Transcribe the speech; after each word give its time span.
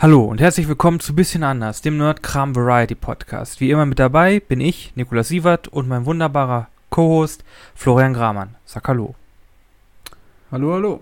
Hallo 0.00 0.22
und 0.22 0.40
herzlich 0.40 0.68
willkommen 0.68 1.00
zu 1.00 1.12
Bisschen 1.12 1.42
anders, 1.42 1.82
dem 1.82 1.96
Nerdkram 1.96 2.54
Variety 2.54 2.94
Podcast. 2.94 3.58
Wie 3.58 3.72
immer 3.72 3.84
mit 3.84 3.98
dabei 3.98 4.38
bin 4.38 4.60
ich, 4.60 4.92
Nikolaus 4.94 5.26
Sievert 5.26 5.66
und 5.66 5.88
mein 5.88 6.06
wunderbarer 6.06 6.68
Co-Host 6.88 7.42
Florian 7.74 8.14
Gramann. 8.14 8.54
Sag 8.64 8.86
Hallo. 8.86 9.16
Hallo, 10.52 10.74
hallo. 10.74 11.00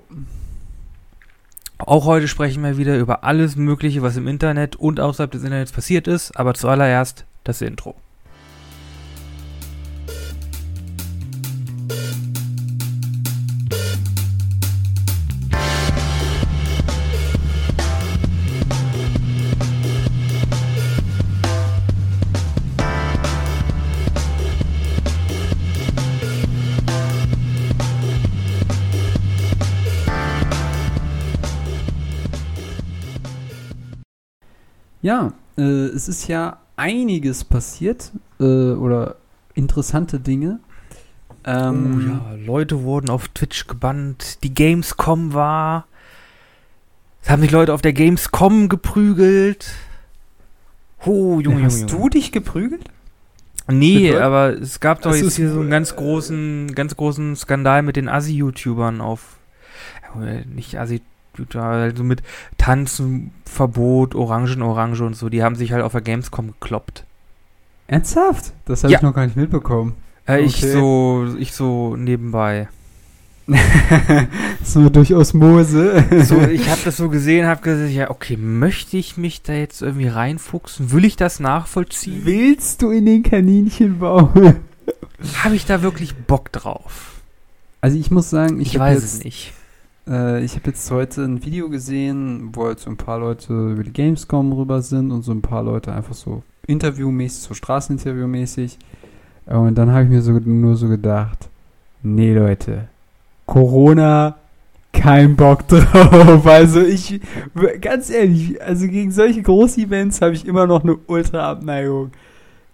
Auch 1.76 2.06
heute 2.06 2.26
sprechen 2.26 2.62
wir 2.62 2.78
wieder 2.78 2.96
über 2.96 3.22
alles 3.22 3.54
Mögliche, 3.56 4.00
was 4.00 4.16
im 4.16 4.26
Internet 4.26 4.76
und 4.76 4.98
außerhalb 4.98 5.30
des 5.30 5.44
Internets 5.44 5.72
passiert 5.72 6.08
ist, 6.08 6.34
aber 6.34 6.54
zuallererst 6.54 7.26
das 7.44 7.60
Intro. 7.60 7.96
Ja, 35.06 35.34
äh, 35.56 35.62
es 35.62 36.08
ist 36.08 36.26
ja 36.26 36.56
einiges 36.74 37.44
passiert 37.44 38.10
äh, 38.40 38.72
oder 38.72 39.14
interessante 39.54 40.18
Dinge. 40.18 40.58
Ähm, 41.44 41.94
oh 41.96 42.34
ja, 42.40 42.44
Leute 42.44 42.82
wurden 42.82 43.08
auf 43.08 43.28
Twitch 43.28 43.68
gebannt, 43.68 44.42
die 44.42 44.52
Gamescom 44.52 45.32
war. 45.32 45.86
Es 47.22 47.30
haben 47.30 47.40
sich 47.40 47.52
Leute 47.52 47.72
auf 47.72 47.82
der 47.82 47.92
Gamescom 47.92 48.68
geprügelt. 48.68 49.74
Oh, 51.04 51.38
Junge, 51.38 51.62
Hast 51.62 51.82
Junge, 51.82 51.92
Junge. 51.92 52.02
du 52.02 52.08
dich 52.08 52.32
geprügelt? 52.32 52.88
Nee, 53.68 54.12
aber 54.16 54.60
es 54.60 54.80
gab 54.80 55.02
doch 55.02 55.14
jetzt 55.14 55.36
hier 55.36 55.52
so 55.52 55.60
einen 55.60 55.70
ganz 55.70 55.94
großen, 55.94 56.74
ganz 56.74 56.96
großen 56.96 57.36
Skandal 57.36 57.82
mit 57.82 57.94
den 57.94 58.08
Assi-YouTubern 58.08 59.00
auf. 59.00 59.38
Äh, 60.20 60.44
nicht 60.46 60.80
Assi, 60.80 61.00
also 61.54 62.04
mit 62.04 62.22
Tanzen, 62.58 63.32
Verbot, 63.44 64.14
Orangen, 64.14 64.62
Orange 64.62 65.02
und 65.02 65.14
so, 65.14 65.28
die 65.28 65.42
haben 65.42 65.56
sich 65.56 65.72
halt 65.72 65.82
auf 65.82 65.92
der 65.92 66.00
Gamescom 66.00 66.48
gekloppt. 66.48 67.04
Ernsthaft? 67.86 68.52
Das 68.64 68.82
habe 68.82 68.92
ja. 68.92 68.98
ich 68.98 69.02
noch 69.02 69.14
gar 69.14 69.24
nicht 69.24 69.36
mitbekommen. 69.36 69.94
Äh, 70.26 70.34
okay. 70.34 70.44
Ich 70.44 70.60
so, 70.60 71.26
ich 71.38 71.52
so 71.52 71.96
nebenbei. 71.96 72.68
so 74.64 74.88
durch 74.88 75.14
Osmose. 75.14 76.04
so, 76.24 76.40
ich 76.40 76.68
habe 76.68 76.80
das 76.84 76.96
so 76.96 77.08
gesehen, 77.08 77.46
habe 77.46 77.62
gesagt, 77.62 77.92
ja, 77.92 78.10
okay, 78.10 78.36
möchte 78.36 78.96
ich 78.96 79.16
mich 79.16 79.42
da 79.42 79.52
jetzt 79.52 79.82
irgendwie 79.82 80.08
reinfuchsen? 80.08 80.90
Will 80.90 81.04
ich 81.04 81.14
das 81.14 81.38
nachvollziehen? 81.38 82.22
Willst 82.24 82.82
du 82.82 82.90
in 82.90 83.06
den 83.06 83.22
Kaninchenbau? 83.22 84.32
habe 85.44 85.54
ich 85.54 85.64
da 85.64 85.82
wirklich 85.82 86.16
Bock 86.16 86.50
drauf? 86.50 87.20
Also 87.80 87.96
ich 87.98 88.10
muss 88.10 88.30
sagen, 88.30 88.60
ich, 88.60 88.74
ich 88.74 88.78
weiß 88.80 89.02
es 89.02 89.22
nicht. 89.22 89.52
Äh, 90.08 90.44
ich 90.44 90.54
habe 90.54 90.68
jetzt 90.68 90.90
heute 90.90 91.22
ein 91.22 91.44
Video 91.44 91.68
gesehen, 91.68 92.50
wo 92.52 92.66
halt 92.66 92.78
so 92.80 92.90
ein 92.90 92.96
paar 92.96 93.18
Leute 93.18 93.72
über 93.72 93.82
die 93.82 93.92
Gamescom 93.92 94.52
rüber 94.52 94.82
sind 94.82 95.10
und 95.10 95.22
so 95.22 95.32
ein 95.32 95.42
paar 95.42 95.62
Leute 95.62 95.92
einfach 95.92 96.14
so 96.14 96.42
interviewmäßig, 96.66 97.42
so 97.42 97.54
Straßeninterviewmäßig. 97.54 98.78
Und 99.46 99.76
dann 99.76 99.90
habe 99.92 100.04
ich 100.04 100.10
mir 100.10 100.22
so, 100.22 100.32
nur 100.32 100.76
so 100.76 100.88
gedacht, 100.88 101.48
nee 102.02 102.34
Leute, 102.34 102.88
Corona, 103.46 104.36
kein 104.92 105.36
Bock 105.36 105.68
drauf. 105.68 106.46
Also 106.46 106.80
ich, 106.80 107.20
ganz 107.80 108.10
ehrlich, 108.10 108.60
also 108.62 108.88
gegen 108.88 109.12
solche 109.12 109.42
Groß-Events 109.42 110.20
habe 110.20 110.34
ich 110.34 110.46
immer 110.46 110.66
noch 110.66 110.82
eine 110.82 110.96
Ultra-Abneigung. 111.06 112.10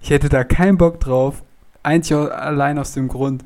Ich 0.00 0.10
hätte 0.10 0.28
da 0.28 0.44
keinen 0.44 0.78
Bock 0.78 1.00
drauf. 1.00 1.42
Einzig 1.82 2.16
allein 2.16 2.78
aus 2.78 2.94
dem 2.94 3.08
Grund, 3.08 3.44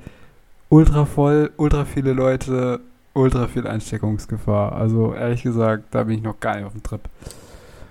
ultra 0.69 1.07
voll, 1.07 1.51
ultra 1.57 1.87
viele 1.87 2.13
Leute, 2.13 2.81
ultra 3.17 3.49
viel 3.49 3.67
Einsteckungsgefahr. 3.67 4.73
Also 4.73 5.15
ehrlich 5.15 5.43
gesagt, 5.43 5.87
da 5.93 6.05
bin 6.05 6.19
ich 6.19 6.23
noch 6.23 6.39
gar 6.39 6.57
nicht 6.57 6.67
auf 6.67 6.73
dem 6.73 6.83
Trip. 6.83 7.01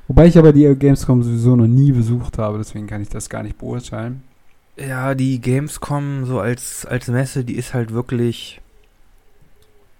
Wobei 0.07 0.27
ich 0.27 0.37
aber 0.37 0.53
die 0.53 0.73
Gamescom 0.75 1.23
sowieso 1.23 1.55
noch 1.55 1.67
nie 1.67 1.91
besucht 1.91 2.37
habe, 2.37 2.59
deswegen 2.59 2.87
kann 2.87 3.01
ich 3.01 3.09
das 3.09 3.27
gar 3.29 3.43
nicht 3.43 3.57
beurteilen. 3.57 4.23
Ja, 4.77 5.15
die 5.15 5.39
Gamescom 5.41 6.25
so 6.25 6.39
als, 6.39 6.85
als 6.85 7.07
Messe, 7.07 7.43
die 7.43 7.55
ist 7.55 7.73
halt 7.73 7.91
wirklich. 7.91 8.61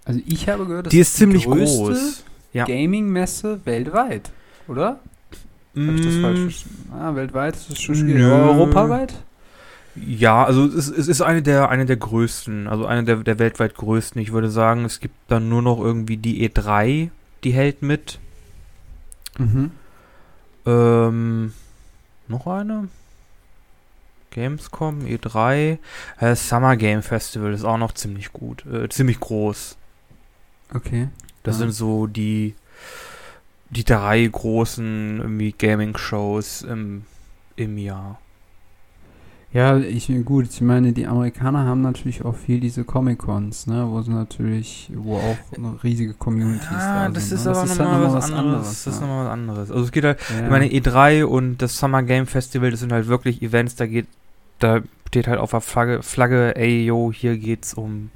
Also 0.04 0.20
ich 0.26 0.48
habe 0.48 0.66
gehört, 0.66 0.86
das 0.86 0.90
die 0.92 1.00
ist, 1.00 1.08
ist 1.08 1.16
ziemlich 1.16 1.44
groß. 1.46 2.24
Ja. 2.52 2.64
Gaming-Messe 2.64 3.60
weltweit, 3.64 4.30
oder? 4.68 5.00
Mm. 5.74 5.88
Habe 5.88 5.98
ich 5.98 6.06
das 6.06 6.16
falsch 6.16 6.40
verstanden? 6.40 6.92
Ah, 6.92 7.14
weltweit 7.14 7.56
ist 7.56 7.70
es 7.70 7.80
schon 7.80 7.96
schwierig. 7.96 8.22
Europaweit? 8.22 9.14
Ja, 9.96 10.44
also 10.44 10.66
es, 10.66 10.88
es, 10.88 11.08
ist 11.08 11.22
eine 11.22 11.42
der, 11.42 11.70
eine 11.70 11.86
der 11.86 11.96
größten, 11.96 12.66
also 12.68 12.86
eine 12.86 13.04
der, 13.04 13.16
der 13.16 13.38
weltweit 13.38 13.74
größten. 13.74 14.20
Ich 14.20 14.32
würde 14.32 14.50
sagen, 14.50 14.84
es 14.84 15.00
gibt 15.00 15.14
dann 15.28 15.48
nur 15.48 15.62
noch 15.62 15.80
irgendwie 15.80 16.16
die 16.16 16.48
E3, 16.48 17.10
die 17.44 17.52
hält 17.52 17.82
mit. 17.82 18.18
Mhm. 19.38 19.70
Ähm, 20.66 21.52
noch 22.28 22.46
eine? 22.46 22.88
Gamescom, 24.30 25.06
E3. 25.06 25.78
Äh, 26.20 26.34
Summer 26.36 26.76
Game 26.76 27.02
Festival 27.02 27.54
ist 27.54 27.64
auch 27.64 27.78
noch 27.78 27.92
ziemlich 27.92 28.32
gut, 28.32 28.66
äh, 28.66 28.88
ziemlich 28.88 29.18
groß. 29.18 29.78
Okay. 30.74 31.08
Das 31.42 31.56
ja. 31.56 31.60
sind 31.60 31.72
so 31.72 32.06
die, 32.06 32.54
die 33.70 33.84
drei 33.84 34.26
großen 34.26 35.54
Gaming-Shows 35.56 36.62
im, 36.62 37.04
im 37.56 37.78
Jahr. 37.78 38.18
Ja, 39.56 39.78
ich 39.78 40.12
gut, 40.26 40.50
ich 40.50 40.60
meine, 40.60 40.92
die 40.92 41.06
Amerikaner 41.06 41.64
haben 41.64 41.80
natürlich 41.80 42.22
auch 42.26 42.34
viel 42.36 42.60
diese 42.60 42.84
Comic-Cons, 42.84 43.68
ne, 43.68 43.86
wo 43.88 44.02
sie 44.02 44.10
natürlich, 44.10 44.90
wo 44.94 45.16
auch 45.16 45.38
eine 45.56 45.82
riesige 45.82 46.12
Community 46.12 46.66
ja, 46.70 47.06
da 47.06 47.08
das 47.08 47.30
sind. 47.30 47.38
Ist 47.38 47.44
ne? 47.46 47.52
aber 47.52 47.64
ist 47.64 47.78
nochmal 47.78 47.94
halt 47.94 48.04
was, 48.04 48.12
was 48.12 48.24
anderes. 48.24 48.38
anderes 48.38 48.84
das 48.84 48.94
ist 48.94 49.00
nochmal 49.00 49.24
was 49.24 49.32
anderes. 49.32 49.70
Also 49.70 49.84
es 49.84 49.92
geht 49.92 50.04
halt, 50.04 50.18
ja. 50.28 50.44
ich 50.44 50.50
meine, 50.50 50.66
E3 50.66 51.24
und 51.24 51.56
das 51.62 51.78
Summer 51.78 52.02
Game 52.02 52.26
Festival, 52.26 52.70
das 52.70 52.80
sind 52.80 52.92
halt 52.92 53.06
wirklich 53.06 53.40
Events, 53.40 53.76
da 53.76 53.86
geht, 53.86 54.08
da 54.58 54.82
steht 55.08 55.26
halt 55.26 55.40
auf 55.40 55.52
der 55.52 55.62
Flagge, 55.62 56.02
Flagge, 56.02 56.54
ey, 56.54 56.84
yo, 56.84 57.10
hier 57.10 57.38
geht's 57.38 57.72
um 57.72 58.10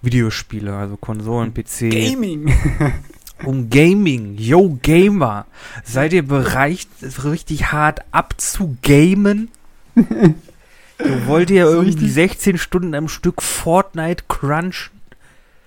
Videospiele, 0.00 0.74
also 0.74 0.96
Konsolen, 0.96 1.54
PC. 1.54 1.90
Gaming! 1.90 2.52
um 3.44 3.70
Gaming. 3.70 4.34
Yo, 4.36 4.76
Gamer! 4.82 5.46
Seid 5.84 6.12
ihr 6.12 6.26
bereit, 6.26 6.88
richtig 7.22 7.70
hart 7.70 8.00
abzugamen? 8.10 9.48
So 10.98 11.26
wollt 11.26 11.50
ihr 11.50 11.66
so 11.70 11.82
irgendwie 11.82 12.08
16 12.08 12.58
Stunden 12.58 12.94
am 12.94 13.08
Stück 13.08 13.42
Fortnite 13.42 14.24
crunchen 14.28 14.92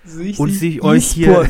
so 0.04 0.22
und 0.42 0.50
sich 0.50 0.82
euch 0.82 1.06
hier 1.06 1.48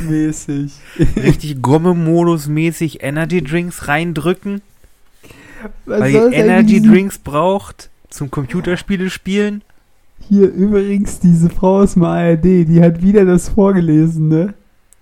richtig 1.16 1.60
Gomme-Modus-mäßig 1.62 3.02
Energy 3.02 3.42
Drinks 3.42 3.86
reindrücken? 3.88 4.62
Was 5.84 6.00
weil 6.00 6.14
ihr 6.14 6.32
Energy 6.32 6.80
Drinks 6.80 7.18
braucht 7.18 7.90
zum 8.08 8.30
Computerspiele 8.30 9.10
spielen? 9.10 9.62
Hier 10.28 10.50
übrigens 10.50 11.20
diese 11.20 11.50
Frau 11.50 11.80
aus 11.80 11.92
dem 11.92 12.04
ARD, 12.04 12.44
die 12.44 12.80
hat 12.80 13.02
wieder 13.02 13.24
das 13.24 13.50
vorgelesen, 13.50 14.28
ne? 14.28 14.54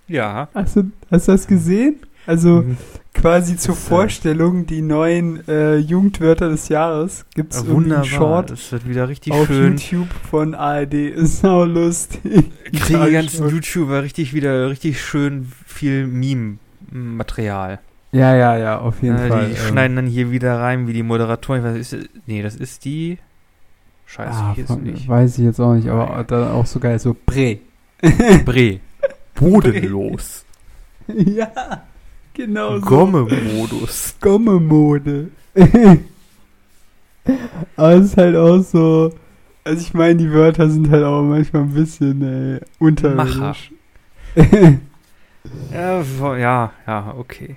Ja. 0.07 0.49
Hast 0.53 0.75
du, 0.75 0.91
hast 1.09 1.27
du 1.27 1.31
das 1.31 1.47
gesehen? 1.47 1.99
Also 2.27 2.63
mhm 2.63 2.77
quasi 3.25 3.57
zur 3.57 3.75
Vorstellung 3.75 4.67
die 4.67 4.83
neuen 4.83 5.47
äh, 5.47 5.77
Jugendwörter 5.77 6.47
des 6.47 6.69
Jahres. 6.69 7.25
Gibt 7.33 7.55
es 7.55 7.67
einen 7.67 8.05
Short 8.05 8.51
das 8.51 8.71
wird 8.71 8.87
wieder 8.87 9.09
richtig 9.09 9.33
auf 9.33 9.47
schön. 9.47 9.77
YouTube 9.77 10.09
von 10.29 10.53
ARD. 10.53 10.93
Ist 10.93 11.39
sau 11.39 11.65
lustig. 11.65 12.51
Kriegen 12.71 13.03
die 13.03 13.11
ganzen 13.11 13.49
YouTuber 13.49 14.03
richtig 14.03 14.35
wieder 14.35 14.69
richtig 14.69 15.01
schön 15.01 15.51
viel 15.65 16.05
Meme-Material. 16.05 17.79
Ja, 18.11 18.35
ja, 18.35 18.57
ja, 18.57 18.77
auf 18.77 19.01
jeden 19.01 19.17
äh, 19.17 19.27
Fall. 19.27 19.47
Die 19.47 19.53
ähm. 19.53 19.67
schneiden 19.69 19.95
dann 19.95 20.07
hier 20.07 20.29
wieder 20.29 20.59
rein, 20.59 20.87
wie 20.87 20.93
die 20.93 21.01
Moderatoren. 21.01 21.61
Ich 21.61 21.65
weiß, 21.65 21.93
ist, 21.93 22.09
nee, 22.27 22.43
das 22.43 22.55
ist 22.55 22.85
die. 22.85 23.17
Scheiße, 24.05 24.37
ah, 24.39 24.51
hier 24.53 24.65
ist 24.65 24.81
nicht. 24.81 25.07
Weiß 25.07 25.39
ich 25.39 25.45
jetzt 25.45 25.59
auch 25.59 25.73
nicht, 25.73 25.87
aber 25.87 26.23
da 26.25 26.53
auch 26.53 26.67
so 26.67 26.79
geil, 26.79 26.99
so 26.99 27.15
Bre. 27.25 27.57
Bre. 28.45 28.81
Bodenlos. 29.33 30.45
ja. 31.07 31.49
Genau 32.35 32.79
so. 32.79 32.85
Gomme-Modus. 32.85 34.15
Gomme-Mode. 34.19 35.29
Aber 37.77 37.93
es 37.93 38.05
ist 38.07 38.17
halt 38.17 38.35
auch 38.35 38.61
so. 38.61 39.13
Also 39.63 39.81
ich 39.81 39.93
meine, 39.93 40.15
die 40.17 40.31
Wörter 40.31 40.69
sind 40.69 40.91
halt 40.91 41.03
auch 41.03 41.23
manchmal 41.23 41.63
ein 41.63 41.73
bisschen 41.73 42.21
ey, 42.21 42.59
unterirdisch. 42.77 43.71
ja, 45.71 46.03
ja, 46.37 46.71
ja, 46.85 47.15
okay. 47.17 47.55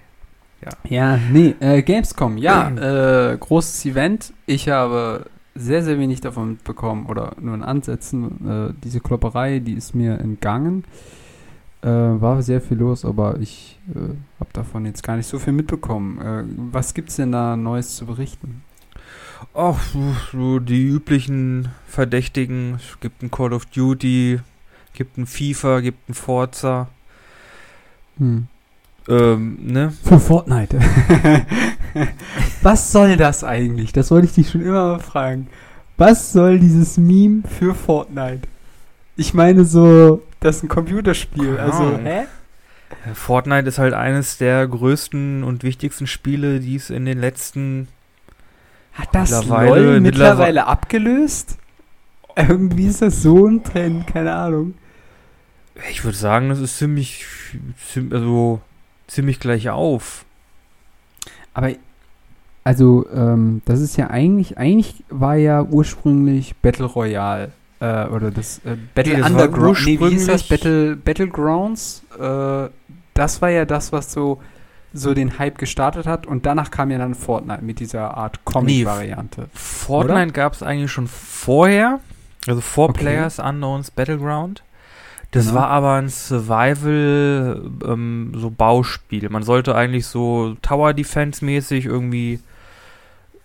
Ja, 0.65 0.71
ja 0.89 1.19
nee, 1.31 1.55
äh, 1.61 1.83
Gamescom, 1.83 2.39
ja, 2.39 2.71
äh, 2.71 3.37
großes 3.37 3.85
Event. 3.85 4.33
Ich 4.47 4.69
habe 4.69 5.27
sehr, 5.55 5.83
sehr 5.83 5.99
wenig 5.99 6.21
davon 6.21 6.51
mitbekommen 6.51 7.07
oder 7.07 7.33
nur 7.41 7.55
in 7.55 7.63
Ansätzen. 7.63 8.71
Äh, 8.71 8.75
diese 8.83 9.01
Klopperei, 9.01 9.59
die 9.59 9.75
ist 9.75 9.95
mir 9.95 10.19
entgangen. 10.19 10.85
Äh, 11.81 11.89
war 11.89 12.43
sehr 12.43 12.61
viel 12.61 12.79
los, 12.79 13.05
aber 13.05 13.39
ich 13.39 13.79
äh, 13.95 14.15
habe 14.41 14.51
davon 14.53 14.85
jetzt 14.85 15.03
gar 15.03 15.17
nicht 15.17 15.29
so 15.29 15.39
viel 15.39 15.53
mitbekommen. 15.53 16.21
Äh, 16.21 16.45
was 16.73 16.93
gibt's 16.93 17.17
denn 17.17 17.31
da 17.31 17.57
Neues 17.57 17.95
zu 17.95 18.07
berichten? 18.07 18.63
Ach, 19.55 19.79
so 20.33 20.59
die 20.59 20.85
üblichen 20.85 21.69
Verdächtigen. 21.87 22.75
Es 22.75 22.99
gibt 23.01 23.23
ein 23.23 23.31
Call 23.31 23.53
of 23.53 23.67
Duty, 23.67 24.41
gibt 24.93 25.17
ein 25.19 25.27
FIFA, 25.27 25.81
gibt 25.81 26.09
ein 26.09 26.15
Forza. 26.15 26.89
Hm. 28.19 28.49
Ähm, 29.09 29.59
ne? 29.63 29.93
Für 30.03 30.19
Fortnite. 30.19 30.81
Was 32.63 32.93
soll 32.93 33.17
das 33.17 33.45
eigentlich? 33.45 33.93
Das 33.93 34.11
wollte 34.11 34.27
ich 34.27 34.35
dich 34.35 34.51
schon 34.51 34.63
immer 34.63 34.93
mal 34.93 34.99
fragen. 34.99 35.47
Was 35.97 36.33
soll 36.33 36.59
dieses 36.59 36.99
Meme 36.99 37.43
für 37.49 37.75
Fortnite? 37.75 38.43
Ich 39.17 39.35
meine 39.35 39.65
so, 39.65 40.23
das 40.40 40.56
ist 40.56 40.62
ein 40.64 40.69
Computerspiel. 40.69 41.58
Also, 41.58 41.99
hä? 41.99 42.26
Fortnite 43.14 43.69
ist 43.69 43.79
halt 43.79 43.94
eines 43.94 44.38
der 44.38 44.67
größten 44.67 45.44
und 45.44 45.62
wichtigsten 45.62 46.06
Spiele, 46.06 46.61
die 46.61 46.76
es 46.76 46.90
in 46.90 47.05
den 47.05 47.20
letzten 47.20 47.88
hat 48.93 49.14
das 49.14 49.31
mittlerweile, 49.31 49.85
LOL 49.85 50.00
mittlerweile 50.00 50.67
abgelöst? 50.67 51.58
Irgendwie 52.37 52.87
ist 52.87 53.02
das 53.02 53.23
so 53.23 53.46
ein 53.46 53.62
Trend, 53.62 54.06
keine 54.06 54.35
Ahnung. 54.35 54.75
Ich 55.90 56.05
würde 56.05 56.17
sagen, 56.17 56.49
das 56.49 56.58
ist 56.58 56.79
ziemlich, 56.79 57.25
also 58.11 58.61
ziemlich 59.06 59.38
gleich 59.38 59.70
auf. 59.70 60.25
Aber 61.55 61.70
also 62.64 63.06
ähm, 63.12 63.62
das 63.64 63.81
ist 63.81 63.96
ja 63.96 64.08
eigentlich, 64.11 64.58
eigentlich 64.58 65.05
war 65.08 65.37
ja 65.37 65.62
ursprünglich 65.62 66.56
Battle 66.56 66.85
Royale 66.85 67.52
äh, 67.81 68.07
oder 68.07 68.31
das 68.31 68.59
äh, 68.65 68.77
Battle 68.95 69.15
nee, 69.15 69.21
das 69.21 69.31
Underground. 69.31 69.87
Nee, 69.87 70.01
wie 70.01 70.09
hieß 70.11 70.27
das? 70.27 70.43
Battle 70.43 70.97
Battlegrounds. 70.97 72.03
Äh, 72.19 72.69
das 73.15 73.43
war 73.43 73.51
ja 73.51 73.65
das, 73.65 73.93
was 73.93 74.13
so 74.13 74.41
so 74.93 75.13
den 75.15 75.39
Hype 75.39 75.59
gestartet 75.59 76.07
hat 76.07 76.27
und 76.27 76.47
danach 76.47 76.71
kam 76.71 76.91
ja 76.91 76.99
dann 76.99 77.15
Fortnite 77.15 77.63
mit 77.63 77.79
dieser 77.79 78.17
Art 78.17 78.45
Comic-Variante. 78.45 79.43
Nee, 79.43 79.47
Fortnite 79.53 80.33
gab 80.33 80.55
es 80.55 80.63
eigentlich 80.63 80.91
schon 80.91 81.07
vorher, 81.09 82.01
also 82.47 82.61
vor 82.61 82.89
okay. 82.89 83.01
Players 83.01 83.39
Unknowns 83.39 83.91
Battleground. 83.91 84.63
Das 85.31 85.49
genau. 85.49 85.61
war 85.61 85.69
aber 85.69 85.95
ein 85.95 86.09
Survival, 86.09 87.71
ähm, 87.85 88.33
so 88.35 88.51
Bauspiel. 88.51 89.29
Man 89.29 89.43
sollte 89.43 89.75
eigentlich 89.75 90.07
so 90.07 90.57
Tower 90.63 90.95
Defense 90.95 91.45
mäßig 91.45 91.85
irgendwie 91.85 92.41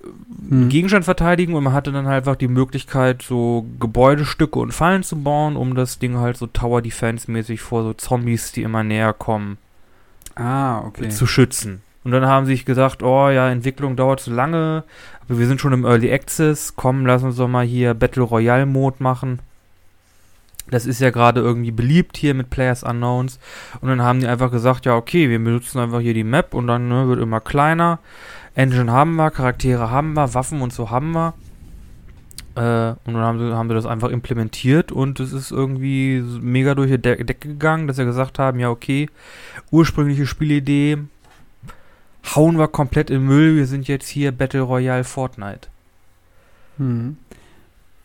einen 0.04 0.64
hm. 0.64 0.70
Gegenstand 0.70 1.06
verteidigen 1.06 1.54
und 1.54 1.64
man 1.64 1.74
hatte 1.74 1.92
dann 1.92 2.08
halt 2.08 2.18
einfach 2.18 2.36
die 2.36 2.48
Möglichkeit, 2.48 3.22
so 3.22 3.66
Gebäudestücke 3.80 4.60
und 4.60 4.74
Fallen 4.74 5.04
zu 5.04 5.18
bauen, 5.18 5.56
um 5.56 5.76
das 5.76 6.00
Ding 6.00 6.18
halt 6.18 6.38
so 6.38 6.48
Tower 6.48 6.82
Defense 6.82 7.32
mäßig 7.32 7.62
vor 7.62 7.84
so 7.84 7.94
Zombies, 7.94 8.52
die 8.52 8.64
immer 8.64 8.84
näher 8.84 9.14
kommen, 9.14 9.58
ah, 10.36 10.80
okay. 10.80 11.10
zu 11.10 11.26
schützen. 11.26 11.82
Und 12.04 12.12
dann 12.12 12.26
haben 12.26 12.46
sie 12.46 12.54
sich 12.54 12.66
gesagt, 12.66 13.02
oh 13.02 13.30
ja, 13.30 13.50
Entwicklung 13.50 13.96
dauert 13.96 14.20
zu 14.20 14.32
lange, 14.32 14.84
aber 15.26 15.40
wir 15.40 15.48
sind 15.48 15.62
schon 15.62 15.74
im 15.74 15.86
Early 15.86 16.12
Access, 16.12 16.76
komm, 16.76 17.06
lass 17.06 17.24
uns 17.24 17.38
doch 17.38 17.48
mal 17.48 17.66
hier 17.66 17.94
Battle 17.94 18.24
Royale 18.24 18.66
Mode 18.66 18.98
machen. 19.00 19.40
Das 20.70 20.86
ist 20.86 21.02
ja 21.02 21.10
gerade 21.10 21.42
irgendwie 21.42 21.72
beliebt 21.72 22.18
hier 22.18 22.34
mit 22.34 22.50
Players 22.50 22.84
Unknowns. 22.84 23.40
Und 23.82 23.90
dann 23.90 24.02
haben 24.02 24.22
die 24.22 24.28
einfach 24.28 24.50
gesagt, 24.50 24.86
ja, 24.86 24.96
okay, 24.96 25.30
wir 25.30 25.40
benutzen 25.40 25.80
einfach 25.80 26.00
hier 26.00 26.14
die 26.14 26.24
Map 26.24 26.54
und 26.54 26.68
dann 26.68 26.88
ne, 26.88 27.08
wird 27.08 27.20
immer 27.20 27.42
kleiner. 27.42 28.00
Engine 28.56 28.92
haben 28.92 29.16
wir, 29.16 29.32
Charaktere 29.32 29.90
haben 29.90 30.14
wir, 30.14 30.34
Waffen 30.34 30.62
und 30.62 30.74
so 30.74 30.90
haben 30.90 31.12
wir. 31.12 31.34
Äh, 32.56 32.96
und 33.06 33.14
dann 33.14 33.24
haben 33.24 33.40
sie, 33.40 33.56
haben 33.56 33.70
sie 33.70 33.76
das 33.76 33.86
einfach 33.86 34.10
implementiert 34.10 34.92
und 34.92 35.20
es 35.20 35.34
ist 35.34 35.52
irgendwie 35.52 36.22
mega 36.40 36.76
durch 36.76 36.92
die 36.92 37.00
De 37.00 37.24
Decke 37.24 37.48
gegangen, 37.50 37.88
dass 37.88 37.96
sie 37.96 38.06
gesagt 38.06 38.38
haben, 38.38 38.60
ja, 38.60 38.70
okay, 38.70 39.10
ursprüngliche 39.72 40.28
Spielidee 40.28 41.00
hauen 42.36 42.58
wir 42.58 42.68
komplett 42.68 43.10
in 43.10 43.26
Müll, 43.26 43.56
wir 43.56 43.66
sind 43.66 43.88
jetzt 43.88 44.08
hier 44.08 44.32
Battle 44.32 44.62
Royale 44.62 45.04
Fortnite. 45.04 45.68
Hm. 46.78 47.18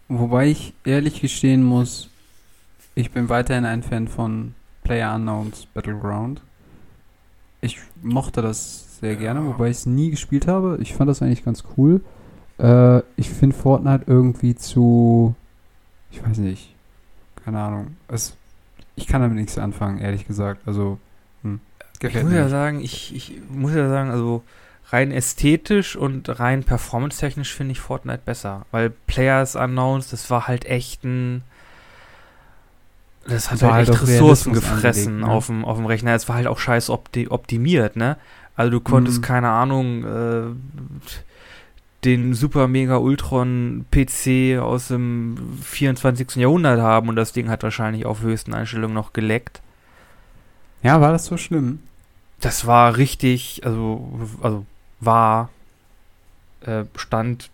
Wobei 0.08 0.48
ich 0.48 0.72
ehrlich 0.84 1.20
gestehen 1.20 1.62
muss, 1.62 2.08
ich 2.94 3.10
bin 3.10 3.28
weiterhin 3.28 3.66
ein 3.66 3.82
Fan 3.82 4.08
von 4.08 4.54
Player 4.82 5.14
Unknowns 5.14 5.66
Battleground. 5.66 6.40
Ich 7.60 7.78
mochte 8.02 8.40
das 8.40 8.87
sehr 9.00 9.16
gerne, 9.16 9.44
wobei 9.46 9.70
ich 9.70 9.78
es 9.78 9.86
nie 9.86 10.10
gespielt 10.10 10.46
habe. 10.46 10.78
Ich 10.80 10.94
fand 10.94 11.08
das 11.08 11.22
eigentlich 11.22 11.44
ganz 11.44 11.64
cool. 11.76 12.00
Äh, 12.58 12.98
ich 13.16 13.30
finde 13.30 13.56
Fortnite 13.56 14.04
irgendwie 14.06 14.54
zu. 14.54 15.34
Ich 16.10 16.24
weiß 16.24 16.38
nicht. 16.38 16.74
Keine 17.44 17.60
Ahnung. 17.60 17.96
Es, 18.08 18.36
ich 18.96 19.06
kann 19.06 19.20
damit 19.20 19.36
nichts 19.36 19.58
anfangen, 19.58 19.98
ehrlich 19.98 20.26
gesagt. 20.26 20.62
Also, 20.66 20.98
hm, 21.42 21.60
gefällt 22.00 22.16
ich 22.16 22.22
muss 22.24 22.32
mir. 22.32 22.38
ja 22.40 22.48
sagen, 22.48 22.80
ich, 22.80 23.14
ich 23.14 23.40
muss 23.50 23.74
ja 23.74 23.88
sagen, 23.88 24.10
also 24.10 24.42
rein 24.90 25.12
ästhetisch 25.12 25.96
und 25.96 26.40
rein 26.40 26.64
performance-technisch 26.64 27.54
finde 27.54 27.72
ich 27.72 27.80
Fortnite 27.80 28.22
besser. 28.24 28.66
Weil 28.70 28.90
Players 28.90 29.54
Unknowns, 29.54 30.10
das 30.10 30.30
war 30.30 30.48
halt 30.48 30.64
echt 30.64 31.04
ein 31.04 31.42
das 33.28 33.50
hat 33.50 33.62
halt, 33.62 33.72
halt 33.72 33.88
echt 33.90 34.02
Ressourcen 34.02 34.54
gefressen 34.54 35.06
angelegt, 35.06 35.28
ne? 35.28 35.32
auf, 35.32 35.46
dem, 35.46 35.64
auf 35.64 35.76
dem 35.76 35.86
Rechner. 35.86 36.14
Es 36.14 36.28
war 36.28 36.36
halt 36.36 36.46
auch 36.46 36.58
scheiß 36.58 36.90
opti 36.90 37.28
optimiert, 37.28 37.96
ne? 37.96 38.16
Also 38.58 38.72
du 38.72 38.80
konntest, 38.80 39.18
mhm. 39.18 39.22
keine 39.22 39.50
Ahnung, 39.50 40.04
äh, 40.04 40.42
den 42.04 42.34
Super 42.34 42.66
Mega 42.66 42.96
Ultron 42.96 43.86
PC 43.92 44.58
aus 44.60 44.88
dem 44.88 45.56
24. 45.62 46.34
Jahrhundert 46.34 46.80
haben 46.80 47.08
und 47.08 47.14
das 47.14 47.32
Ding 47.32 47.50
hat 47.50 47.62
wahrscheinlich 47.62 48.04
auf 48.04 48.20
höchsten 48.20 48.54
Einstellungen 48.54 48.94
noch 48.94 49.12
geleckt. 49.12 49.62
Ja, 50.82 51.00
war 51.00 51.12
das 51.12 51.26
so 51.26 51.36
schlimm? 51.36 51.78
Das 52.40 52.66
war 52.66 52.96
richtig, 52.96 53.62
also, 53.64 54.28
also 54.42 54.66
war 54.98 55.50
äh, 56.62 56.82
Stand, 56.96 57.50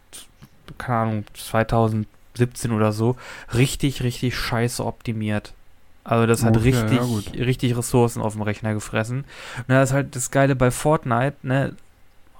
keine 0.78 0.98
Ahnung, 0.98 1.24
2017 1.34 2.72
oder 2.72 2.92
so, 2.92 3.16
richtig, 3.52 4.02
richtig 4.02 4.38
scheiße 4.38 4.82
optimiert. 4.82 5.52
Also 6.04 6.26
das 6.26 6.44
hat 6.44 6.56
okay, 6.56 6.70
richtig, 6.70 7.34
ja, 7.34 7.44
richtig 7.44 7.76
Ressourcen 7.76 8.20
auf 8.20 8.34
dem 8.34 8.42
Rechner 8.42 8.74
gefressen. 8.74 9.24
Und 9.56 9.68
das 9.68 9.90
ist 9.90 9.94
halt 9.94 10.14
das 10.14 10.30
Geile 10.30 10.54
bei 10.54 10.70
Fortnite, 10.70 11.36
ne? 11.42 11.74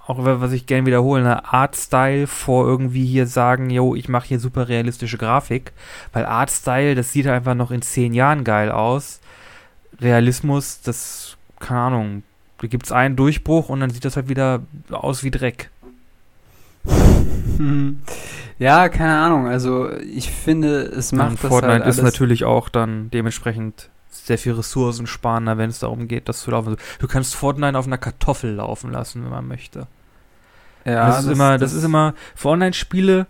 Auch 0.07 0.19
was 0.21 0.53
ich 0.53 0.67
gerne 0.67 0.87
wiederhole, 0.87 1.23
ne? 1.23 1.51
Artstyle 1.51 2.27
vor 2.27 2.67
irgendwie 2.67 3.07
hier 3.07 3.27
sagen, 3.27 3.71
yo, 3.71 3.95
ich 3.95 4.11
mache 4.11 4.29
hier 4.29 4.39
super 4.39 4.69
realistische 4.69 5.17
Grafik. 5.17 5.73
Weil 6.13 6.27
Artstyle, 6.27 6.95
das 6.95 7.13
sieht 7.13 7.27
einfach 7.27 7.55
noch 7.55 7.71
in 7.71 7.81
zehn 7.81 8.13
Jahren 8.13 8.45
geil 8.45 8.71
aus. 8.71 9.21
Realismus, 9.99 10.83
das, 10.83 11.39
keine 11.59 11.81
Ahnung, 11.81 12.23
da 12.59 12.67
gibt 12.67 12.85
es 12.85 12.93
einen 12.93 13.17
Durchbruch 13.17 13.71
und 13.71 13.81
dann 13.81 13.91
sieht 13.91 14.05
das 14.05 14.17
halt 14.17 14.29
wieder 14.29 14.61
aus 14.91 15.25
wie 15.25 15.31
Dreck. 15.31 15.71
Ja, 18.59 18.89
keine 18.89 19.17
Ahnung. 19.17 19.47
Also 19.47 19.91
ich 19.93 20.31
finde, 20.31 20.83
es 20.83 21.13
macht 21.13 21.31
ja, 21.31 21.37
das 21.43 21.51
Fortnite 21.51 21.85
halt 21.85 21.87
ist 21.87 22.03
natürlich 22.03 22.45
auch 22.45 22.69
dann 22.69 23.11
dementsprechend 23.11 23.91
sehr 24.11 24.39
viel 24.39 24.53
ressourcensparender, 24.53 25.59
wenn 25.59 25.71
es 25.71 25.81
darum 25.81 26.09
geht, 26.09 26.29
das 26.29 26.41
zu 26.41 26.51
laufen. 26.51 26.77
Du 26.99 27.07
kannst 27.07 27.35
Fortnite 27.35 27.77
auf 27.77 27.87
einer 27.87 27.99
Kartoffel 27.99 28.55
laufen 28.55 28.91
lassen, 28.91 29.25
wenn 29.25 29.31
man 29.31 29.47
möchte. 29.47 29.87
Ja, 30.85 31.09
das 31.09 31.21
ist 31.21 31.27
das, 31.27 31.35
immer, 31.35 31.53
das, 31.53 31.61
das 31.61 31.73
ist 31.75 31.85
immer 31.85 32.15
für 32.35 32.49
Online-Spiele, 32.49 33.27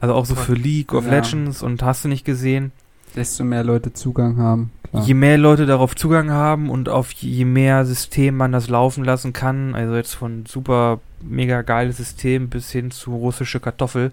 also 0.00 0.14
auch 0.14 0.26
so 0.26 0.34
für 0.34 0.54
League 0.54 0.92
of 0.94 1.04
ja. 1.06 1.12
Legends 1.12 1.62
und 1.62 1.82
hast 1.82 2.04
du 2.04 2.08
nicht 2.08 2.24
gesehen. 2.24 2.72
Desto 3.14 3.44
mehr 3.44 3.64
Leute 3.64 3.92
Zugang 3.92 4.36
haben. 4.36 4.72
Klar. 4.90 5.04
Je 5.04 5.14
mehr 5.14 5.38
Leute 5.38 5.66
darauf 5.66 5.94
Zugang 5.94 6.30
haben 6.30 6.70
und 6.70 6.88
auf 6.88 7.12
je 7.12 7.44
mehr 7.44 7.84
System 7.84 8.36
man 8.36 8.52
das 8.52 8.68
laufen 8.68 9.04
lassen 9.04 9.32
kann, 9.32 9.74
also 9.74 9.94
jetzt 9.94 10.14
von 10.14 10.44
super 10.46 11.00
mega 11.28 11.62
geiles 11.62 11.98
System 11.98 12.48
bis 12.48 12.70
hin 12.70 12.90
zu 12.90 13.14
russische 13.14 13.60
Kartoffel, 13.60 14.12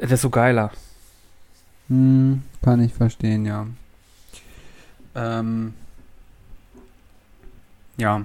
desto 0.00 0.30
geiler. 0.30 0.70
Hm, 1.88 2.42
kann 2.62 2.82
ich 2.82 2.92
verstehen, 2.92 3.46
ja. 3.46 3.66
Ähm, 5.14 5.74
ja. 7.96 8.24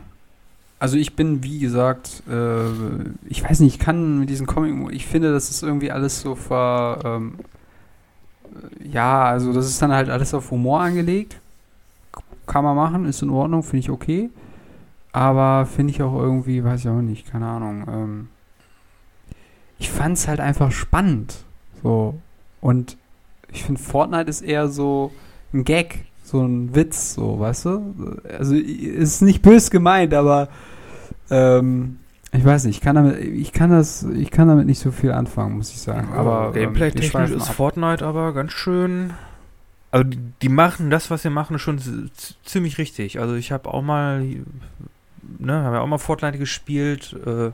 Also 0.80 0.98
ich 0.98 1.16
bin, 1.16 1.44
wie 1.44 1.60
gesagt, 1.60 2.24
äh, 2.30 2.68
ich 3.30 3.44
weiß 3.44 3.62
nicht, 3.62 3.76
ich 3.76 3.80
kann 3.80 4.20
mit 4.20 4.30
diesem 4.30 4.46
Comic, 4.46 4.94
ich 4.94 5.06
finde, 5.06 5.32
das 5.32 5.50
ist 5.50 5.64
irgendwie 5.64 5.92
alles 5.92 6.20
so 6.20 6.36
ver, 6.36 7.00
ähm, 7.06 7.36
ja, 8.84 9.24
also 9.24 9.54
das 9.54 9.68
ist 9.68 9.82
dann 9.82 9.94
halt 9.94 10.10
alles 10.10 10.34
auf 10.34 10.52
Humor 10.52 10.82
angelegt. 10.82 11.40
Kann 12.46 12.66
man 12.66 12.76
machen, 12.76 13.06
ist 13.06 13.22
in 13.22 13.30
Ordnung, 13.30 13.64
finde 13.64 13.78
ich 13.78 13.90
okay. 13.90 14.30
Aber 15.14 15.66
finde 15.66 15.94
ich 15.94 16.02
auch 16.02 16.20
irgendwie, 16.20 16.64
weiß 16.64 16.82
ich 16.82 16.90
auch 16.90 17.02
nicht, 17.02 17.32
keine 17.32 17.48
Ahnung. 17.48 17.86
Ähm, 17.88 18.28
ich 19.80 19.90
fand 19.90 20.18
es 20.18 20.28
halt 20.28 20.40
einfach 20.40 20.72
spannend. 20.72 21.46
So. 21.82 22.20
Und 22.62 22.98
ich 23.52 23.64
finde, 23.64 23.80
Fortnite 23.80 24.30
ist 24.30 24.42
eher 24.42 24.68
so 24.68 25.12
ein 25.54 25.64
Gag, 25.64 26.06
so 26.24 26.42
ein 26.42 26.76
Witz, 26.76 27.14
so, 27.14 27.40
weißt 27.40 27.66
du? 27.66 28.20
Also, 28.38 28.56
ist 28.56 29.22
nicht 29.22 29.42
bös 29.42 29.70
gemeint, 29.70 30.14
aber 30.14 30.50
ähm, 31.30 32.00
ich 32.32 32.44
weiß 32.44 32.66
nicht, 32.66 32.78
ich 32.78 32.82
kann 32.82 32.96
damit, 32.96 33.20
ich 33.20 33.52
kann 33.52 33.70
das, 33.70 34.04
ich 34.04 34.32
kann 34.32 34.48
damit 34.48 34.66
nicht 34.66 34.80
so 34.80 34.92
viel 34.92 35.12
anfangen, 35.12 35.58
muss 35.58 35.70
ich 35.70 35.80
sagen. 35.80 36.12
Aber 36.14 36.48
ähm, 36.48 36.74
Gameplay-technisch 36.74 37.32
ist 37.32 37.50
ab. 37.50 37.56
Fortnite 37.56 38.04
aber 38.04 38.34
ganz 38.34 38.52
schön 38.54 39.14
Also 39.92 40.06
die, 40.06 40.18
die 40.42 40.50
machen 40.50 40.90
das, 40.90 41.12
was 41.12 41.22
sie 41.22 41.30
machen, 41.30 41.60
schon 41.60 41.80
ziemlich 42.44 42.80
richtig. 42.80 43.20
Also 43.20 43.36
ich 43.36 43.52
habe 43.52 43.72
auch 43.72 43.84
mal, 43.84 44.26
ne, 45.40 45.64
habe 45.64 45.78
ja 45.78 45.82
auch 45.82 45.88
mal 45.88 45.98
Fortnite 45.98 46.38
gespielt. 46.38 47.16
Äh, 47.26 47.52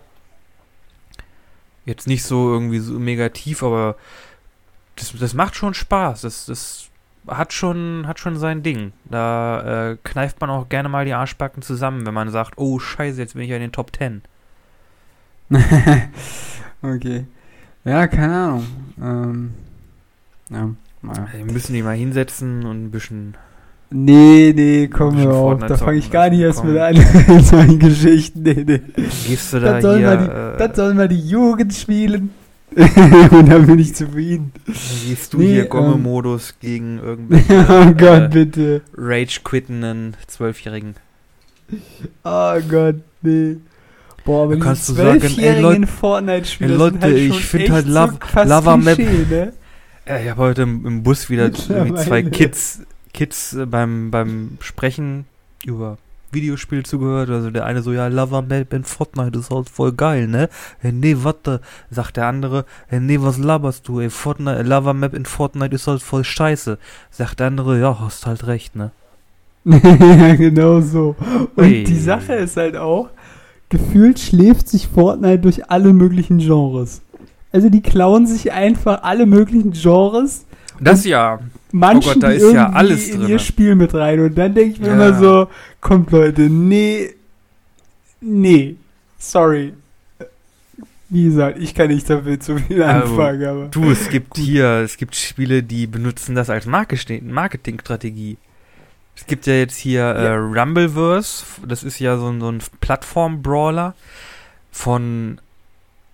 jetzt 1.86 2.08
nicht 2.08 2.24
so 2.24 2.52
irgendwie 2.52 2.80
so 2.80 3.00
mega 3.00 3.30
tief, 3.30 3.64
aber 3.64 3.96
das, 4.96 5.14
das 5.18 5.34
macht 5.34 5.56
schon 5.56 5.74
Spaß. 5.74 6.22
Das, 6.22 6.46
das 6.46 6.90
hat 7.28 7.54
schon, 7.54 8.06
hat 8.08 8.20
schon 8.20 8.38
sein 8.38 8.64
Ding. 8.64 8.94
Da 9.06 9.92
äh, 9.92 9.98
kneift 10.04 10.40
man 10.42 10.50
auch 10.50 10.70
gerne 10.70 10.90
mal 10.90 11.06
die 11.06 11.14
Arschbacken 11.14 11.62
zusammen, 11.62 12.06
wenn 12.06 12.14
man 12.14 12.30
sagt, 12.30 12.58
oh 12.58 12.80
scheiße, 12.80 13.20
jetzt 13.20 13.34
bin 13.34 13.44
ich 13.44 13.50
ja 13.50 13.56
in 13.56 13.62
den 13.62 13.72
Top 13.72 13.92
Ten. 13.92 14.22
okay. 16.82 17.26
Ja, 17.84 18.08
keine 18.08 18.36
Ahnung. 18.36 18.68
Ähm, 19.02 19.54
ja, 20.50 20.70
naja. 21.02 21.28
Wir 21.34 21.46
müssen 21.46 21.74
die 21.74 21.82
mal 21.82 21.96
hinsetzen 21.96 22.66
und 22.66 22.86
ein 22.86 22.92
bisschen. 22.92 23.36
Nee, 23.92 24.54
nee, 24.56 24.88
komm 24.88 25.18
hör 25.18 25.34
auf. 25.34 25.60
Da 25.62 25.76
fange 25.76 25.98
ich 25.98 26.12
gar 26.12 26.30
nicht 26.30 26.42
erst 26.42 26.64
mit 26.64 26.78
an 26.78 26.96
in 27.28 27.44
solchen 27.44 27.80
Geschichten. 27.80 28.44
Nee, 28.44 28.64
nee. 28.66 28.82
Gehst 29.28 29.54
du 29.54 29.60
da 29.60 29.80
das 29.80 29.98
hier, 29.98 30.18
die, 30.18 30.26
äh, 30.26 30.58
das 30.58 30.76
sollen 30.76 30.98
mal 30.98 31.08
die 31.08 31.20
Jugend 31.20 31.74
spielen. 31.74 32.32
und 32.76 33.50
dann 33.50 33.66
bin 33.66 33.80
ich 33.80 33.96
zufrieden. 33.96 34.52
Gehst 34.68 35.34
du 35.34 35.40
nee, 35.40 35.54
hier 35.54 35.66
Gomme-Modus 35.66 36.52
ähm, 36.52 36.56
gegen 36.62 37.00
irgendwelche 37.00 37.66
oh 37.70 37.94
Gott, 37.98 38.22
äh, 38.22 38.28
bitte. 38.28 38.82
Rage-quittenden 38.96 40.16
Zwölfjährigen. 40.28 40.96
Oh 42.24 42.60
Gott, 42.70 42.98
nee. 43.24 43.58
Boah, 44.24 44.44
aber 44.44 44.60
kannst 44.60 44.90
du 44.90 44.94
sagen, 44.94 45.22
ey 45.40 45.60
Leute, 45.60 45.88
Fortnite-Spieler 45.88 46.76
Leute, 46.76 47.00
halt 47.02 47.18
ich 47.18 47.44
finde 47.44 47.72
halt 47.72 47.88
Lava, 47.88 48.20
so 48.36 48.44
Lava 48.44 48.78
Map. 48.78 49.00
Ne? 49.00 49.54
Ja, 50.08 50.20
ich 50.20 50.30
habe 50.30 50.42
heute 50.42 50.62
im, 50.64 50.86
im, 50.86 51.04
Bus 51.04 51.30
wieder 51.32 51.52
zwei 51.52 52.22
Kids, 52.22 52.82
Kids 53.14 53.54
äh, 53.54 53.66
beim, 53.66 54.12
beim 54.12 54.58
Sprechen 54.62 55.26
über 55.66 55.98
Videospiel 56.32 56.86
zugehört. 56.86 57.30
Also 57.30 57.50
der 57.50 57.66
eine 57.66 57.82
so, 57.82 57.92
ja, 57.92 58.08
Lava 58.08 58.42
Map 58.42 58.74
in 58.74 58.84
Fortnite 58.84 59.40
ist 59.40 59.52
halt 59.52 59.70
voll 59.70 59.94
geil, 59.94 60.28
ne? 60.28 60.50
Hey, 60.80 60.92
nee, 60.92 61.16
warte, 61.20 61.62
sagt 61.90 62.18
der 62.18 62.28
andere, 62.28 62.66
hey, 62.88 63.00
nee, 63.00 63.20
was 63.20 63.38
laberst 63.38 63.88
du, 63.88 64.00
ey, 64.00 64.10
Fortnite, 64.10 64.62
Lava 64.64 64.94
Map 64.94 65.14
in 65.14 65.26
Fortnite 65.26 65.76
ist 65.76 65.88
halt 65.88 66.02
voll 66.02 66.24
scheiße. 66.24 66.78
Sagt 67.12 67.40
der 67.40 67.48
andere, 67.48 67.80
ja, 67.80 68.00
hast 68.00 68.26
halt 68.26 68.48
recht, 68.48 68.76
ne? 68.76 68.92
ja, 69.66 70.36
genau 70.36 70.82
so. 70.82 71.16
Und 71.56 71.66
hey. 71.66 71.84
die 71.84 72.00
Sache 72.00 72.34
ist 72.34 72.58
halt 72.58 72.76
auch, 72.76 73.10
gefühlt 73.70 74.20
schläft 74.20 74.68
sich 74.70 74.88
Fortnite 74.88 75.40
durch 75.40 75.70
alle 75.70 75.94
möglichen 75.94 76.40
Genres. 76.40 77.02
Also 77.52 77.70
die 77.70 77.82
klauen 77.82 78.28
sich 78.28 78.52
einfach 78.52 79.04
alle 79.04 79.26
möglichen 79.26 79.72
Genres. 79.72 80.46
Das 80.80 81.04
ja 81.04 81.40
manchen 81.72 82.10
oh 82.10 82.14
Gott, 82.14 82.24
da 82.24 82.32
ist 82.32 82.54
ja 82.54 82.70
alles 82.70 83.10
in 83.10 83.28
ihr 83.28 83.40
Spiel 83.40 83.76
mit 83.76 83.94
rein. 83.94 84.20
Und 84.20 84.38
dann 84.38 84.54
denke 84.54 84.74
ich 84.74 84.80
mir 84.80 84.88
ja. 84.88 84.94
immer 84.94 85.14
so, 85.20 85.48
kommt 85.82 86.12
Leute, 86.12 86.44
nee, 86.44 87.14
nee, 88.22 88.76
sorry. 89.18 89.74
Wie 91.12 91.24
gesagt, 91.24 91.58
ich 91.58 91.74
kann 91.74 91.88
nicht 91.88 92.08
damit 92.08 92.44
zu 92.44 92.58
viel 92.58 92.84
also, 92.84 93.14
anfangen, 93.14 93.46
aber. 93.46 93.66
Du, 93.70 93.90
es 93.90 94.10
gibt 94.10 94.30
gut. 94.36 94.44
hier, 94.44 94.82
es 94.84 94.98
gibt 94.98 95.16
Spiele, 95.16 95.64
die 95.64 95.88
benutzen 95.88 96.36
das 96.36 96.50
als 96.50 96.68
Marketingstrategie. 96.68 98.38
Es 99.16 99.26
gibt 99.26 99.48
ja 99.48 99.54
jetzt 99.54 99.78
hier 99.78 100.02
äh, 100.02 100.24
ja. 100.24 100.36
Äh, 100.36 100.38
Rumbleverse, 100.38 101.44
das 101.68 101.84
ist 101.84 102.00
ja 102.00 102.18
so, 102.18 102.40
so 102.40 102.50
ein 102.50 102.62
Plattform-Brawler 102.80 103.96
von 104.72 105.42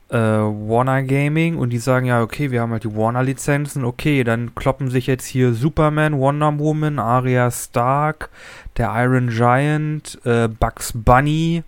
äh, 0.10 0.18
Warner 0.18 1.04
Gaming 1.04 1.58
und 1.58 1.72
die 1.72 1.80
sagen 1.80 2.06
ja, 2.06 2.22
okay, 2.22 2.52
wir 2.52 2.62
haben 2.62 2.72
halt 2.72 2.84
die 2.84 2.96
Warner-Lizenzen, 2.96 3.84
okay, 3.84 4.24
dann 4.24 4.54
kloppen 4.54 4.90
sich 4.90 5.08
jetzt 5.08 5.26
hier 5.26 5.54
Superman, 5.54 6.20
Wonder 6.20 6.58
Woman, 6.60 7.00
Arya 7.00 7.50
Stark, 7.50 8.30
der 8.78 8.94
Iron 8.96 9.30
Giant, 9.30 10.20
äh, 10.24 10.48
Bugs 10.48 10.92
Bunny 10.94 11.64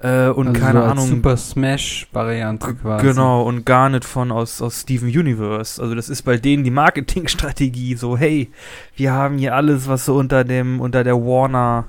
äh, 0.00 0.28
und 0.28 0.48
also 0.48 0.60
keine 0.60 0.80
so 0.80 0.84
Ahnung. 0.84 1.06
Super 1.08 1.36
Smash-Variante 1.36 2.74
quasi. 2.74 3.04
Genau, 3.04 3.42
und 3.42 3.66
gar 3.66 3.88
nicht 3.88 4.04
von 4.04 4.30
aus, 4.30 4.62
aus 4.62 4.82
Steven 4.82 5.08
Universe. 5.08 5.82
Also 5.82 5.96
das 5.96 6.08
ist 6.08 6.22
bei 6.22 6.36
denen 6.36 6.62
die 6.62 6.70
Marketingstrategie, 6.70 7.96
so, 7.96 8.16
hey, 8.16 8.50
wir 8.94 9.12
haben 9.12 9.38
hier 9.38 9.56
alles, 9.56 9.88
was 9.88 10.04
so 10.04 10.14
unter 10.14 10.44
dem, 10.44 10.80
unter 10.80 11.02
der 11.02 11.16
Warner 11.16 11.86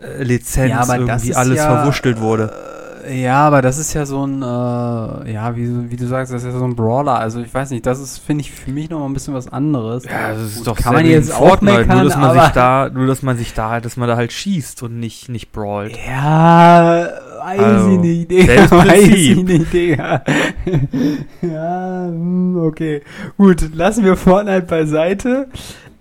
äh, 0.00 0.22
Lizenz 0.22 0.88
ja, 0.88 0.96
irgendwie 0.96 1.34
alles 1.34 1.58
ja, 1.58 1.76
verwurschtelt 1.76 2.18
wurde 2.18 2.79
ja, 3.08 3.46
aber 3.46 3.62
das 3.62 3.78
ist 3.78 3.94
ja 3.94 4.04
so 4.06 4.26
ein, 4.26 4.42
äh, 4.42 5.32
ja, 5.32 5.56
wie, 5.56 5.90
wie 5.90 5.96
du 5.96 6.06
sagst, 6.06 6.32
das 6.32 6.42
ist 6.42 6.52
ja 6.52 6.58
so 6.58 6.64
ein 6.64 6.74
Brawler. 6.74 7.18
Also 7.18 7.40
ich 7.40 7.52
weiß 7.52 7.70
nicht, 7.70 7.86
das 7.86 8.00
ist, 8.00 8.18
finde 8.18 8.42
ich, 8.42 8.50
für 8.50 8.70
mich 8.70 8.90
noch 8.90 8.98
mal 8.98 9.06
ein 9.06 9.12
bisschen 9.12 9.34
was 9.34 9.48
anderes. 9.52 10.04
Ja, 10.04 10.32
das 10.32 10.42
ist 10.42 10.58
Gut, 10.58 10.66
doch 10.66 10.76
kann 10.76 10.94
man 10.94 11.06
jetzt 11.06 11.32
auch 11.34 11.60
meckern, 11.60 11.98
nur 11.98 12.04
dass 12.04 12.16
man 12.16 12.40
sich 12.40 12.48
da, 12.50 12.90
nur 12.92 13.06
dass 13.06 13.22
man 13.22 13.36
sich 13.36 13.54
da, 13.54 13.80
dass 13.80 13.96
man 13.96 14.08
da 14.08 14.16
halt 14.16 14.32
schießt 14.32 14.82
und 14.82 14.98
nicht, 14.98 15.28
nicht 15.28 15.52
brawlt. 15.52 15.96
Ja, 16.06 17.08
weiß 17.38 17.60
also, 17.60 17.90
ich 17.90 17.98
nicht, 17.98 18.30
Digga. 18.30 18.70
Weiß 18.70 19.08
ich 19.08 19.42
nicht, 19.42 19.72
Digga. 19.72 20.22
ja, 21.42 22.06
hm, 22.06 22.56
okay. 22.62 23.02
Gut, 23.36 23.74
lassen 23.74 24.04
wir 24.04 24.16
Fortnite 24.16 24.66
beiseite. 24.66 25.48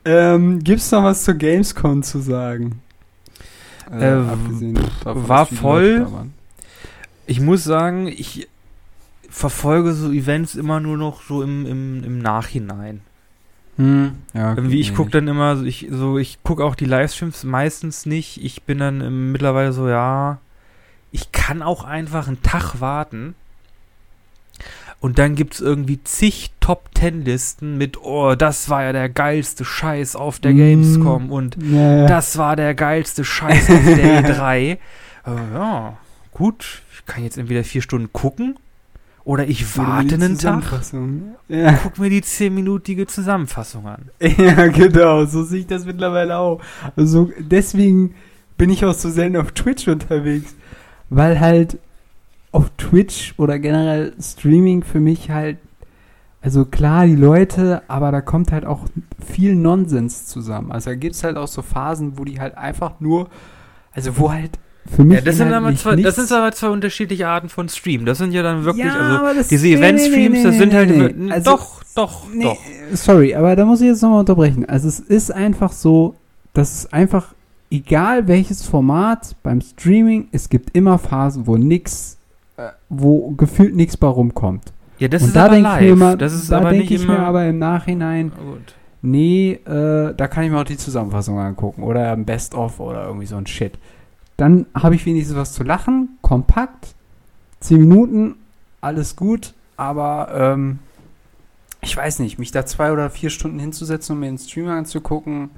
Ähm, 0.05 0.59
gibt's 0.63 0.91
noch 0.91 1.03
was 1.03 1.23
zur 1.23 1.35
Gamescom 1.35 2.03
zu 2.03 2.19
sagen? 2.19 2.81
Äh, 3.91 4.19
äh, 4.19 4.23
davon, 5.03 5.27
war 5.27 5.45
voll 5.45 6.07
ich 7.29 7.39
muss 7.39 7.63
sagen, 7.63 8.07
ich 8.07 8.47
verfolge 9.29 9.93
so 9.93 10.11
Events 10.11 10.55
immer 10.55 10.79
nur 10.79 10.97
noch 10.97 11.21
so 11.21 11.43
im, 11.43 11.67
im, 11.67 12.03
im 12.03 12.17
Nachhinein. 12.17 13.01
Hm, 13.77 14.13
ja, 14.33 14.55
Irgendwie, 14.55 14.79
ich 14.79 14.95
gucke 14.95 15.11
dann 15.11 15.27
immer, 15.27 15.61
ich, 15.63 15.87
so, 15.91 16.17
ich 16.17 16.41
gucke 16.41 16.65
auch 16.65 16.73
die 16.73 16.85
Livestreams 16.85 17.43
meistens 17.43 18.07
nicht. 18.07 18.43
Ich 18.43 18.63
bin 18.63 18.79
dann 18.79 19.01
im, 19.01 19.31
mittlerweile 19.31 19.73
so, 19.73 19.87
ja, 19.87 20.39
ich 21.11 21.31
kann 21.31 21.61
auch 21.61 21.83
einfach 21.83 22.27
einen 22.27 22.41
Tag 22.41 22.81
warten. 22.81 23.35
Und 24.99 25.19
dann 25.19 25.35
gibt 25.35 25.53
es 25.53 25.61
irgendwie 25.61 26.03
zig 26.03 26.51
Top-Ten-Listen 26.61 27.77
mit, 27.77 28.01
oh, 28.01 28.33
das 28.33 28.69
war 28.69 28.83
ja 28.83 28.91
der 28.91 29.07
geilste 29.07 29.63
Scheiß 29.63 30.15
auf 30.15 30.39
der 30.39 30.51
hm. 30.51 30.57
Gamescom 30.57 31.31
und 31.31 31.57
ja, 31.61 31.97
ja. 31.99 32.07
das 32.07 32.39
war 32.39 32.55
der 32.55 32.73
geilste 32.73 33.23
Scheiß 33.23 33.69
auf 33.69 33.85
der 33.85 34.23
E3. 34.23 34.77
Äh, 35.25 35.31
ja, 35.53 35.97
gut, 36.39 36.81
kann 37.05 37.23
jetzt 37.23 37.37
entweder 37.37 37.65
vier 37.65 37.81
Stunden 37.81 38.13
gucken 38.13 38.55
oder 39.25 39.45
ich 39.45 39.77
warte 39.77 40.15
einen 40.15 40.37
Tag 40.37 40.63
ja. 41.49 41.73
guck 41.83 41.99
mir 41.99 42.09
die 42.09 42.21
zehnminütige 42.21 43.07
Zusammenfassung 43.07 43.85
an. 43.85 44.09
Ja, 44.21 44.67
genau, 44.67 45.25
so 45.25 45.43
sehe 45.43 45.59
ich 45.59 45.67
das 45.67 45.85
mittlerweile 45.85 46.37
auch. 46.37 46.61
Also 46.95 47.29
deswegen 47.37 48.15
bin 48.57 48.69
ich 48.69 48.85
auch 48.85 48.93
so 48.93 49.09
selten 49.09 49.35
auf 49.35 49.51
Twitch 49.51 49.89
unterwegs, 49.89 50.55
weil 51.09 51.41
halt 51.41 51.77
auf 52.53 52.71
Twitch 52.77 53.33
oder 53.37 53.59
generell 53.59 54.13
Streaming 54.21 54.83
für 54.83 55.01
mich 55.01 55.29
halt, 55.29 55.57
also 56.41 56.63
klar, 56.63 57.05
die 57.05 57.15
Leute, 57.15 57.83
aber 57.89 58.13
da 58.13 58.21
kommt 58.21 58.53
halt 58.53 58.65
auch 58.65 58.85
viel 59.25 59.55
Nonsens 59.55 60.25
zusammen. 60.25 60.71
Also 60.71 60.91
da 60.91 60.95
gibt 60.95 61.15
es 61.15 61.23
halt 61.25 61.35
auch 61.35 61.49
so 61.49 61.61
Phasen, 61.61 62.17
wo 62.17 62.23
die 62.23 62.39
halt 62.39 62.57
einfach 62.57 63.01
nur, 63.01 63.29
also 63.91 64.17
wo 64.17 64.31
halt 64.31 64.57
für 64.95 65.03
mich 65.03 65.17
ja, 65.17 65.21
das 65.21 65.37
sind, 65.37 65.53
aber 65.53 65.75
zwei, 65.75 65.95
das 65.95 66.15
sind 66.15 66.31
aber 66.31 66.51
zwei 66.51 66.69
unterschiedliche 66.69 67.27
Arten 67.27 67.49
von 67.49 67.69
Stream. 67.69 68.05
Das 68.05 68.17
sind 68.17 68.33
ja 68.33 68.43
dann 68.43 68.63
wirklich, 68.65 68.85
ja, 68.85 69.21
also 69.21 69.49
diese 69.49 69.67
Event-Streams, 69.67 70.15
nee, 70.15 70.29
nee, 70.29 70.43
das 70.43 70.55
sind 70.57 70.73
halt 70.73 71.15
nee, 71.17 71.31
also, 71.31 71.51
doch, 71.51 71.83
doch, 71.95 72.23
doch. 72.41 72.57
Sorry, 72.93 73.35
aber 73.35 73.55
da 73.55 73.65
muss 73.65 73.81
ich 73.81 73.87
jetzt 73.87 74.01
nochmal 74.01 74.21
unterbrechen. 74.21 74.67
Also 74.67 74.87
es 74.87 74.99
ist 74.99 75.31
einfach 75.31 75.71
so, 75.71 76.15
dass 76.53 76.73
es 76.73 76.93
einfach, 76.93 77.33
egal 77.69 78.27
welches 78.27 78.65
Format 78.65 79.35
beim 79.43 79.61
Streaming, 79.61 80.27
es 80.31 80.49
gibt 80.49 80.75
immer 80.75 80.97
Phasen, 80.97 81.45
wo 81.45 81.57
nix, 81.57 82.17
äh, 82.57 82.69
wo 82.89 83.31
gefühlt 83.31 83.75
nichts 83.75 83.97
bei 83.97 84.07
rumkommt. 84.07 84.73
Ja, 84.97 85.07
das 85.07 85.21
Und 85.21 85.29
ist 85.29 85.35
da 85.35 85.45
aber 85.45 85.59
live. 85.59 85.81
Immer, 85.81 86.17
das 86.17 86.33
ist 86.33 86.51
da 86.51 86.69
denke 86.69 86.93
ich 86.93 87.07
mir 87.07 87.19
aber 87.19 87.45
im 87.45 87.59
Nachhinein, 87.59 88.31
Gut. 88.31 88.75
nee, 89.01 89.53
äh, 89.65 90.13
da 90.15 90.27
kann 90.27 90.43
ich 90.43 90.51
mir 90.51 90.59
auch 90.59 90.65
die 90.65 90.77
Zusammenfassung 90.77 91.39
angucken 91.39 91.83
oder 91.83 92.11
ein 92.11 92.25
Best-of 92.25 92.79
oder 92.79 93.05
irgendwie 93.05 93.25
so 93.27 93.37
ein 93.37 93.47
Shit. 93.47 93.77
Dann 94.39 94.67
habe 94.73 94.95
ich 94.95 95.05
wenigstens 95.05 95.35
was 95.35 95.51
zu 95.51 95.63
lachen, 95.63 96.17
kompakt, 96.21 96.95
10 97.59 97.77
Minuten, 97.81 98.35
alles 98.79 99.17
gut, 99.17 99.53
aber 99.75 100.29
ähm, 100.33 100.79
ich 101.81 101.95
weiß 101.95 102.19
nicht, 102.19 102.39
mich 102.39 102.51
da 102.51 102.65
zwei 102.65 102.93
oder 102.93 103.09
vier 103.09 103.31
Stunden 103.31 103.59
hinzusetzen, 103.59 104.13
um 104.13 104.21
mir 104.21 104.27
den 104.27 104.37
Streamer 104.37 104.75
anzugucken, 104.75 105.49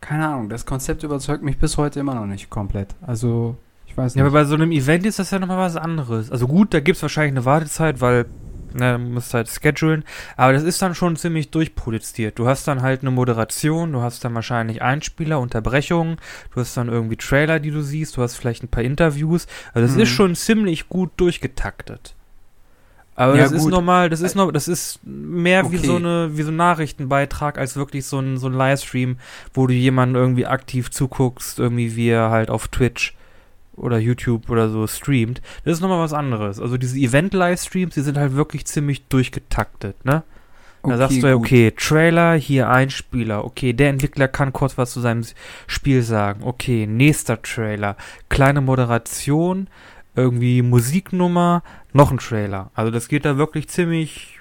keine 0.00 0.28
Ahnung, 0.28 0.48
das 0.50 0.66
Konzept 0.66 1.02
überzeugt 1.02 1.42
mich 1.42 1.58
bis 1.58 1.76
heute 1.76 1.98
immer 1.98 2.14
noch 2.14 2.26
nicht 2.26 2.48
komplett. 2.48 2.94
Also, 3.02 3.56
ich 3.86 3.96
weiß 3.96 4.14
nicht. 4.14 4.20
Ja, 4.20 4.26
aber 4.26 4.32
bei 4.32 4.44
so 4.44 4.54
einem 4.54 4.70
Event 4.70 5.04
ist 5.04 5.18
das 5.18 5.32
ja 5.32 5.40
nochmal 5.40 5.58
was 5.58 5.76
anderes. 5.76 6.30
Also 6.30 6.46
gut, 6.46 6.74
da 6.74 6.78
gibt 6.78 6.96
es 6.96 7.02
wahrscheinlich 7.02 7.32
eine 7.32 7.44
Wartezeit, 7.44 8.00
weil 8.00 8.26
ne, 8.74 8.98
musst 8.98 9.34
halt 9.34 9.48
schedulen. 9.48 10.04
Aber 10.36 10.52
das 10.52 10.62
ist 10.62 10.82
dann 10.82 10.94
schon 10.94 11.16
ziemlich 11.16 11.50
durchproduziert. 11.50 12.38
Du 12.38 12.46
hast 12.46 12.66
dann 12.68 12.82
halt 12.82 13.02
eine 13.02 13.10
Moderation, 13.10 13.92
du 13.92 14.00
hast 14.00 14.24
dann 14.24 14.34
wahrscheinlich 14.34 14.82
Einspieler, 14.82 15.40
Unterbrechungen, 15.40 16.16
du 16.54 16.60
hast 16.60 16.76
dann 16.76 16.88
irgendwie 16.88 17.16
Trailer, 17.16 17.60
die 17.60 17.70
du 17.70 17.82
siehst, 17.82 18.16
du 18.16 18.22
hast 18.22 18.36
vielleicht 18.36 18.62
ein 18.62 18.68
paar 18.68 18.82
Interviews. 18.82 19.46
Also 19.72 19.86
das 19.86 19.96
mhm. 19.96 20.02
ist 20.02 20.08
schon 20.10 20.34
ziemlich 20.34 20.88
gut 20.88 21.10
durchgetaktet. 21.16 22.14
Aber 23.16 23.36
ja, 23.36 23.44
das 23.44 23.52
gut. 23.52 23.60
ist 23.60 23.66
normal, 23.68 24.10
das 24.10 24.20
ist 24.20 24.34
noch, 24.34 24.50
das 24.50 24.66
ist 24.66 24.98
mehr 25.04 25.64
okay. 25.64 25.72
wie 25.72 25.86
so 25.86 25.96
eine, 25.96 26.36
wie 26.36 26.42
so 26.42 26.50
ein 26.50 26.56
Nachrichtenbeitrag 26.56 27.58
als 27.58 27.76
wirklich 27.76 28.06
so 28.06 28.18
ein, 28.18 28.38
so 28.38 28.48
ein 28.48 28.54
Livestream, 28.54 29.18
wo 29.52 29.68
du 29.68 29.72
jemanden 29.72 30.16
irgendwie 30.16 30.46
aktiv 30.46 30.90
zuguckst, 30.90 31.60
irgendwie 31.60 31.94
wie 31.94 32.08
er 32.08 32.30
halt 32.30 32.50
auf 32.50 32.68
Twitch 32.68 33.14
oder 33.76 33.98
YouTube 33.98 34.48
oder 34.50 34.68
so 34.68 34.86
streamt. 34.86 35.42
Das 35.64 35.74
ist 35.74 35.80
nochmal 35.80 36.00
was 36.00 36.12
anderes. 36.12 36.60
Also 36.60 36.76
diese 36.76 36.98
Event-Livestreams, 36.98 37.94
die 37.94 38.00
sind 38.00 38.16
halt 38.16 38.34
wirklich 38.34 38.66
ziemlich 38.66 39.06
durchgetaktet, 39.06 40.04
ne? 40.04 40.22
Okay, 40.82 40.92
da 40.92 40.98
sagst 40.98 41.22
du 41.22 41.26
ja, 41.28 41.34
okay, 41.34 41.70
Trailer, 41.70 42.34
hier 42.34 42.68
Einspieler, 42.68 43.44
okay, 43.46 43.72
der 43.72 43.88
Entwickler 43.88 44.28
kann 44.28 44.52
kurz 44.52 44.76
was 44.76 44.92
zu 44.92 45.00
seinem 45.00 45.24
Spiel 45.66 46.02
sagen, 46.02 46.42
okay, 46.44 46.86
nächster 46.86 47.40
Trailer, 47.40 47.96
kleine 48.28 48.60
Moderation, 48.60 49.68
irgendwie 50.14 50.60
Musiknummer, 50.60 51.62
noch 51.94 52.10
ein 52.10 52.18
Trailer. 52.18 52.70
Also 52.74 52.90
das 52.90 53.08
geht 53.08 53.24
da 53.24 53.38
wirklich 53.38 53.68
ziemlich 53.68 54.40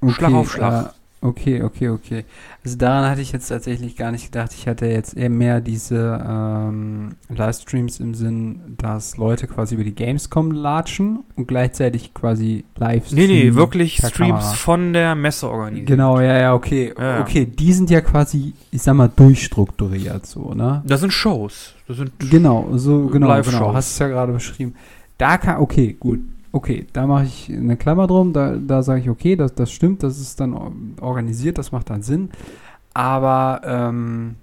okay, 0.00 0.14
Schlag 0.14 0.32
auf 0.32 0.52
Schlag. 0.52 0.94
Okay, 1.24 1.62
okay, 1.62 1.88
okay. 1.88 2.24
Also 2.62 2.76
daran 2.76 3.10
hatte 3.10 3.22
ich 3.22 3.32
jetzt 3.32 3.48
tatsächlich 3.48 3.96
gar 3.96 4.12
nicht 4.12 4.26
gedacht. 4.26 4.52
Ich 4.52 4.68
hatte 4.68 4.84
jetzt 4.84 5.16
eher 5.16 5.30
mehr 5.30 5.62
diese 5.62 6.22
ähm, 6.22 7.12
Livestreams 7.30 7.98
im 7.98 8.12
Sinn, 8.12 8.60
dass 8.76 9.16
Leute 9.16 9.46
quasi 9.46 9.74
über 9.74 9.84
die 9.84 9.94
Gamescom 9.94 10.50
latschen 10.50 11.20
und 11.34 11.48
gleichzeitig 11.48 12.12
quasi 12.12 12.66
live 12.76 13.10
Nee, 13.10 13.26
nee, 13.26 13.54
wirklich 13.54 13.96
Streams 13.96 14.16
Kamera. 14.16 14.40
von 14.40 14.92
der 14.92 15.14
Messe 15.14 15.48
organisiert. 15.48 15.86
Genau, 15.88 16.20
ja, 16.20 16.38
ja, 16.38 16.54
okay. 16.54 16.92
Ja, 16.98 17.22
okay, 17.22 17.46
die 17.46 17.72
sind 17.72 17.88
ja 17.88 18.02
quasi, 18.02 18.52
ich 18.70 18.82
sag 18.82 18.94
mal, 18.94 19.08
durchstrukturiert 19.08 20.26
so, 20.26 20.52
ne? 20.52 20.82
Das 20.84 21.00
sind 21.00 21.12
Shows. 21.14 21.72
Das 21.88 21.96
sind 21.96 22.12
genau, 22.18 22.68
so, 22.74 23.06
genau, 23.06 23.40
genau. 23.40 23.72
Hast 23.72 23.92
es 23.92 23.98
ja 23.98 24.08
gerade 24.08 24.34
beschrieben. 24.34 24.74
Da 25.16 25.38
kann, 25.38 25.56
okay, 25.56 25.96
gut 25.98 26.20
okay, 26.54 26.86
da 26.92 27.06
mache 27.06 27.24
ich 27.24 27.50
eine 27.50 27.76
Klammer 27.76 28.06
drum, 28.06 28.32
da, 28.32 28.54
da 28.56 28.84
sage 28.84 29.00
ich, 29.00 29.10
okay, 29.10 29.34
das, 29.34 29.54
das 29.54 29.72
stimmt, 29.72 30.04
das 30.04 30.20
ist 30.20 30.38
dann 30.38 30.94
organisiert, 31.00 31.58
das 31.58 31.72
macht 31.72 31.90
dann 31.90 32.02
Sinn. 32.02 32.30
Aber 32.94 33.60
ähm, 33.64 34.36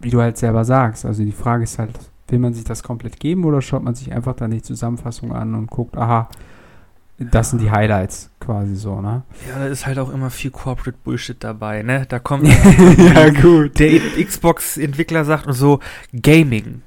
wie 0.00 0.10
du 0.10 0.20
halt 0.20 0.36
selber 0.36 0.64
sagst, 0.64 1.06
also 1.06 1.22
die 1.22 1.30
Frage 1.30 1.62
ist 1.62 1.78
halt, 1.78 1.92
will 2.26 2.40
man 2.40 2.54
sich 2.54 2.64
das 2.64 2.82
komplett 2.82 3.20
geben 3.20 3.44
oder 3.44 3.62
schaut 3.62 3.84
man 3.84 3.94
sich 3.94 4.12
einfach 4.12 4.34
dann 4.34 4.50
die 4.50 4.62
Zusammenfassung 4.62 5.32
an 5.32 5.54
und 5.54 5.70
guckt, 5.70 5.96
aha, 5.96 6.28
das 7.18 7.50
sind 7.50 7.62
die 7.62 7.70
Highlights 7.70 8.30
quasi 8.40 8.74
so, 8.74 9.00
ne? 9.00 9.22
Ja, 9.48 9.60
da 9.60 9.66
ist 9.66 9.86
halt 9.86 10.00
auch 10.00 10.12
immer 10.12 10.30
viel 10.30 10.50
Corporate 10.50 10.98
Bullshit 11.04 11.36
dabei, 11.38 11.82
ne? 11.82 12.04
Da 12.08 12.18
kommt 12.18 12.48
ja, 13.14 13.30
gut. 13.30 13.78
der 13.78 14.00
Xbox-Entwickler 14.24 15.24
sagt 15.24 15.46
und 15.46 15.52
so, 15.52 15.78
Gaming. 16.20 16.82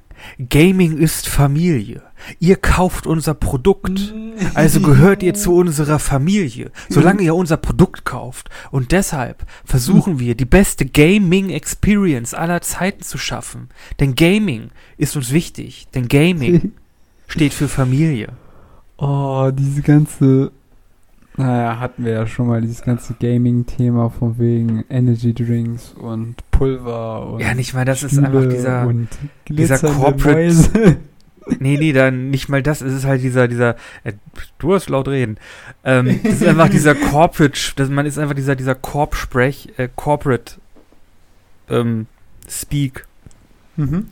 Gaming 0.50 0.98
ist 0.98 1.28
Familie. 1.28 2.02
Ihr 2.40 2.56
kauft 2.56 3.08
unser 3.08 3.34
Produkt. 3.34 4.14
Also 4.54 4.82
gehört 4.82 5.24
ihr 5.24 5.34
zu 5.34 5.56
unserer 5.56 6.00
Familie, 6.00 6.72
solange 6.90 7.22
ihr 7.22 7.36
unser 7.36 7.58
Produkt 7.58 8.06
kauft. 8.06 8.50
Und 8.72 8.92
deshalb 8.92 9.46
versuchen 9.66 10.20
wir, 10.20 10.36
die 10.36 10.46
beste 10.46 10.86
Gaming-Experience 10.86 12.34
aller 12.34 12.62
Zeiten 12.62 13.04
zu 13.04 13.18
schaffen. 13.18 13.70
Denn 14.00 14.16
Gaming 14.16 14.72
ist 14.98 15.16
uns 15.16 15.32
wichtig. 15.32 15.88
Denn 15.94 16.08
Gaming 16.08 16.74
steht 17.28 17.54
für 17.54 17.68
Familie. 17.68 18.30
Oh, 18.98 19.52
diese 19.54 19.82
ganze 19.82 20.52
naja, 21.38 21.80
hatten 21.80 22.04
wir 22.04 22.14
ja 22.14 22.28
schon 22.28 22.48
mal 22.48 22.62
dieses 22.62 22.82
ganze 22.82 23.14
Gaming-Thema 23.14 24.10
von 24.10 24.40
wegen 24.40 24.84
Energy 24.90 25.36
Drinks 25.36 25.94
und 25.94 26.36
Pulver 26.50 27.28
und. 27.34 27.40
Ja, 27.42 27.54
nicht 27.54 27.76
mal 27.76 27.86
das 27.86 28.00
Stühle 28.00 28.12
ist 28.12 28.18
einfach 28.18 28.50
dieser, 28.50 28.94
dieser 29.48 29.78
Corporate. 29.78 30.98
nee, 31.60 31.78
nee, 31.78 31.94
dann 31.94 32.32
nicht 32.32 32.50
mal 32.50 32.64
das. 32.64 32.82
Es 32.82 32.92
ist 32.92 33.06
halt 33.06 33.22
dieser, 33.22 33.48
dieser, 33.48 33.76
äh, 34.04 34.14
du 34.58 34.74
hast 34.74 34.90
laut 34.90 35.08
reden. 35.08 35.38
Ähm, 35.84 36.20
das 36.24 36.34
ist 36.34 36.48
einfach 36.48 36.70
dieser 36.70 36.96
Corporate, 37.12 37.60
das, 37.76 37.90
man 37.90 38.08
ist 38.08 38.18
einfach 38.18 38.36
dieser, 38.36 38.56
dieser 38.56 38.74
Corp-Sprech, 38.74 39.74
äh, 39.78 39.90
Corporate 39.96 40.56
ähm, 41.70 42.08
Speak. 42.50 43.06
Mhm. 43.78 44.08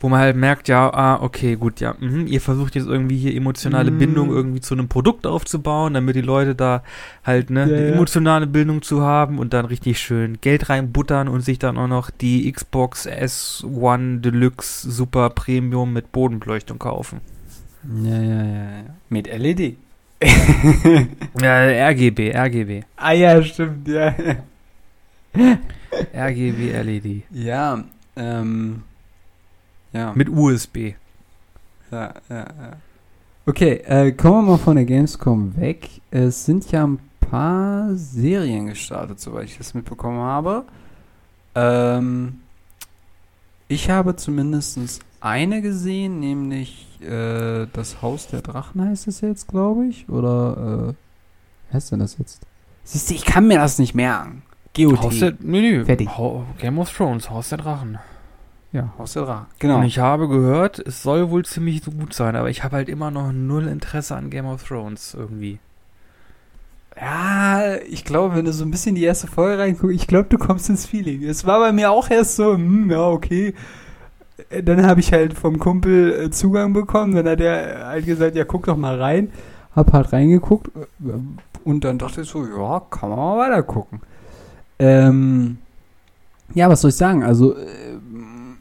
Wo 0.00 0.08
man 0.08 0.18
halt 0.18 0.36
merkt, 0.36 0.68
ja, 0.68 0.92
ah, 0.92 1.22
okay, 1.22 1.56
gut, 1.56 1.80
ja, 1.80 1.94
mh, 1.98 2.24
ihr 2.28 2.40
versucht 2.40 2.74
jetzt 2.74 2.86
irgendwie 2.86 3.18
hier 3.18 3.36
emotionale 3.36 3.90
mhm. 3.90 3.98
Bindung 3.98 4.30
irgendwie 4.30 4.62
zu 4.62 4.74
einem 4.74 4.88
Produkt 4.88 5.26
aufzubauen, 5.26 5.92
damit 5.92 6.16
die 6.16 6.22
Leute 6.22 6.54
da 6.54 6.82
halt 7.22 7.50
ne, 7.50 7.60
ja, 7.60 7.66
eine 7.66 7.92
emotionale 7.92 8.46
Bindung 8.46 8.80
zu 8.80 9.02
haben 9.02 9.38
und 9.38 9.52
dann 9.52 9.66
richtig 9.66 10.00
schön 10.00 10.38
Geld 10.40 10.70
reinbuttern 10.70 11.28
und 11.28 11.42
sich 11.42 11.58
dann 11.58 11.76
auch 11.76 11.86
noch 11.86 12.10
die 12.10 12.50
Xbox 12.50 13.06
S1 13.06 14.20
Deluxe 14.20 14.90
Super 14.90 15.28
Premium 15.28 15.92
mit 15.92 16.12
Bodenbeleuchtung 16.12 16.78
kaufen. 16.78 17.20
Ja, 18.02 18.22
ja, 18.22 18.22
ja, 18.22 18.44
ja. 18.44 18.84
Mit 19.10 19.26
LED. 19.26 19.76
ja, 21.40 21.88
RGB, 21.88 22.34
RGB. 22.34 22.82
Ah 22.96 23.12
ja, 23.12 23.42
stimmt, 23.42 23.86
ja. 23.88 24.14
RGB 26.14 26.72
LED. 26.82 27.22
Ja, 27.30 27.84
ähm, 28.16 28.82
ja. 29.92 30.12
Mit 30.14 30.28
USB. 30.28 30.94
Ja, 31.90 32.14
ja, 32.28 32.36
ja. 32.36 32.76
Okay, 33.46 33.82
äh, 33.86 34.12
kommen 34.12 34.46
wir 34.46 34.52
mal 34.52 34.58
von 34.58 34.76
der 34.76 34.84
Gamescom 34.84 35.56
weg. 35.56 35.88
Es 36.10 36.44
sind 36.44 36.70
ja 36.70 36.86
ein 36.86 36.98
paar 37.20 37.94
Serien 37.94 38.66
gestartet, 38.66 39.18
soweit 39.18 39.46
ich 39.46 39.58
das 39.58 39.74
mitbekommen 39.74 40.20
habe. 40.20 40.64
Ähm, 41.54 42.40
ich 43.68 43.90
habe 43.90 44.16
zumindest 44.16 45.00
eine 45.20 45.62
gesehen, 45.62 46.20
nämlich 46.20 46.86
äh, 47.02 47.66
das 47.72 48.02
Haus 48.02 48.26
der 48.28 48.42
Drachen 48.42 48.82
heißt 48.84 49.08
es 49.08 49.20
jetzt, 49.20 49.48
glaube 49.48 49.86
ich. 49.86 50.08
Oder 50.08 50.94
äh, 51.70 51.74
heißt 51.74 51.92
denn 51.92 52.00
das 52.00 52.18
jetzt? 52.18 52.46
Siehst 52.84 53.10
du, 53.10 53.14
ich 53.14 53.24
kann 53.24 53.46
mir 53.46 53.58
das 53.58 53.78
nicht 53.78 53.94
merken. 53.94 54.42
GOT. 54.74 55.00
Haus 55.00 55.18
der, 55.18 55.34
nee, 55.40 55.60
nee. 55.60 55.84
Fertig. 55.84 56.08
Game 56.58 56.78
of 56.78 56.92
Thrones, 56.92 57.30
Haus 57.30 57.48
der 57.48 57.58
Drachen. 57.58 57.98
Ja, 58.72 58.92
Haus 58.98 59.14
der 59.14 59.24
Drachen. 59.24 59.46
Genau. 59.58 59.78
Und 59.78 59.84
ich 59.84 59.98
habe 59.98 60.28
gehört, 60.28 60.78
es 60.78 61.02
soll 61.02 61.30
wohl 61.30 61.44
ziemlich 61.44 61.84
gut 61.84 62.14
sein, 62.14 62.36
aber 62.36 62.50
ich 62.50 62.62
habe 62.62 62.76
halt 62.76 62.88
immer 62.88 63.10
noch 63.10 63.32
null 63.32 63.66
Interesse 63.66 64.14
an 64.14 64.30
Game 64.30 64.46
of 64.46 64.62
Thrones 64.62 65.14
irgendwie. 65.14 65.58
Ja, 67.00 67.76
ich 67.88 68.04
glaube, 68.04 68.36
wenn 68.36 68.44
du 68.44 68.52
so 68.52 68.64
ein 68.64 68.70
bisschen 68.70 68.94
die 68.94 69.04
erste 69.04 69.26
Folge 69.26 69.62
reinguckst, 69.62 69.94
ich 69.94 70.06
glaube, 70.06 70.28
du 70.28 70.38
kommst 70.38 70.68
ins 70.68 70.86
Feeling. 70.86 71.24
Es 71.24 71.46
war 71.46 71.58
bei 71.58 71.72
mir 71.72 71.90
auch 71.90 72.10
erst 72.10 72.36
so, 72.36 72.54
hm, 72.54 72.90
ja, 72.90 73.08
okay. 73.08 73.54
Dann 74.62 74.86
habe 74.86 75.00
ich 75.00 75.12
halt 75.12 75.34
vom 75.34 75.58
Kumpel 75.58 76.12
äh, 76.12 76.30
Zugang 76.30 76.72
bekommen, 76.72 77.14
dann 77.14 77.28
hat 77.28 77.40
er 77.40 77.86
halt 77.88 78.06
gesagt, 78.06 78.36
ja, 78.36 78.44
guck 78.44 78.66
doch 78.66 78.76
mal 78.76 79.00
rein. 79.00 79.32
Hab 79.74 79.92
halt 79.92 80.12
reingeguckt 80.12 80.68
äh, 80.68 81.12
und 81.64 81.84
dann 81.84 81.98
dachte 81.98 82.22
ich 82.22 82.28
so, 82.28 82.44
ja, 82.44 82.80
kann 82.90 83.10
man 83.10 83.18
mal 83.18 83.38
weiter 83.38 83.62
gucken. 83.62 84.00
Ähm, 84.78 85.58
ja, 86.54 86.68
was 86.68 86.80
soll 86.80 86.90
ich 86.90 86.96
sagen? 86.96 87.22
Also, 87.22 87.56
äh, 87.56 87.89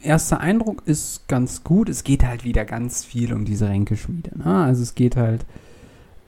erster 0.02 0.40
Eindruck 0.40 0.84
ist 0.86 1.28
ganz 1.28 1.64
gut. 1.64 1.90
Es 1.90 2.04
geht 2.04 2.26
halt 2.26 2.44
wieder 2.44 2.66
ganz 2.66 3.06
viel 3.06 3.34
um 3.34 3.46
diese 3.46 3.68
Ränkeschmiede. 3.68 4.38
Ne? 4.38 4.46
Also 4.46 4.84
es 4.84 4.96
geht 4.96 5.16
halt 5.16 5.46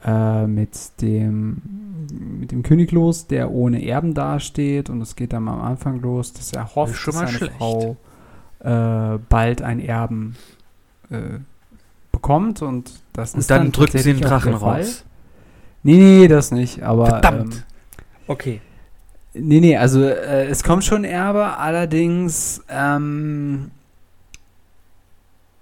äh, 0.06 0.48
mit 0.48 1.02
dem 1.02 1.62
mit 2.40 2.52
dem 2.52 2.64
König 2.64 2.92
los, 2.92 3.28
der 3.28 3.52
ohne 3.52 3.86
Erben 3.86 4.14
dasteht 4.14 4.90
und 4.90 5.02
es 5.02 5.16
geht 5.16 5.34
dann 5.34 5.48
am 5.48 5.62
Anfang 5.62 6.02
los, 6.02 6.34
dass 6.34 6.52
er 6.52 6.76
hofft, 6.76 6.96
das 6.96 7.06
dass 7.06 7.16
seine 7.16 7.32
schlecht. 7.32 7.54
Frau 7.58 7.96
äh, 8.60 9.18
bald 9.30 9.62
ein 9.62 9.80
Erben 9.80 10.36
äh, 11.10 11.40
bekommt 12.12 12.62
und 12.62 12.92
das 13.14 13.34
und 13.34 13.42
ist 13.42 13.50
dann, 13.50 13.64
dann 13.64 13.72
drückt 13.72 13.94
sie 13.94 14.14
den 14.14 14.22
Drachen 14.22 14.54
raus. 14.54 15.06
Nee, 15.84 15.96
nee, 16.22 16.28
das 16.28 16.52
nicht, 16.52 16.84
aber 16.84 17.08
Verdammt. 17.08 17.56
Ähm, 17.56 17.64
okay. 18.28 18.62
Nee, 19.34 19.62
nee, 19.62 19.78
also 19.78 20.04
äh, 20.04 20.48
es 20.48 20.64
kommt 20.64 20.84
schon 20.84 21.06
Erbe, 21.06 21.58
allerdings, 21.58 22.62
ähm, 22.70 23.72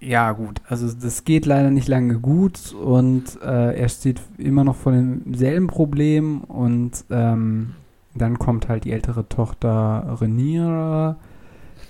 ja 0.00 0.32
gut, 0.32 0.60
also 0.66 0.90
das 0.92 1.24
geht 1.24 1.46
leider 1.46 1.70
nicht 1.70 1.86
lange 1.86 2.18
gut 2.18 2.72
und 2.72 3.40
äh, 3.42 3.78
er 3.78 3.88
steht 3.88 4.20
immer 4.38 4.64
noch 4.64 4.74
vor 4.74 4.92
demselben 4.92 5.68
Problem 5.68 6.40
und 6.40 7.04
ähm, 7.10 7.74
dann 8.14 8.38
kommt 8.38 8.68
halt 8.68 8.84
die 8.84 8.92
ältere 8.92 9.28
Tochter 9.28 10.16
Reniera 10.20 11.16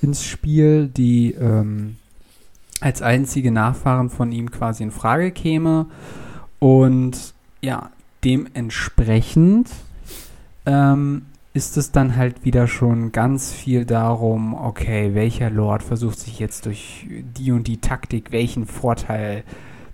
ins 0.02 0.22
Spiel, 0.22 0.88
die 0.88 1.32
ähm, 1.32 1.96
als 2.80 3.00
einzige 3.00 3.52
Nachfahren 3.52 4.10
von 4.10 4.32
ihm 4.32 4.50
quasi 4.50 4.82
in 4.82 4.90
Frage 4.90 5.30
käme 5.30 5.86
und 6.58 7.32
ja, 7.62 7.90
dementsprechend 8.22 9.70
ähm, 10.66 11.22
ist 11.52 11.76
es 11.76 11.90
dann 11.90 12.16
halt 12.16 12.44
wieder 12.44 12.68
schon 12.68 13.10
ganz 13.12 13.52
viel 13.52 13.84
darum, 13.84 14.54
okay, 14.54 15.14
welcher 15.14 15.50
Lord 15.50 15.82
versucht 15.82 16.18
sich 16.20 16.38
jetzt 16.38 16.66
durch 16.66 17.06
die 17.08 17.50
und 17.50 17.66
die 17.66 17.80
Taktik 17.80 18.30
welchen 18.30 18.66
Vorteil 18.66 19.42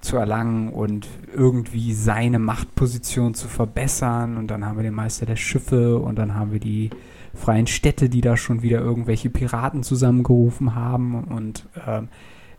zu 0.01 0.19
erlangen 0.19 0.69
und 0.69 1.09
irgendwie 1.35 1.95
seine 1.95 2.39
Machtposition 2.39 3.35
zu 3.35 3.49
verbessern. 3.49 4.37
Und 4.37 4.51
dann 4.51 4.65
haben 4.67 4.77
wir 4.77 4.83
den 4.83 4.95
Meister 4.95 5.25
der 5.25 5.37
Schiffe 5.37 5.99
und 5.99 6.17
dann 6.19 6.35
haben 6.35 6.53
wir 6.53 6.61
die 6.61 6.91
freien 7.35 7.67
Städte, 7.67 8.09
die 8.09 8.21
da 8.21 8.37
schon 8.37 8.63
wieder 8.63 8.81
irgendwelche 8.81 9.31
Piraten 9.31 9.83
zusammengerufen 9.83 10.75
haben. 10.75 11.25
Und 11.25 11.67
ähm, 11.87 12.09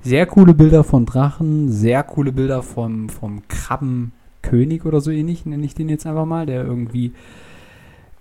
sehr 0.01 0.25
coole 0.25 0.55
Bilder 0.55 0.83
von 0.83 1.05
Drachen, 1.05 1.71
sehr 1.71 2.03
coole 2.03 2.31
Bilder 2.31 2.63
vom, 2.63 3.10
vom 3.10 3.47
Krabben 3.47 4.12
König 4.41 4.86
oder 4.86 5.01
so 5.01 5.12
ähnlich, 5.12 5.45
nenne 5.45 5.65
ich 5.65 5.75
den 5.75 5.89
jetzt 5.89 6.05
einfach 6.05 6.25
mal, 6.25 6.45
der 6.45 6.63
irgendwie 6.63 7.13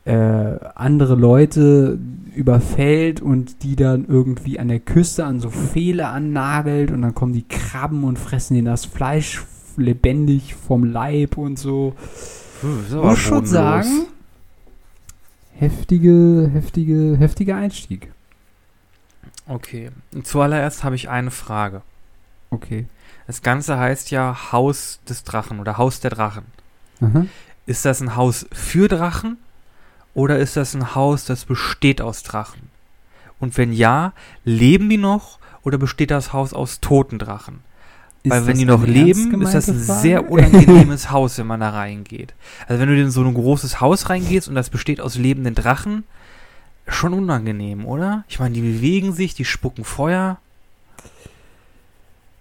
äh, 0.06 0.58
andere 0.76 1.16
Leute 1.16 1.98
überfällt 2.34 3.20
und 3.20 3.62
die 3.64 3.74
dann 3.74 4.06
irgendwie 4.06 4.58
an 4.60 4.68
der 4.68 4.78
Küste 4.78 5.24
an 5.24 5.40
so 5.40 5.50
Pfähle 5.50 6.06
annagelt 6.06 6.92
und 6.92 7.02
dann 7.02 7.14
kommen 7.14 7.32
die 7.32 7.46
Krabben 7.46 8.04
und 8.04 8.18
fressen 8.18 8.56
ihnen 8.56 8.66
das 8.66 8.84
Fleisch 8.84 9.44
lebendig 9.76 10.54
vom 10.54 10.84
Leib 10.84 11.36
und 11.36 11.58
so. 11.58 11.94
Puh, 12.60 12.96
Muss 12.96 13.18
schon 13.18 13.46
sagen, 13.46 14.06
heftige, 15.54 16.50
heftige, 16.52 17.16
heftiger 17.18 17.56
Einstieg. 17.56 18.12
Okay. 19.48 19.90
Zuallererst 20.22 20.84
habe 20.84 20.94
ich 20.94 21.08
eine 21.08 21.30
Frage. 21.32 21.82
Okay. 22.50 22.86
Das 23.26 23.42
Ganze 23.42 23.76
heißt 23.76 24.12
ja 24.12 24.52
Haus 24.52 25.00
des 25.08 25.24
Drachen 25.24 25.58
oder 25.58 25.78
Haus 25.78 25.98
der 25.98 26.10
Drachen. 26.10 26.44
Aha. 27.00 27.26
Ist 27.66 27.84
das 27.84 28.00
ein 28.00 28.14
Haus 28.14 28.46
für 28.52 28.86
Drachen 28.86 29.38
oder 30.16 30.38
ist 30.38 30.56
das 30.56 30.74
ein 30.74 30.94
Haus, 30.94 31.26
das 31.26 31.44
besteht 31.44 32.00
aus 32.00 32.22
Drachen? 32.22 32.70
Und 33.38 33.58
wenn 33.58 33.70
ja, 33.70 34.14
leben 34.46 34.88
die 34.88 34.96
noch 34.96 35.38
oder 35.62 35.76
besteht 35.76 36.10
das 36.10 36.32
Haus 36.32 36.54
aus 36.54 36.80
toten 36.80 37.18
Drachen? 37.18 37.60
Ist 38.22 38.30
Weil 38.30 38.46
wenn 38.46 38.56
die 38.56 38.64
noch 38.64 38.82
leben, 38.82 39.42
ist 39.42 39.52
das 39.52 39.68
ein 39.68 39.78
Frage? 39.78 40.00
sehr 40.00 40.30
unangenehmes 40.30 41.10
Haus, 41.10 41.36
wenn 41.36 41.46
man 41.46 41.60
da 41.60 41.68
reingeht. 41.68 42.32
Also 42.66 42.80
wenn 42.80 42.88
du 42.88 42.98
in 42.98 43.10
so 43.10 43.22
ein 43.22 43.34
großes 43.34 43.82
Haus 43.82 44.08
reingehst 44.08 44.48
und 44.48 44.54
das 44.54 44.70
besteht 44.70 45.02
aus 45.02 45.16
lebenden 45.16 45.54
Drachen, 45.54 46.04
schon 46.88 47.12
unangenehm, 47.12 47.84
oder? 47.84 48.24
Ich 48.26 48.38
meine, 48.38 48.54
die 48.54 48.62
bewegen 48.62 49.12
sich, 49.12 49.34
die 49.34 49.44
spucken 49.44 49.84
Feuer. 49.84 50.38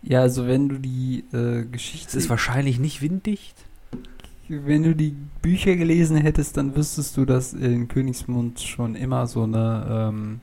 Ja, 0.01 0.21
also 0.21 0.47
wenn 0.47 0.69
du 0.69 0.77
die 0.77 1.25
äh, 1.33 1.65
Geschichte. 1.65 2.07
Es 2.07 2.15
ist 2.15 2.29
wahrscheinlich 2.29 2.79
nicht 2.79 3.01
winddicht. 3.01 3.64
Wenn 4.47 4.83
du 4.83 4.95
die 4.95 5.15
Bücher 5.41 5.75
gelesen 5.75 6.17
hättest, 6.17 6.57
dann 6.57 6.75
wüsstest 6.75 7.17
du, 7.17 7.25
dass 7.25 7.53
in 7.53 7.87
Königsmund 7.87 8.59
schon 8.59 8.95
immer 8.95 9.27
so 9.27 9.43
eine 9.43 9.87
ähm, 9.89 10.41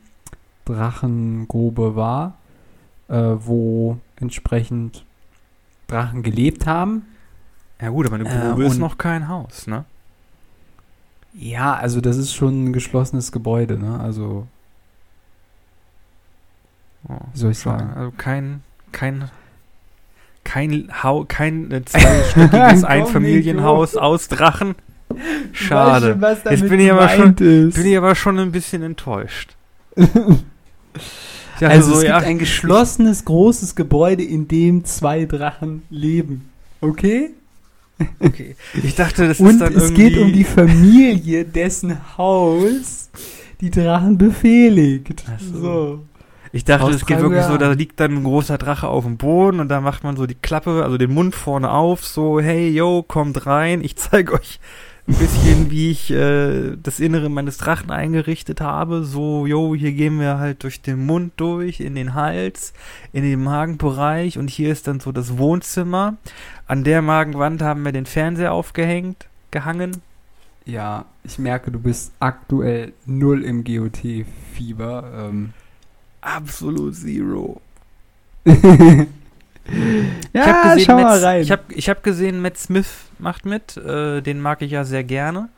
Drachengrube 0.64 1.94
war, 1.94 2.38
äh, 3.08 3.14
wo 3.14 3.98
entsprechend 4.16 5.04
Drachen 5.86 6.22
gelebt 6.22 6.66
haben. 6.66 7.02
Ja 7.80 7.90
gut, 7.90 8.06
aber 8.06 8.16
eine 8.16 8.28
äh, 8.28 8.48
Grube 8.48 8.64
äh, 8.64 8.66
ist 8.66 8.78
noch 8.78 8.98
kein 8.98 9.28
Haus, 9.28 9.66
ne? 9.66 9.84
Ja, 11.34 11.74
also 11.74 12.00
das 12.00 12.16
ist 12.16 12.34
schon 12.34 12.64
ein 12.64 12.72
geschlossenes 12.72 13.32
Gebäude, 13.32 13.78
ne? 13.78 13.98
Also. 14.00 14.46
Oh, 17.08 17.18
wie 17.32 17.38
soll 17.38 17.50
ich 17.52 17.58
sagen? 17.58 17.90
Also 17.94 18.12
kein, 18.16 18.62
kein 18.92 19.30
kein, 20.44 20.88
Hau 21.02 21.24
kein 21.26 21.70
äh, 21.70 21.84
zweistöckiges 21.84 22.84
Einfamilienhaus 22.84 23.96
aus 23.96 24.28
Drachen. 24.28 24.74
Schade. 25.52 26.18
Schon, 26.18 26.52
Jetzt 26.52 26.68
bin 26.68 26.80
ich, 26.80 26.90
aber 26.90 27.08
schon, 27.08 27.34
bin 27.34 27.72
ich 27.74 27.96
aber 27.96 28.14
schon 28.14 28.38
ein 28.38 28.52
bisschen 28.52 28.82
enttäuscht. 28.82 29.56
also 31.60 31.90
so, 31.90 31.94
es 31.94 32.00
gibt 32.00 32.08
ja. 32.08 32.18
ein 32.18 32.38
geschlossenes, 32.38 33.24
großes 33.24 33.74
Gebäude, 33.74 34.22
in 34.22 34.48
dem 34.48 34.84
zwei 34.84 35.26
Drachen 35.26 35.82
leben. 35.90 36.50
Okay? 36.80 37.30
Okay. 38.18 38.56
Ich 38.82 38.94
dachte, 38.94 39.28
das 39.28 39.38
Und 39.38 39.50
ist 39.50 39.60
dann 39.60 39.74
es 39.74 39.94
geht 39.94 40.16
um 40.18 40.32
die 40.32 40.44
Familie, 40.44 41.44
dessen 41.44 41.98
Haus 42.16 43.10
die 43.60 43.70
Drachen 43.70 44.18
befehligt. 44.18 45.24
Ach 45.26 45.40
so. 45.40 45.60
so. 45.60 46.00
Ich 46.54 46.64
dachte, 46.64 46.90
es 46.90 47.06
geht 47.06 47.20
wirklich 47.20 47.44
so, 47.44 47.56
da 47.56 47.72
liegt 47.72 47.98
dann 47.98 48.12
ein 48.12 48.24
großer 48.24 48.58
Drache 48.58 48.86
auf 48.86 49.04
dem 49.04 49.16
Boden 49.16 49.58
und 49.58 49.68
da 49.68 49.80
macht 49.80 50.04
man 50.04 50.16
so 50.16 50.26
die 50.26 50.34
Klappe, 50.34 50.84
also 50.84 50.98
den 50.98 51.12
Mund 51.12 51.34
vorne 51.34 51.70
auf, 51.70 52.04
so, 52.04 52.40
hey, 52.40 52.68
yo, 52.68 53.02
kommt 53.02 53.46
rein, 53.46 53.82
ich 53.82 53.96
zeige 53.96 54.32
euch 54.34 54.60
ein 55.08 55.14
bisschen, 55.14 55.70
wie 55.70 55.90
ich 55.90 56.10
äh, 56.10 56.76
das 56.80 57.00
Innere 57.00 57.28
meines 57.28 57.56
Drachen 57.56 57.90
eingerichtet 57.90 58.60
habe. 58.60 59.02
So, 59.02 59.46
yo, 59.46 59.74
hier 59.74 59.92
gehen 59.92 60.20
wir 60.20 60.38
halt 60.38 60.62
durch 60.62 60.82
den 60.82 61.06
Mund 61.06 61.32
durch, 61.36 61.80
in 61.80 61.94
den 61.94 62.14
Hals, 62.14 62.72
in 63.12 63.24
den 63.24 63.42
Magenbereich 63.42 64.38
und 64.38 64.48
hier 64.48 64.70
ist 64.70 64.86
dann 64.86 65.00
so 65.00 65.10
das 65.10 65.38
Wohnzimmer. 65.38 66.18
An 66.66 66.84
der 66.84 67.02
Magenwand 67.02 67.62
haben 67.62 67.84
wir 67.84 67.92
den 67.92 68.06
Fernseher 68.06 68.52
aufgehängt, 68.52 69.26
gehangen. 69.50 70.02
Ja, 70.64 71.06
ich 71.24 71.38
merke, 71.38 71.72
du 71.72 71.80
bist 71.80 72.12
aktuell 72.20 72.92
null 73.04 73.42
im 73.42 73.64
GOT-Fieber. 73.64 75.28
Ähm, 75.30 75.54
Absolut 76.22 76.94
Zero. 76.94 77.60
ja, 80.32 80.76
ich 80.76 80.84
schau 80.84 80.94
Matt, 80.94 81.04
mal 81.04 81.18
rein. 81.24 81.42
Ich 81.42 81.50
habe 81.50 81.62
ich 81.68 81.88
hab 81.88 82.02
gesehen, 82.02 82.40
Matt 82.40 82.56
Smith 82.56 82.88
macht 83.18 83.44
mit. 83.44 83.76
Äh, 83.76 84.22
den 84.22 84.40
mag 84.40 84.62
ich 84.62 84.70
ja 84.70 84.84
sehr 84.84 85.04
gerne. 85.04 85.50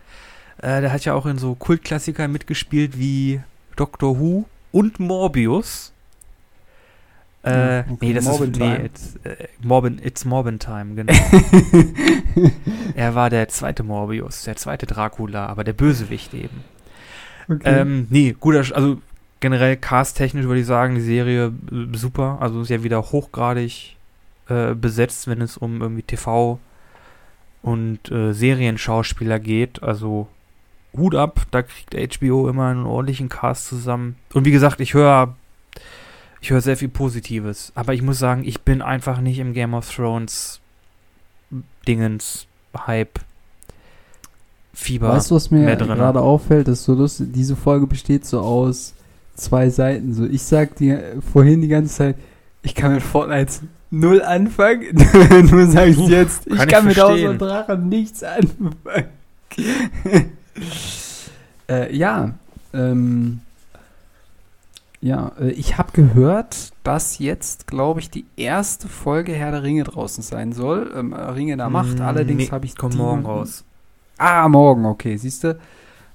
Äh, 0.58 0.80
der 0.80 0.92
hat 0.92 1.04
ja 1.04 1.14
auch 1.14 1.26
in 1.26 1.38
so 1.38 1.54
Kultklassikern 1.54 2.32
mitgespielt 2.32 2.98
wie 2.98 3.40
Doctor 3.76 4.18
Who 4.18 4.46
und 4.72 4.98
Morbius. 5.00 5.92
Äh, 7.42 7.80
okay, 7.80 7.96
nee, 8.00 8.14
das 8.14 8.24
Morbin 8.24 8.50
ist 8.52 8.58
nee, 8.58 8.76
it's, 8.76 9.16
äh, 9.24 9.48
Morbin, 9.60 10.00
it's 10.02 10.24
Morbin 10.24 10.58
Time, 10.58 10.94
genau. 10.94 11.12
er 12.94 13.14
war 13.14 13.28
der 13.28 13.48
zweite 13.48 13.82
Morbius, 13.82 14.44
der 14.44 14.56
zweite 14.56 14.86
Dracula, 14.86 15.44
aber 15.46 15.62
der 15.62 15.74
Bösewicht 15.74 16.32
eben. 16.32 16.64
Okay. 17.46 17.80
Ähm, 17.80 18.06
nee, 18.08 18.34
guter, 18.40 18.60
also 18.74 19.02
generell 19.44 19.76
casttechnisch 19.76 20.46
würde 20.46 20.60
ich 20.62 20.66
sagen, 20.66 20.94
die 20.94 21.02
Serie 21.02 21.52
äh, 21.70 21.94
super. 21.98 22.38
Also 22.40 22.62
ist 22.62 22.70
ja 22.70 22.82
wieder 22.82 23.02
hochgradig 23.02 23.94
äh, 24.48 24.74
besetzt, 24.74 25.28
wenn 25.28 25.42
es 25.42 25.58
um 25.58 25.82
irgendwie 25.82 26.02
TV 26.02 26.58
und 27.60 28.10
äh, 28.10 28.32
Serienschauspieler 28.32 29.38
geht. 29.38 29.82
Also 29.82 30.28
Hut 30.96 31.14
ab, 31.14 31.42
da 31.50 31.60
kriegt 31.60 31.94
HBO 32.16 32.48
immer 32.48 32.68
einen 32.68 32.86
ordentlichen 32.86 33.28
Cast 33.28 33.66
zusammen. 33.66 34.16
Und 34.32 34.46
wie 34.46 34.50
gesagt, 34.50 34.80
ich 34.80 34.94
höre 34.94 35.34
ich 36.40 36.48
höre 36.48 36.62
sehr 36.62 36.78
viel 36.78 36.88
Positives. 36.88 37.70
Aber 37.74 37.92
ich 37.92 38.00
muss 38.00 38.18
sagen, 38.18 38.44
ich 38.46 38.62
bin 38.62 38.80
einfach 38.80 39.20
nicht 39.20 39.40
im 39.40 39.52
Game 39.52 39.74
of 39.74 39.94
Thrones 39.94 40.58
Dingens 41.86 42.46
Hype. 42.86 43.20
Fieber. 44.72 45.10
Weißt 45.10 45.30
du, 45.30 45.34
was 45.34 45.50
mir 45.50 45.76
gerade 45.76 46.22
auffällt, 46.22 46.66
ist 46.68 46.84
so 46.84 46.94
lustig, 46.94 47.28
diese 47.32 47.56
Folge 47.56 47.86
besteht 47.86 48.24
so 48.24 48.40
aus 48.40 48.94
zwei 49.34 49.70
Seiten. 49.70 50.14
So, 50.14 50.24
ich 50.24 50.42
sag 50.42 50.76
dir 50.76 51.20
vorhin 51.32 51.60
die 51.60 51.68
ganze 51.68 51.94
Zeit, 51.94 52.16
ich 52.62 52.74
kann 52.74 52.94
mit 52.94 53.02
Fortnite 53.02 53.52
null 53.90 54.22
anfangen. 54.22 54.86
Nur 55.50 55.66
sag 55.66 55.88
ich 55.88 56.08
jetzt, 56.08 56.46
ich 56.46 56.56
kann, 56.56 56.68
kann 56.68 56.86
mit 56.86 56.98
Haus 56.98 57.20
und 57.20 57.38
Drachen 57.38 57.88
nichts 57.88 58.22
anfangen. 58.22 59.08
äh, 61.68 61.96
ja, 61.96 62.34
ähm, 62.72 63.40
ja, 65.04 65.32
äh, 65.38 65.50
ich 65.50 65.76
habe 65.76 65.92
gehört, 65.92 66.72
dass 66.82 67.18
jetzt, 67.18 67.66
glaube 67.66 68.00
ich, 68.00 68.08
die 68.08 68.24
erste 68.36 68.88
Folge 68.88 69.32
Herr 69.32 69.50
der 69.50 69.62
Ringe 69.62 69.84
draußen 69.84 70.22
sein 70.22 70.52
soll. 70.52 70.90
Ähm, 70.96 71.12
Ringe 71.12 71.58
der 71.58 71.68
Macht. 71.68 71.98
Mm, 71.98 72.02
Allerdings 72.02 72.44
nee, 72.44 72.50
habe 72.50 72.64
ich 72.64 72.74
kommt 72.74 72.96
morgen 72.96 73.26
raus. 73.26 73.64
Ah, 74.16 74.48
morgen, 74.48 74.86
okay, 74.86 75.18
siehst 75.18 75.44
du. 75.44 75.58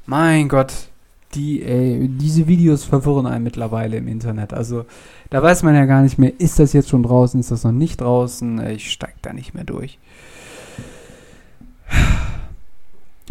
Mein 0.08 0.50
Gott, 0.50 0.89
die, 1.36 1.64
ey, 1.64 2.08
diese 2.08 2.48
Videos 2.48 2.84
verwirren 2.84 3.26
einen 3.26 3.44
mittlerweile 3.44 3.98
im 3.98 4.08
Internet. 4.08 4.54
Also 4.54 4.86
da 5.30 5.42
weiß 5.42 5.64
man 5.64 5.76
ja 5.76 5.86
gar 5.86 6.02
nicht 6.02 6.18
mehr, 6.18 6.40
ist 6.40 6.60
das 6.60 6.74
jetzt 6.74 6.90
schon 6.90 7.04
draußen, 7.04 7.40
ist 7.40 7.52
das 7.52 7.64
noch 7.64 7.72
nicht 7.72 8.02
draußen. 8.02 8.66
Ich 8.68 8.92
steig 8.92 9.16
da 9.22 9.34
nicht 9.34 9.54
mehr 9.54 9.64
durch. 9.64 10.00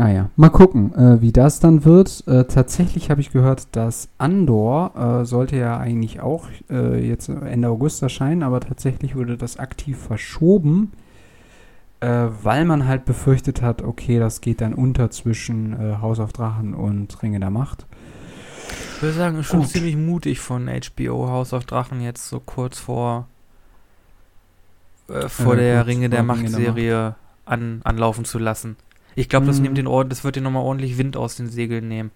Ah 0.00 0.10
ja, 0.10 0.30
mal 0.36 0.48
gucken, 0.48 0.94
äh, 0.94 1.20
wie 1.20 1.32
das 1.32 1.58
dann 1.58 1.84
wird. 1.84 2.22
Äh, 2.28 2.44
tatsächlich 2.44 3.10
habe 3.10 3.20
ich 3.20 3.32
gehört, 3.32 3.66
dass 3.72 4.08
Andor 4.16 4.92
äh, 4.96 5.24
sollte 5.24 5.56
ja 5.56 5.76
eigentlich 5.76 6.20
auch 6.20 6.46
äh, 6.70 7.04
jetzt 7.04 7.28
Ende 7.28 7.68
August 7.68 8.00
erscheinen, 8.00 8.44
aber 8.44 8.60
tatsächlich 8.60 9.16
wurde 9.16 9.36
das 9.36 9.58
aktiv 9.58 9.98
verschoben, 9.98 10.92
äh, 12.00 12.26
weil 12.42 12.64
man 12.64 12.86
halt 12.86 13.04
befürchtet 13.04 13.62
hat, 13.62 13.82
okay, 13.82 14.18
das 14.18 14.40
geht 14.40 14.60
dann 14.60 14.74
unter 14.74 15.10
zwischen 15.10 15.72
äh, 15.72 15.96
Haus 16.00 16.20
auf 16.20 16.32
Drachen 16.32 16.74
und 16.74 17.22
Ringe 17.22 17.40
der 17.40 17.50
Macht. 17.50 17.86
Ich 18.96 19.02
würde 19.02 19.14
sagen, 19.14 19.38
ist 19.38 19.46
schon 19.46 19.60
Gut. 19.60 19.68
ziemlich 19.68 19.96
mutig 19.96 20.40
von 20.40 20.68
HBO 20.68 21.28
House 21.28 21.52
of 21.52 21.64
Drachen 21.64 22.00
jetzt 22.00 22.28
so 22.28 22.40
kurz 22.40 22.78
vor 22.78 23.28
äh, 25.08 25.28
vor 25.28 25.54
äh, 25.54 25.58
der 25.58 25.86
Ringe 25.86 26.10
der 26.10 26.22
Macht-Serie 26.22 27.14
an, 27.44 27.80
anlaufen 27.84 28.24
zu 28.24 28.38
lassen. 28.38 28.76
Ich 29.14 29.28
glaube, 29.28 29.46
das 29.46 29.56
mhm. 29.56 29.62
nimmt 29.62 29.78
den 29.78 29.86
Ort, 29.86 30.12
das 30.12 30.22
wird 30.24 30.36
dir 30.36 30.42
nochmal 30.42 30.62
ordentlich 30.62 30.98
Wind 30.98 31.16
aus 31.16 31.36
den 31.36 31.48
Segeln 31.48 31.88
nehmen. 31.88 32.10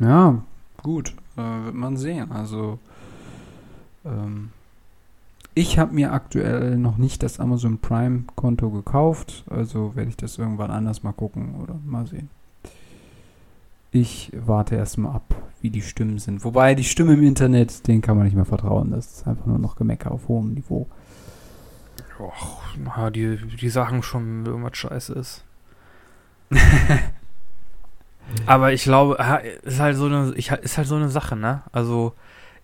Ja, 0.00 0.42
gut. 0.82 1.14
Äh, 1.36 1.64
wird 1.64 1.74
man 1.74 1.96
sehen. 1.96 2.32
Also 2.32 2.78
ähm, 4.04 4.50
ich 5.58 5.78
habe 5.78 5.94
mir 5.94 6.12
aktuell 6.12 6.76
noch 6.76 6.96
nicht 6.96 7.22
das 7.22 7.40
Amazon 7.40 7.78
Prime 7.78 8.24
Konto 8.36 8.70
gekauft, 8.70 9.44
also 9.50 9.96
werde 9.96 10.10
ich 10.10 10.16
das 10.16 10.38
irgendwann 10.38 10.70
anders 10.70 11.02
mal 11.02 11.12
gucken 11.12 11.56
oder 11.56 11.74
mal 11.84 12.06
sehen 12.06 12.30
ich 13.90 14.30
warte 14.34 14.76
erstmal 14.76 15.14
ab, 15.14 15.34
wie 15.60 15.70
die 15.70 15.82
Stimmen 15.82 16.18
sind. 16.18 16.44
Wobei 16.44 16.74
die 16.74 16.84
Stimmen 16.84 17.18
im 17.18 17.22
Internet, 17.24 17.86
denen 17.86 18.02
kann 18.02 18.16
man 18.16 18.26
nicht 18.26 18.36
mehr 18.36 18.44
vertrauen. 18.44 18.90
Das 18.90 19.06
ist 19.06 19.26
einfach 19.26 19.46
nur 19.46 19.58
noch 19.58 19.76
Gemecker 19.76 20.10
auf 20.10 20.28
hohem 20.28 20.54
Niveau. 20.54 20.86
Och, 22.20 22.60
die, 23.10 23.36
die 23.36 23.68
sagen 23.68 24.02
schon, 24.02 24.44
irgendwas 24.44 24.76
scheiße 24.76 25.12
ist. 25.14 25.44
Aber 28.46 28.72
ich 28.72 28.82
glaube, 28.82 29.16
ist 29.62 29.80
halt 29.80 29.96
so 29.96 30.06
eine, 30.06 30.34
ich, 30.34 30.50
ist 30.50 30.76
halt 30.76 30.86
so 30.86 30.96
eine 30.96 31.08
Sache, 31.08 31.34
ne? 31.34 31.62
Also 31.72 32.12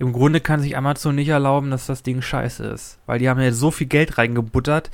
im 0.04 0.12
Grunde 0.12 0.40
kann 0.40 0.60
sich 0.60 0.76
Amazon 0.76 1.14
nicht 1.14 1.28
erlauben, 1.28 1.70
dass 1.70 1.86
das 1.86 2.02
Ding 2.02 2.22
scheiße 2.22 2.64
ist. 2.64 2.98
Weil 3.06 3.18
die 3.18 3.28
haben 3.28 3.40
ja 3.40 3.52
so 3.52 3.70
viel 3.70 3.86
Geld 3.86 4.18
reingebuttert. 4.18 4.90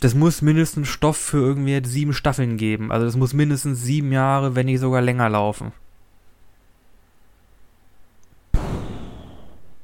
Das 0.00 0.14
muss 0.14 0.42
mindestens 0.42 0.88
Stoff 0.88 1.16
für 1.16 1.38
irgendwie 1.38 1.80
sieben 1.84 2.12
Staffeln 2.12 2.56
geben. 2.56 2.90
Also 2.90 3.06
das 3.06 3.16
muss 3.16 3.34
mindestens 3.34 3.82
sieben 3.82 4.10
Jahre, 4.10 4.56
wenn 4.56 4.66
nicht 4.66 4.80
sogar 4.80 5.00
länger 5.00 5.28
laufen. 5.28 5.72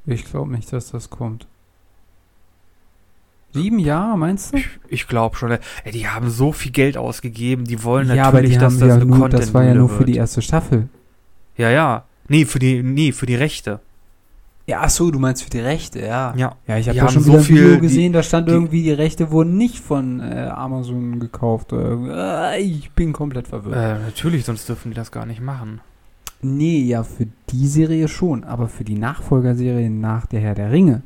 Ich 0.06 0.24
glaube 0.24 0.50
nicht, 0.50 0.72
dass 0.72 0.90
das 0.90 1.10
kommt. 1.10 1.46
Sieben 3.52 3.78
Jahre, 3.78 4.18
meinst 4.18 4.52
du? 4.52 4.58
Ich, 4.58 4.68
ich 4.88 5.08
glaube 5.08 5.36
schon. 5.36 5.50
Ey, 5.50 5.92
die 5.92 6.08
haben 6.08 6.30
so 6.30 6.52
viel 6.52 6.72
Geld 6.72 6.96
ausgegeben, 6.96 7.64
die 7.64 7.82
wollen 7.82 8.08
ja, 8.08 8.16
natürlich, 8.16 8.26
aber 8.26 8.42
die 8.42 8.58
dass 8.58 8.78
das 8.78 8.98
ja 8.98 9.04
nur, 9.04 9.28
Das 9.28 9.54
war 9.54 9.64
ja 9.64 9.74
nur 9.74 9.88
für 9.88 10.04
die 10.04 10.16
erste 10.16 10.42
Staffel. 10.42 10.88
Ja, 11.56 11.70
ja. 11.70 12.04
Nee, 12.28 12.44
für 12.44 12.58
die, 12.58 12.82
nee, 12.82 13.12
für 13.12 13.26
die 13.26 13.34
Rechte. 13.34 13.80
Ja, 14.68 14.82
ach 14.82 14.90
so, 14.90 15.10
du 15.10 15.18
meinst 15.18 15.42
für 15.42 15.48
die 15.48 15.60
Rechte, 15.60 16.00
ja. 16.00 16.34
Ja, 16.36 16.54
ja 16.66 16.76
ich 16.76 16.88
habe 16.88 16.98
ja 16.98 17.08
schon 17.08 17.22
so 17.22 17.38
viel 17.38 17.64
Video 17.64 17.80
gesehen, 17.80 18.12
die, 18.12 18.18
da 18.18 18.22
stand 18.22 18.48
die, 18.48 18.52
irgendwie, 18.52 18.82
die 18.82 18.92
Rechte 18.92 19.30
wurden 19.30 19.56
nicht 19.56 19.78
von 19.78 20.20
äh, 20.20 20.50
Amazon 20.54 21.18
gekauft. 21.20 21.72
Äh, 21.72 22.60
ich 22.60 22.90
bin 22.90 23.14
komplett 23.14 23.48
verwirrt. 23.48 23.74
Äh, 23.74 24.04
natürlich, 24.04 24.44
sonst 24.44 24.68
dürfen 24.68 24.90
die 24.90 24.94
das 24.94 25.10
gar 25.10 25.24
nicht 25.24 25.40
machen. 25.40 25.80
Nee, 26.42 26.82
ja, 26.82 27.02
für 27.02 27.26
die 27.48 27.66
Serie 27.66 28.08
schon, 28.08 28.44
aber 28.44 28.68
für 28.68 28.84
die 28.84 28.98
Nachfolgerserie 28.98 29.88
nach 29.88 30.26
der 30.26 30.40
Herr 30.40 30.54
der 30.54 30.70
Ringe 30.70 31.02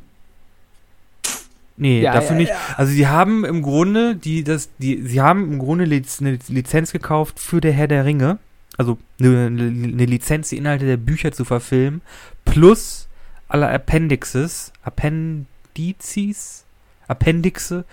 Nee, 1.75 2.01
ja, 2.01 2.13
dafür 2.13 2.35
ja, 2.35 2.41
nicht. 2.41 2.53
Also 2.77 2.91
sie 2.91 3.07
haben 3.07 3.45
im 3.45 3.61
Grunde 3.61 4.15
die 4.15 4.43
das 4.43 4.69
die 4.77 5.01
sie 5.01 5.21
haben 5.21 5.51
im 5.53 5.59
Grunde 5.59 5.85
eine 5.85 6.39
Lizenz 6.49 6.91
gekauft 6.91 7.39
für 7.39 7.61
der 7.61 7.71
Herr 7.71 7.87
der 7.87 8.05
Ringe, 8.05 8.37
also 8.77 8.99
eine, 9.19 9.47
eine 9.47 10.05
Lizenz 10.05 10.49
die 10.49 10.57
Inhalte 10.57 10.85
der 10.85 10.97
Bücher 10.97 11.31
zu 11.31 11.45
verfilmen 11.45 12.01
plus 12.45 13.07
alle 13.53 13.69
Appendixes, 13.69 14.73
Appendizes, 14.83 16.65
Appendixe, 17.07 17.85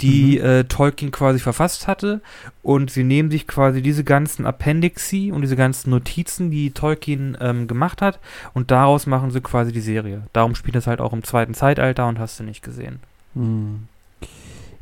die 0.00 0.38
mhm. 0.38 0.44
äh, 0.44 0.64
Tolkien 0.64 1.10
quasi 1.12 1.38
verfasst 1.38 1.86
hatte 1.86 2.22
und 2.62 2.90
sie 2.90 3.04
nehmen 3.04 3.30
sich 3.30 3.46
quasi 3.46 3.82
diese 3.82 4.04
ganzen 4.04 4.46
Appendixi 4.46 5.30
und 5.30 5.42
diese 5.42 5.54
ganzen 5.54 5.90
Notizen, 5.90 6.50
die 6.50 6.70
Tolkien 6.70 7.36
ähm, 7.40 7.68
gemacht 7.68 8.00
hat 8.00 8.18
und 8.54 8.70
daraus 8.70 9.06
machen 9.06 9.30
sie 9.30 9.42
quasi 9.42 9.70
die 9.70 9.80
Serie. 9.82 10.22
Darum 10.32 10.54
spielt 10.54 10.76
es 10.76 10.86
halt 10.86 11.00
auch 11.00 11.12
im 11.12 11.22
zweiten 11.22 11.54
Zeitalter 11.54 12.08
und 12.08 12.18
hast 12.18 12.40
du 12.40 12.44
nicht 12.44 12.62
gesehen. 12.62 12.98
Hm. 13.34 13.88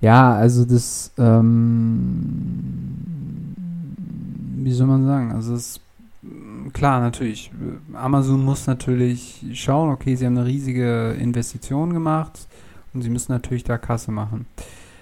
Ja, 0.01 0.33
also 0.33 0.65
das, 0.65 1.11
ähm, 1.19 2.95
wie 4.63 4.73
soll 4.73 4.87
man 4.87 5.05
sagen, 5.05 5.33
also 5.33 5.55
es 5.55 5.81
klar, 6.73 7.01
natürlich. 7.01 7.51
Amazon 7.95 8.45
muss 8.45 8.67
natürlich 8.67 9.45
schauen, 9.55 9.91
okay, 9.91 10.17
sie 10.17 10.27
haben 10.27 10.37
eine 10.37 10.47
riesige 10.47 11.17
Investition 11.19 11.93
gemacht 11.93 12.47
und 12.93 13.03
sie 13.03 13.11
müssen 13.11 13.33
natürlich 13.33 13.65
da 13.65 13.79
Kasse 13.79 14.11
machen. 14.11 14.47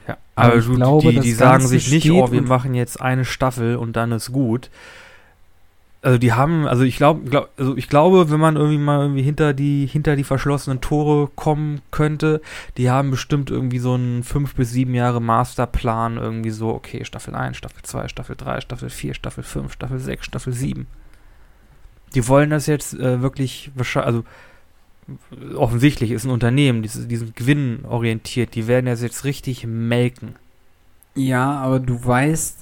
Ja, 0.07 0.17
aber, 0.35 0.47
aber 0.47 0.57
ich 0.59 0.67
du, 0.67 0.75
glaube, 0.75 1.13
die, 1.13 1.21
die 1.21 1.33
sagen 1.33 1.67
sich 1.67 1.91
nicht, 1.91 2.11
oh, 2.11 2.31
wir 2.31 2.43
machen 2.43 2.75
jetzt 2.75 3.01
eine 3.01 3.25
Staffel 3.25 3.77
und 3.77 3.97
dann 3.97 4.13
ist 4.13 4.33
gut 4.33 4.71
also 6.01 6.19
die 6.19 6.33
haben, 6.33 6.67
also 6.67 6.85
ich 6.85 6.97
glaube, 6.97 7.29
glaub, 7.29 7.51
also 7.59 7.77
ich 7.77 7.89
glaube, 7.89 8.31
wenn 8.31 8.39
man 8.39 8.57
irgendwie 8.57 8.79
mal 8.79 9.01
irgendwie 9.01 9.23
hinter 9.23 9.53
die, 9.53 9.87
hinter 9.87 10.15
die 10.15 10.25
verschlossenen 10.25 10.81
Tore 10.81 11.29
kommen 11.35 11.81
könnte, 11.91 12.41
die 12.77 12.91
haben 12.91 13.11
bestimmt 13.11 13.51
irgendwie 13.51 13.81
so 13.81 13.95
einen 13.95 14.23
fünf 14.23 14.55
bis 14.55 14.71
sieben 14.71 14.95
Jahre 14.95 15.21
Masterplan, 15.21 16.17
irgendwie 16.17 16.51
so, 16.51 16.69
okay, 16.69 17.05
Staffel 17.05 17.35
1, 17.35 17.57
Staffel 17.57 17.83
2, 17.83 18.09
Staffel 18.09 18.37
3, 18.37 18.61
Staffel 18.61 18.91
4, 18.91 19.15
Staffel 19.15 19.43
5, 19.43 19.73
Staffel 19.73 19.99
6, 19.99 20.25
Staffel 20.25 20.53
7. 20.53 20.87
Die 22.15 22.27
wollen 22.29 22.51
das 22.51 22.67
jetzt 22.67 22.95
äh, 22.95 23.23
wirklich, 23.23 23.71
also 23.95 24.25
offensichtlich 25.55 26.11
ist 26.11 26.25
ein 26.25 26.31
Unternehmen, 26.31 26.83
die, 26.83 26.89
die 26.89 27.17
sind 27.17 27.37
gewinnorientiert, 27.37 28.55
die 28.55 28.67
werden 28.67 28.87
das 28.87 29.03
jetzt 29.03 29.25
richtig 29.25 29.67
melken. 29.67 30.37
Ja, 31.15 31.59
aber 31.59 31.81
du 31.81 32.05
weißt, 32.05 32.57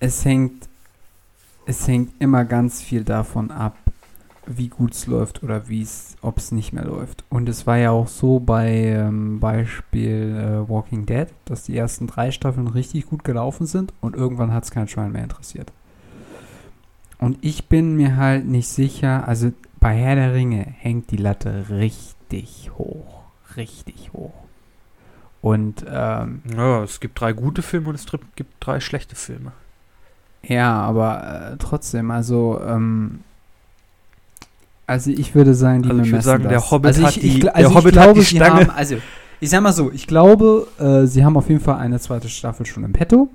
es 0.00 0.24
hängt 0.24 0.68
es 1.64 1.86
hängt 1.86 2.12
immer 2.18 2.44
ganz 2.44 2.82
viel 2.82 3.04
davon 3.04 3.50
ab, 3.50 3.76
wie 4.46 4.68
gut 4.68 4.94
es 4.94 5.06
läuft 5.06 5.42
oder 5.42 5.68
wie 5.68 5.82
es, 5.82 6.16
ob 6.20 6.38
es 6.38 6.50
nicht 6.50 6.72
mehr 6.72 6.84
läuft. 6.84 7.24
Und 7.28 7.48
es 7.48 7.66
war 7.66 7.76
ja 7.76 7.92
auch 7.92 8.08
so 8.08 8.40
bei 8.40 8.70
ähm, 8.70 9.38
Beispiel 9.38 10.36
äh, 10.36 10.68
Walking 10.68 11.06
Dead, 11.06 11.28
dass 11.44 11.62
die 11.62 11.76
ersten 11.76 12.08
drei 12.08 12.32
Staffeln 12.32 12.66
richtig 12.66 13.06
gut 13.06 13.22
gelaufen 13.22 13.66
sind 13.66 13.92
und 14.00 14.16
irgendwann 14.16 14.52
hat 14.52 14.64
es 14.64 14.72
kein 14.72 14.88
Schwein 14.88 15.12
mehr 15.12 15.22
interessiert. 15.22 15.72
Und 17.22 17.38
ich 17.40 17.66
bin 17.68 17.94
mir 17.94 18.16
halt 18.16 18.46
nicht 18.46 18.66
sicher, 18.66 19.28
also 19.28 19.52
bei 19.78 19.94
Herr 19.94 20.16
der 20.16 20.34
Ringe 20.34 20.66
hängt 20.80 21.12
die 21.12 21.16
Latte 21.16 21.66
richtig 21.70 22.72
hoch. 22.76 23.22
Richtig 23.56 24.10
hoch. 24.12 24.32
Und 25.40 25.84
ähm, 25.88 26.42
ja, 26.52 26.82
es 26.82 26.98
gibt 26.98 27.20
drei 27.20 27.32
gute 27.32 27.62
Filme 27.62 27.90
und 27.90 27.94
es 27.94 28.06
gibt 28.34 28.54
drei 28.58 28.80
schlechte 28.80 29.14
Filme. 29.14 29.52
Ja, 30.42 30.74
aber 30.80 31.52
äh, 31.52 31.56
trotzdem, 31.60 32.10
also, 32.10 32.60
ähm, 32.60 33.20
also 34.88 35.12
ich 35.12 35.36
würde 35.36 35.54
sagen, 35.54 35.84
die 35.84 35.90
also 35.90 36.02
ich 36.02 36.10
würde 36.10 36.24
sagen, 36.24 36.42
das. 36.42 36.50
der 36.50 36.70
Hobbit 36.72 36.86
also 36.88 37.06
hat 37.06 37.16
ich, 37.18 37.24
ich, 37.24 37.40
die, 37.40 37.50
also 37.50 37.68
der 37.68 37.78
Hobbit 37.78 37.92
glaube, 37.92 38.08
hat 38.08 38.16
die 38.16 38.24
Stange. 38.24 38.60
Haben, 38.62 38.70
also, 38.70 38.96
ich 39.38 39.48
sag 39.48 39.62
mal 39.62 39.72
so, 39.72 39.92
ich 39.92 40.08
glaube, 40.08 40.66
äh, 40.80 41.06
sie 41.06 41.24
haben 41.24 41.36
auf 41.36 41.48
jeden 41.48 41.60
Fall 41.60 41.78
eine 41.78 42.00
zweite 42.00 42.28
Staffel 42.28 42.66
schon 42.66 42.82
im 42.82 42.92
Petto. 42.92 43.28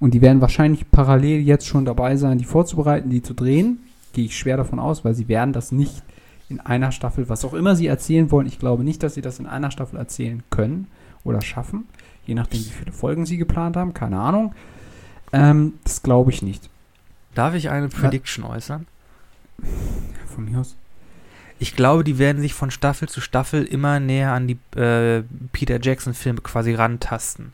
Und 0.00 0.14
die 0.14 0.20
werden 0.20 0.40
wahrscheinlich 0.40 0.90
parallel 0.90 1.40
jetzt 1.40 1.66
schon 1.66 1.84
dabei 1.84 2.16
sein, 2.16 2.38
die 2.38 2.44
vorzubereiten, 2.44 3.10
die 3.10 3.22
zu 3.22 3.34
drehen. 3.34 3.80
Gehe 4.12 4.26
ich 4.26 4.38
schwer 4.38 4.56
davon 4.56 4.78
aus, 4.78 5.04
weil 5.04 5.14
sie 5.14 5.28
werden 5.28 5.52
das 5.52 5.72
nicht 5.72 6.02
in 6.48 6.60
einer 6.60 6.92
Staffel, 6.92 7.28
was 7.28 7.44
auch 7.44 7.54
immer 7.54 7.76
sie 7.76 7.86
erzählen 7.86 8.30
wollen. 8.30 8.46
Ich 8.46 8.58
glaube 8.58 8.84
nicht, 8.84 9.02
dass 9.02 9.14
sie 9.14 9.22
das 9.22 9.38
in 9.38 9.46
einer 9.46 9.70
Staffel 9.70 9.98
erzählen 9.98 10.42
können 10.50 10.86
oder 11.24 11.40
schaffen. 11.40 11.86
Je 12.24 12.34
nachdem, 12.34 12.60
wie 12.60 12.70
viele 12.70 12.92
Folgen 12.92 13.26
sie 13.26 13.36
geplant 13.36 13.76
haben, 13.76 13.94
keine 13.94 14.20
Ahnung. 14.20 14.54
Ähm, 15.32 15.74
das 15.84 16.02
glaube 16.02 16.30
ich 16.30 16.42
nicht. 16.42 16.70
Darf 17.34 17.54
ich 17.54 17.70
eine 17.70 17.88
Prediction 17.88 18.44
ja. 18.44 18.50
äußern? 18.50 18.86
Von 20.26 20.44
mir 20.44 20.60
aus. 20.60 20.76
Ich 21.58 21.74
glaube, 21.74 22.04
die 22.04 22.18
werden 22.18 22.40
sich 22.40 22.54
von 22.54 22.70
Staffel 22.70 23.08
zu 23.08 23.20
Staffel 23.20 23.64
immer 23.64 23.98
näher 23.98 24.32
an 24.32 24.46
die 24.46 24.58
äh, 24.78 25.22
Peter 25.52 25.80
Jackson-Filme 25.80 26.40
quasi 26.40 26.74
rantasten. 26.74 27.52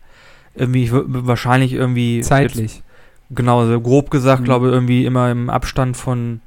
Irgendwie, 0.54 0.88
wahrscheinlich 0.92 1.72
irgendwie. 1.72 2.20
Zeitlich. 2.20 2.76
Jetzt, 2.76 2.84
genau, 3.30 3.66
so 3.66 3.80
grob 3.80 4.10
gesagt, 4.10 4.42
mhm. 4.42 4.44
glaube 4.44 4.66
ich, 4.68 4.72
irgendwie 4.72 5.04
immer 5.04 5.30
im 5.30 5.50
Abstand 5.50 5.96
von 5.96 6.40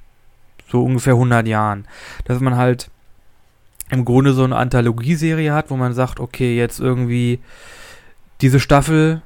so 0.69 0.83
ungefähr 0.83 1.13
100 1.13 1.47
Jahren. 1.47 1.85
Dass 2.25 2.39
man 2.39 2.55
halt 2.55 2.89
im 3.89 4.05
Grunde 4.05 4.33
so 4.33 4.43
eine 4.43 4.55
Anthologieserie 4.55 5.53
hat, 5.53 5.69
wo 5.69 5.77
man 5.77 5.93
sagt, 5.93 6.19
okay, 6.19 6.57
jetzt 6.57 6.79
irgendwie 6.79 7.39
diese 8.41 8.59
Staffel 8.59 9.21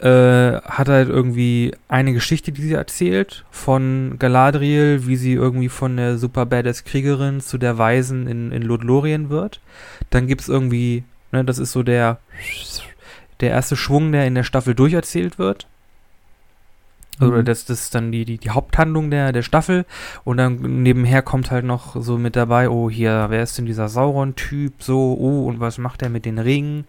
äh, 0.00 0.60
hat 0.62 0.88
halt 0.88 1.08
irgendwie 1.08 1.74
eine 1.88 2.12
Geschichte, 2.12 2.52
die 2.52 2.62
sie 2.62 2.74
erzählt, 2.74 3.44
von 3.50 4.16
Galadriel, 4.18 5.06
wie 5.06 5.16
sie 5.16 5.34
irgendwie 5.34 5.68
von 5.68 5.96
der 5.96 6.16
super 6.16 6.46
badass 6.46 6.84
Kriegerin 6.84 7.40
zu 7.40 7.58
der 7.58 7.76
Weisen 7.76 8.26
in, 8.26 8.50
in 8.52 8.62
Lothlorien 8.62 9.28
wird. 9.28 9.60
Dann 10.08 10.26
gibt's 10.26 10.48
irgendwie, 10.48 11.04
ne, 11.32 11.44
das 11.44 11.58
ist 11.58 11.72
so 11.72 11.82
der, 11.82 12.18
der 13.40 13.50
erste 13.50 13.76
Schwung, 13.76 14.12
der 14.12 14.26
in 14.26 14.34
der 14.34 14.44
Staffel 14.44 14.74
durcherzählt 14.74 15.38
wird. 15.38 15.66
Also 17.20 17.34
mhm. 17.34 17.44
das, 17.44 17.66
das 17.66 17.82
ist 17.82 17.94
dann 17.94 18.10
die, 18.10 18.24
die, 18.24 18.38
die 18.38 18.50
Haupthandlung 18.50 19.10
der, 19.10 19.32
der 19.32 19.42
Staffel. 19.42 19.84
Und 20.24 20.38
dann 20.38 20.82
nebenher 20.82 21.22
kommt 21.22 21.50
halt 21.50 21.64
noch 21.64 22.00
so 22.00 22.16
mit 22.16 22.34
dabei, 22.34 22.68
oh, 22.70 22.88
hier, 22.88 23.26
wer 23.28 23.42
ist 23.42 23.58
denn 23.58 23.66
dieser 23.66 23.88
Sauron-Typ? 23.88 24.82
So, 24.82 25.16
oh, 25.18 25.46
und 25.46 25.60
was 25.60 25.78
macht 25.78 26.02
er 26.02 26.08
mit 26.08 26.24
den 26.24 26.38
Ringen? 26.38 26.86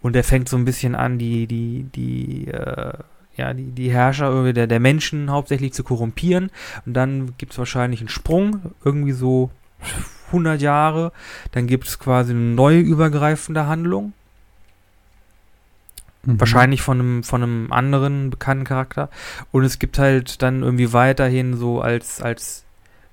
Und 0.00 0.16
er 0.16 0.24
fängt 0.24 0.48
so 0.48 0.56
ein 0.56 0.64
bisschen 0.64 0.94
an, 0.94 1.18
die, 1.18 1.46
die, 1.46 1.86
die, 1.94 2.48
äh, 2.48 2.92
ja, 3.36 3.52
die, 3.52 3.70
die 3.70 3.90
Herrscher 3.90 4.28
irgendwie 4.28 4.54
der, 4.54 4.66
der 4.66 4.80
Menschen 4.80 5.30
hauptsächlich 5.30 5.74
zu 5.74 5.84
korrumpieren. 5.84 6.50
Und 6.86 6.94
dann 6.94 7.34
gibt 7.36 7.52
es 7.52 7.58
wahrscheinlich 7.58 8.00
einen 8.00 8.08
Sprung, 8.08 8.72
irgendwie 8.82 9.12
so 9.12 9.50
100 10.28 10.60
Jahre. 10.62 11.12
Dann 11.52 11.66
gibt 11.66 11.86
es 11.86 11.98
quasi 11.98 12.32
eine 12.32 12.40
neue 12.40 12.80
übergreifende 12.80 13.66
Handlung. 13.66 14.14
Mhm. 16.26 16.40
Wahrscheinlich 16.40 16.82
von 16.82 17.00
einem, 17.00 17.22
von 17.22 17.42
einem 17.42 17.72
anderen 17.72 18.30
bekannten 18.30 18.64
Charakter. 18.64 19.08
Und 19.52 19.64
es 19.64 19.78
gibt 19.78 19.98
halt 19.98 20.42
dann 20.42 20.62
irgendwie 20.62 20.92
weiterhin 20.92 21.56
so 21.56 21.80
als, 21.80 22.20
als 22.20 22.64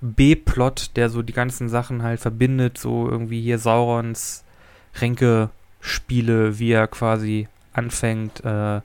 B-Plot, 0.01 0.91
der 0.97 1.09
so 1.09 1.21
die 1.21 1.33
ganzen 1.33 1.69
Sachen 1.69 2.03
halt 2.03 2.19
verbindet, 2.19 2.77
so 2.77 3.07
irgendwie 3.09 3.41
hier 3.41 3.59
Saurons 3.59 4.43
Ränke-Spiele, 4.95 6.59
wie 6.59 6.71
er 6.71 6.87
quasi 6.87 7.47
anfängt, 7.71 8.43
äh, 8.43 8.81
ja, 8.81 8.83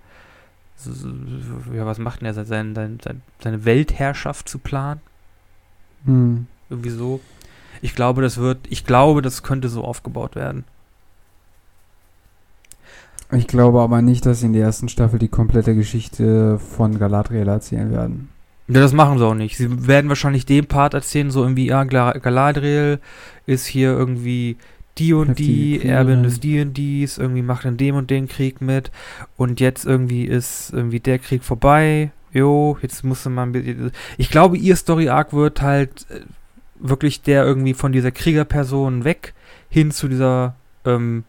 was 1.86 1.98
macht 1.98 2.20
denn 2.20 2.26
er, 2.26 2.34
seine, 2.34 2.74
seine, 2.74 3.20
seine 3.42 3.64
Weltherrschaft 3.64 4.48
zu 4.48 4.58
planen? 4.58 5.00
Mhm. 6.04 6.46
Irgendwie 6.70 6.90
so. 6.90 7.20
Ich 7.82 7.94
glaube, 7.94 8.22
das 8.22 8.36
wird, 8.38 8.58
ich 8.70 8.84
glaube, 8.84 9.22
das 9.22 9.42
könnte 9.42 9.68
so 9.68 9.84
aufgebaut 9.84 10.36
werden. 10.36 10.64
Ich 13.30 13.46
glaube 13.46 13.80
aber 13.80 14.00
nicht, 14.00 14.24
dass 14.24 14.40
sie 14.40 14.46
in 14.46 14.52
der 14.54 14.64
ersten 14.64 14.88
Staffel 14.88 15.18
die 15.18 15.28
komplette 15.28 15.74
Geschichte 15.74 16.58
von 16.58 16.98
Galadriel 16.98 17.46
erzählen 17.46 17.90
werden. 17.90 18.28
Ja, 18.68 18.80
das 18.80 18.92
machen 18.92 19.18
sie 19.18 19.26
auch 19.26 19.34
nicht. 19.34 19.56
Sie 19.56 19.86
werden 19.86 20.08
wahrscheinlich 20.08 20.46
den 20.46 20.66
Part 20.66 20.94
erzählen, 20.94 21.30
so 21.30 21.42
irgendwie, 21.42 21.66
ja, 21.66 21.84
Galadriel 21.84 23.00
ist 23.46 23.66
hier 23.66 23.90
irgendwie 23.90 24.56
die 24.98 25.12
und 25.12 25.38
die, 25.38 25.82
Erbin 25.82 26.22
des 26.22 26.40
die 26.40 26.60
und 26.60 26.74
dies, 26.74 27.18
irgendwie 27.18 27.42
macht 27.42 27.64
in 27.64 27.76
dem 27.76 27.94
und 27.94 28.10
den 28.10 28.28
Krieg 28.28 28.60
mit 28.60 28.90
und 29.36 29.60
jetzt 29.60 29.86
irgendwie 29.86 30.24
ist 30.24 30.72
irgendwie 30.72 31.00
der 31.00 31.18
Krieg 31.18 31.44
vorbei. 31.44 32.10
Jo, 32.32 32.76
jetzt 32.82 33.04
musste 33.04 33.30
man. 33.30 33.92
Ich 34.18 34.30
glaube, 34.30 34.58
ihr 34.58 34.76
Story 34.76 35.08
Arc 35.08 35.32
wird 35.32 35.62
halt 35.62 36.06
äh, 36.10 36.20
wirklich 36.78 37.22
der 37.22 37.44
irgendwie 37.44 37.74
von 37.74 37.92
dieser 37.92 38.10
Kriegerperson 38.10 39.04
weg 39.04 39.34
hin 39.70 39.90
zu 39.90 40.08
dieser 40.08 40.54
ähm, 40.84 41.24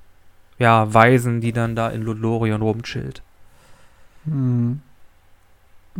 ja, 0.59 0.93
Weisen, 0.93 1.41
die 1.41 1.53
dann 1.53 1.75
da 1.75 1.89
in 1.89 2.03
Lothlorien 2.03 2.61
rumchillt. 2.61 3.23
Hm. 4.25 4.81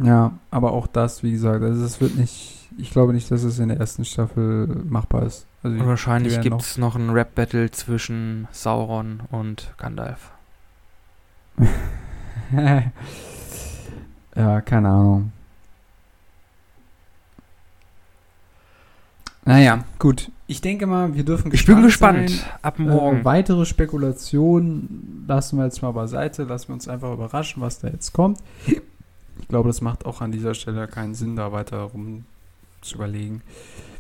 Ja, 0.02 0.34
aber 0.52 0.74
auch 0.74 0.88
das, 0.88 1.24
wie 1.24 1.32
gesagt, 1.32 1.64
also 1.64 1.84
es 1.84 2.00
wird 2.00 2.16
nicht, 2.16 2.70
ich 2.78 2.92
glaube 2.92 3.14
nicht, 3.14 3.32
dass 3.32 3.44
es 3.44 3.60
in 3.60 3.70
der 3.70 3.80
ersten 3.80 4.06
Staffel 4.06 4.68
machbar 4.88 5.24
ist. 5.24 5.46
Also 5.64 5.78
und 5.78 5.88
wahrscheinlich 5.88 6.40
gibt 6.42 6.62
es 6.62 6.78
noch, 6.78 6.96
noch 6.96 7.02
ein 7.02 7.10
Rap-Battle 7.10 7.72
zwischen 7.72 8.48
Sauron 8.52 9.22
und 9.32 9.74
Gandalf. 9.78 10.32
ja, 14.36 14.62
keine 14.62 14.90
Ahnung. 14.90 15.32
Naja, 19.44 19.84
gut. 19.98 20.32
Ich 20.50 20.62
denke 20.62 20.88
mal, 20.88 21.14
wir 21.14 21.24
dürfen 21.24 21.52
gespannt 21.52 21.70
Ich 21.70 21.76
bin 21.76 21.86
gespannt. 21.86 22.30
Sein. 22.32 22.50
Ab 22.64 22.80
morgen. 22.80 23.20
Äh, 23.20 23.26
weitere 23.26 23.68
Spekulationen 23.68 25.24
lassen 25.28 25.60
wir 25.60 25.66
jetzt 25.66 25.84
mal 25.84 25.92
beiseite. 25.92 26.44
Lassen 26.44 26.70
wir 26.70 26.74
uns 26.74 26.88
einfach 26.88 27.14
überraschen, 27.14 27.62
was 27.62 27.78
da 27.78 27.88
jetzt 27.88 28.14
kommt. 28.14 28.40
Ich 28.66 29.48
glaube, 29.48 29.70
das 29.70 29.82
macht 29.82 30.08
auch 30.08 30.22
an 30.22 30.32
dieser 30.32 30.56
Stelle 30.56 30.88
keinen 30.88 31.14
Sinn, 31.14 31.36
da 31.36 31.52
weiter 31.52 31.82
rum 31.82 32.26
zu 32.82 32.96
überlegen. 32.96 33.44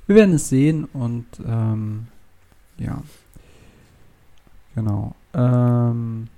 Wir 0.07 0.15
werden 0.15 0.33
es 0.33 0.49
sehen 0.49 0.85
und 0.85 1.27
ähm, 1.45 2.07
ja. 2.79 3.03
Genau. 4.73 5.13
Ähm, 5.35 6.29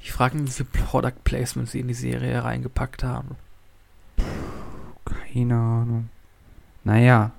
ich 0.00 0.12
frage 0.12 0.38
mich, 0.38 0.48
wie 0.48 0.64
viele 0.64 0.86
Product 0.86 1.24
Placements 1.24 1.72
sie 1.72 1.80
in 1.80 1.88
die 1.88 1.94
Serie 1.94 2.42
reingepackt 2.42 3.04
haben. 3.04 3.36
Keine 5.04 5.56
Ahnung. 5.56 6.08
Naja, 6.84 7.32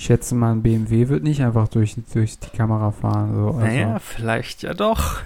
ich 0.00 0.06
schätze 0.06 0.34
mal, 0.34 0.52
ein 0.52 0.62
BMW 0.62 1.08
wird 1.08 1.22
nicht 1.22 1.42
einfach 1.42 1.68
durch, 1.68 1.94
durch 2.14 2.38
die 2.38 2.56
Kamera 2.56 2.90
fahren. 2.90 3.34
So. 3.34 3.48
Also. 3.48 3.60
Naja, 3.60 3.98
vielleicht 3.98 4.62
ja 4.62 4.72
doch. 4.72 5.20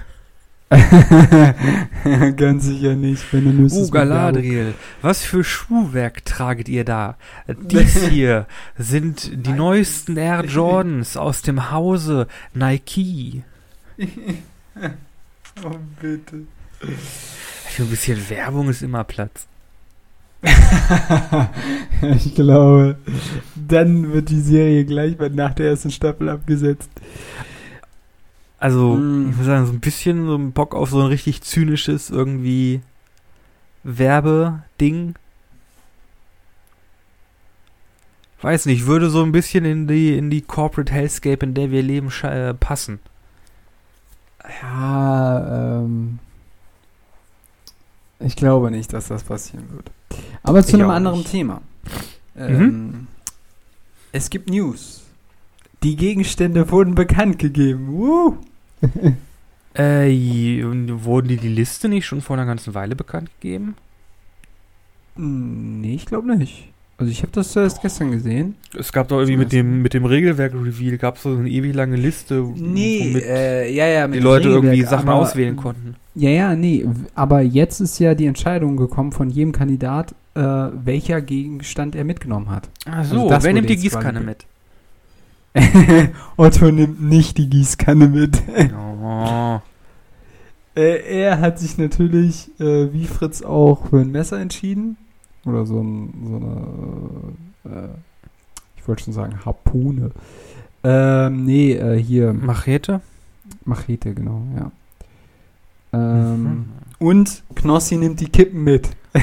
Ganz 2.36 2.64
sicher 2.64 2.96
nicht, 2.96 3.32
wenn 3.32 3.44
du 3.44 3.50
müsstest. 3.50 3.90
Oh, 3.90 3.92
Galadriel, 3.92 4.74
was 5.00 5.22
für 5.22 5.44
Schuhwerk 5.44 6.24
traget 6.24 6.68
ihr 6.68 6.84
da? 6.84 7.16
Dies 7.46 8.08
hier 8.08 8.46
sind 8.76 9.46
die 9.46 9.52
neuesten 9.52 10.16
Air 10.16 10.44
Jordans 10.44 11.16
aus 11.16 11.42
dem 11.42 11.70
Hause 11.70 12.26
Nike. 12.52 13.44
oh, 15.62 15.76
bitte. 16.00 16.48
Für 16.80 17.82
ein 17.84 17.90
bisschen 17.90 18.28
Werbung 18.28 18.68
ist 18.70 18.82
immer 18.82 19.04
Platz. 19.04 19.46
ich 22.16 22.34
glaube, 22.34 22.98
dann 23.54 24.12
wird 24.12 24.28
die 24.28 24.40
Serie 24.40 24.84
gleich 24.84 25.16
nach 25.32 25.54
der 25.54 25.70
ersten 25.70 25.90
Staffel 25.90 26.28
abgesetzt. 26.28 26.90
Also, 28.58 28.94
mm. 28.94 29.30
ich 29.30 29.36
muss 29.36 29.46
sagen, 29.46 29.66
so 29.66 29.72
ein 29.72 29.80
bisschen 29.80 30.26
so 30.26 30.36
ein 30.36 30.52
Bock 30.52 30.74
auf 30.74 30.90
so 30.90 31.00
ein 31.00 31.06
richtig 31.06 31.42
zynisches 31.42 32.10
irgendwie 32.10 32.80
Werbeding. 33.82 35.14
Weiß 38.40 38.66
nicht, 38.66 38.86
würde 38.86 39.08
so 39.08 39.22
ein 39.22 39.32
bisschen 39.32 39.64
in 39.64 39.86
die, 39.86 40.16
in 40.16 40.28
die 40.28 40.42
Corporate 40.42 40.92
Hellscape, 40.92 41.44
in 41.44 41.54
der 41.54 41.70
wir 41.70 41.82
leben, 41.82 42.10
äh, 42.22 42.52
passen. 42.54 43.00
Ja, 44.62 45.78
ähm. 45.80 46.18
Ich 48.20 48.36
glaube 48.36 48.70
nicht, 48.70 48.92
dass 48.92 49.08
das 49.08 49.24
passieren 49.24 49.70
wird. 49.72 49.90
Aber 50.42 50.62
zu 50.62 50.76
ich 50.76 50.82
einem 50.82 50.90
anderen 50.90 51.18
nicht. 51.18 51.30
Thema. 51.30 51.62
Mhm. 52.34 52.42
Ähm, 52.42 53.06
Es 54.12 54.30
gibt 54.30 54.50
News. 54.50 55.02
Die 55.82 55.96
Gegenstände 55.96 56.70
wurden 56.70 56.94
bekannt 56.94 57.38
gegeben. 57.38 57.88
Woo! 57.88 58.38
äh, 59.74 60.62
wurden 60.64 61.28
die 61.28 61.36
die 61.36 61.48
Liste 61.48 61.88
nicht 61.88 62.06
schon 62.06 62.20
vor 62.20 62.36
einer 62.36 62.46
ganzen 62.46 62.74
Weile 62.74 62.96
bekannt 62.96 63.30
gegeben? 63.40 63.76
Hm, 65.16 65.80
nee, 65.80 65.94
ich 65.94 66.06
glaube 66.06 66.36
nicht. 66.36 66.68
Also 66.96 67.10
ich 67.10 67.22
habe 67.22 67.32
das 67.32 67.54
erst 67.56 67.82
gestern 67.82 68.12
gesehen. 68.12 68.54
Es 68.78 68.92
gab 68.92 69.08
doch 69.08 69.18
irgendwie 69.18 69.36
mit 69.36 69.52
dem, 69.52 69.82
mit 69.82 69.94
dem 69.94 70.04
Regelwerk-Reveal 70.04 70.96
gab 70.96 71.16
es 71.16 71.24
so 71.24 71.30
eine 71.30 71.48
ewig 71.48 71.74
lange 71.74 71.96
Liste, 71.96 72.46
nee, 72.54 73.10
womit 73.10 73.24
äh, 73.24 73.68
ja, 73.70 73.86
ja, 73.86 74.06
die 74.06 74.20
Leute 74.20 74.48
irgendwie 74.48 74.82
Sachen 74.82 75.08
auswählen 75.08 75.56
konnten. 75.56 75.96
Ja, 76.14 76.30
ja, 76.30 76.54
nee. 76.54 76.86
Aber 77.14 77.40
jetzt 77.40 77.80
ist 77.80 77.98
ja 77.98 78.14
die 78.14 78.26
Entscheidung 78.26 78.76
gekommen 78.76 79.12
von 79.12 79.30
jedem 79.30 79.52
Kandidat, 79.52 80.14
äh, 80.34 80.40
welcher 80.40 81.20
Gegenstand 81.20 81.96
er 81.96 82.04
mitgenommen 82.04 82.50
hat. 82.50 82.68
Ach 82.86 83.04
so, 83.04 83.28
also 83.28 83.44
wer 83.44 83.52
nimmt 83.52 83.68
die 83.68 83.76
Gießkanne 83.76 84.20
mit? 84.20 84.46
Otto 86.36 86.70
nimmt 86.70 87.02
nicht 87.02 87.38
die 87.38 87.48
Gießkanne 87.48 88.08
mit. 88.08 88.42
oh. 89.02 89.60
äh, 90.74 91.22
er 91.22 91.40
hat 91.40 91.58
sich 91.58 91.78
natürlich, 91.78 92.50
äh, 92.60 92.92
wie 92.92 93.06
Fritz 93.06 93.42
auch, 93.42 93.86
für 93.88 94.00
ein 94.00 94.10
Messer 94.10 94.40
entschieden. 94.40 94.96
Oder 95.44 95.66
so, 95.66 95.80
ein, 95.80 96.14
so 97.64 97.70
eine, 97.70 97.76
äh, 97.76 97.88
ich 98.76 98.88
wollte 98.88 99.04
schon 99.04 99.12
sagen, 99.12 99.44
Harpune. 99.44 100.10
Ähm, 100.82 101.44
nee, 101.44 101.72
äh, 101.72 102.00
hier. 102.00 102.32
Machete? 102.32 103.00
Machete, 103.64 104.14
genau, 104.14 104.42
ja. 104.56 104.70
Ähm, 105.94 106.42
mhm. 106.42 106.64
Und 106.98 107.42
Knossi 107.54 107.96
nimmt 107.96 108.20
die 108.20 108.28
Kippen 108.28 108.64
mit. 108.64 108.90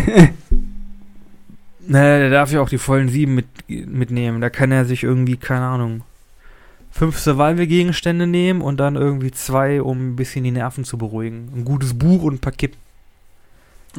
naja, 1.87 2.19
der 2.19 2.29
darf 2.29 2.51
ja 2.51 2.61
auch 2.61 2.69
die 2.69 2.77
vollen 2.77 3.09
sieben 3.09 3.35
mit, 3.35 3.47
mitnehmen. 3.67 4.41
Da 4.41 4.49
kann 4.49 4.71
er 4.71 4.85
sich 4.85 5.03
irgendwie, 5.03 5.37
keine 5.37 5.65
Ahnung, 5.65 6.03
fünf 6.91 7.17
Survival-Gegenstände 7.19 8.27
nehmen 8.27 8.61
und 8.61 8.79
dann 8.79 8.95
irgendwie 8.95 9.31
zwei, 9.31 9.81
um 9.81 10.11
ein 10.11 10.15
bisschen 10.15 10.43
die 10.43 10.51
Nerven 10.51 10.83
zu 10.83 10.97
beruhigen. 10.97 11.49
Ein 11.55 11.65
gutes 11.65 11.93
Buch 11.93 12.23
und 12.23 12.35
ein 12.35 12.39
paar 12.39 12.53
Kippen. 12.53 12.77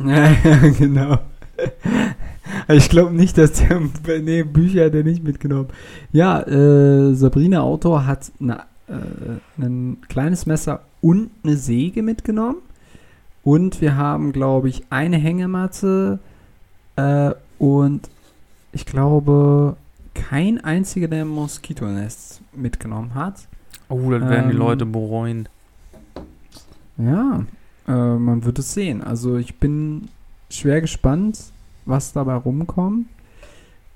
Ja, 0.07 0.33
genau. 0.79 1.19
Ich 2.69 2.89
glaube 2.89 3.15
nicht, 3.15 3.39
dass 3.39 3.53
der. 3.53 3.81
Nee, 4.21 4.43
Bücher 4.43 4.87
hat 4.87 4.95
er 4.95 5.05
nicht 5.05 5.23
mitgenommen. 5.23 5.69
Ja, 6.13 6.43
äh, 6.43 7.15
Sabrina 7.15 7.61
Autor 7.61 8.07
hat 8.07 8.33
eine, 8.41 8.61
äh, 8.89 9.63
ein 9.63 9.99
kleines 10.09 10.47
Messer 10.47 10.81
und 11.03 11.31
eine 11.43 11.57
Säge 11.57 12.03
mitgenommen. 12.03 12.59
Und 13.45 13.81
wir 13.83 13.97
haben, 13.97 14.33
glaube 14.33 14.71
ich, 14.71 14.85
eine 14.89 15.19
Hängematte 15.19 16.21
äh, 16.97 17.33
und 17.59 18.09
ich 18.73 18.87
glaube, 18.87 19.77
kein 20.15 20.63
einziger 20.63 21.09
der 21.09 21.25
Moskitonests 21.25 22.41
mitgenommen 22.55 23.15
hat. 23.15 23.47
Oh, 23.89 24.11
dann 24.11 24.29
werden 24.31 24.45
ähm, 24.45 24.51
die 24.51 24.57
Leute 24.57 24.87
bereuen. 24.87 25.49
Ja, 26.97 27.45
äh, 27.89 27.93
man 27.93 28.45
wird 28.45 28.59
es 28.59 28.73
sehen. 28.73 29.03
Also 29.03 29.37
ich 29.37 29.59
bin 29.59 30.09
schwer 30.49 30.81
gespannt, 30.81 31.39
was 31.85 32.13
dabei 32.13 32.35
rumkommt. 32.35 33.07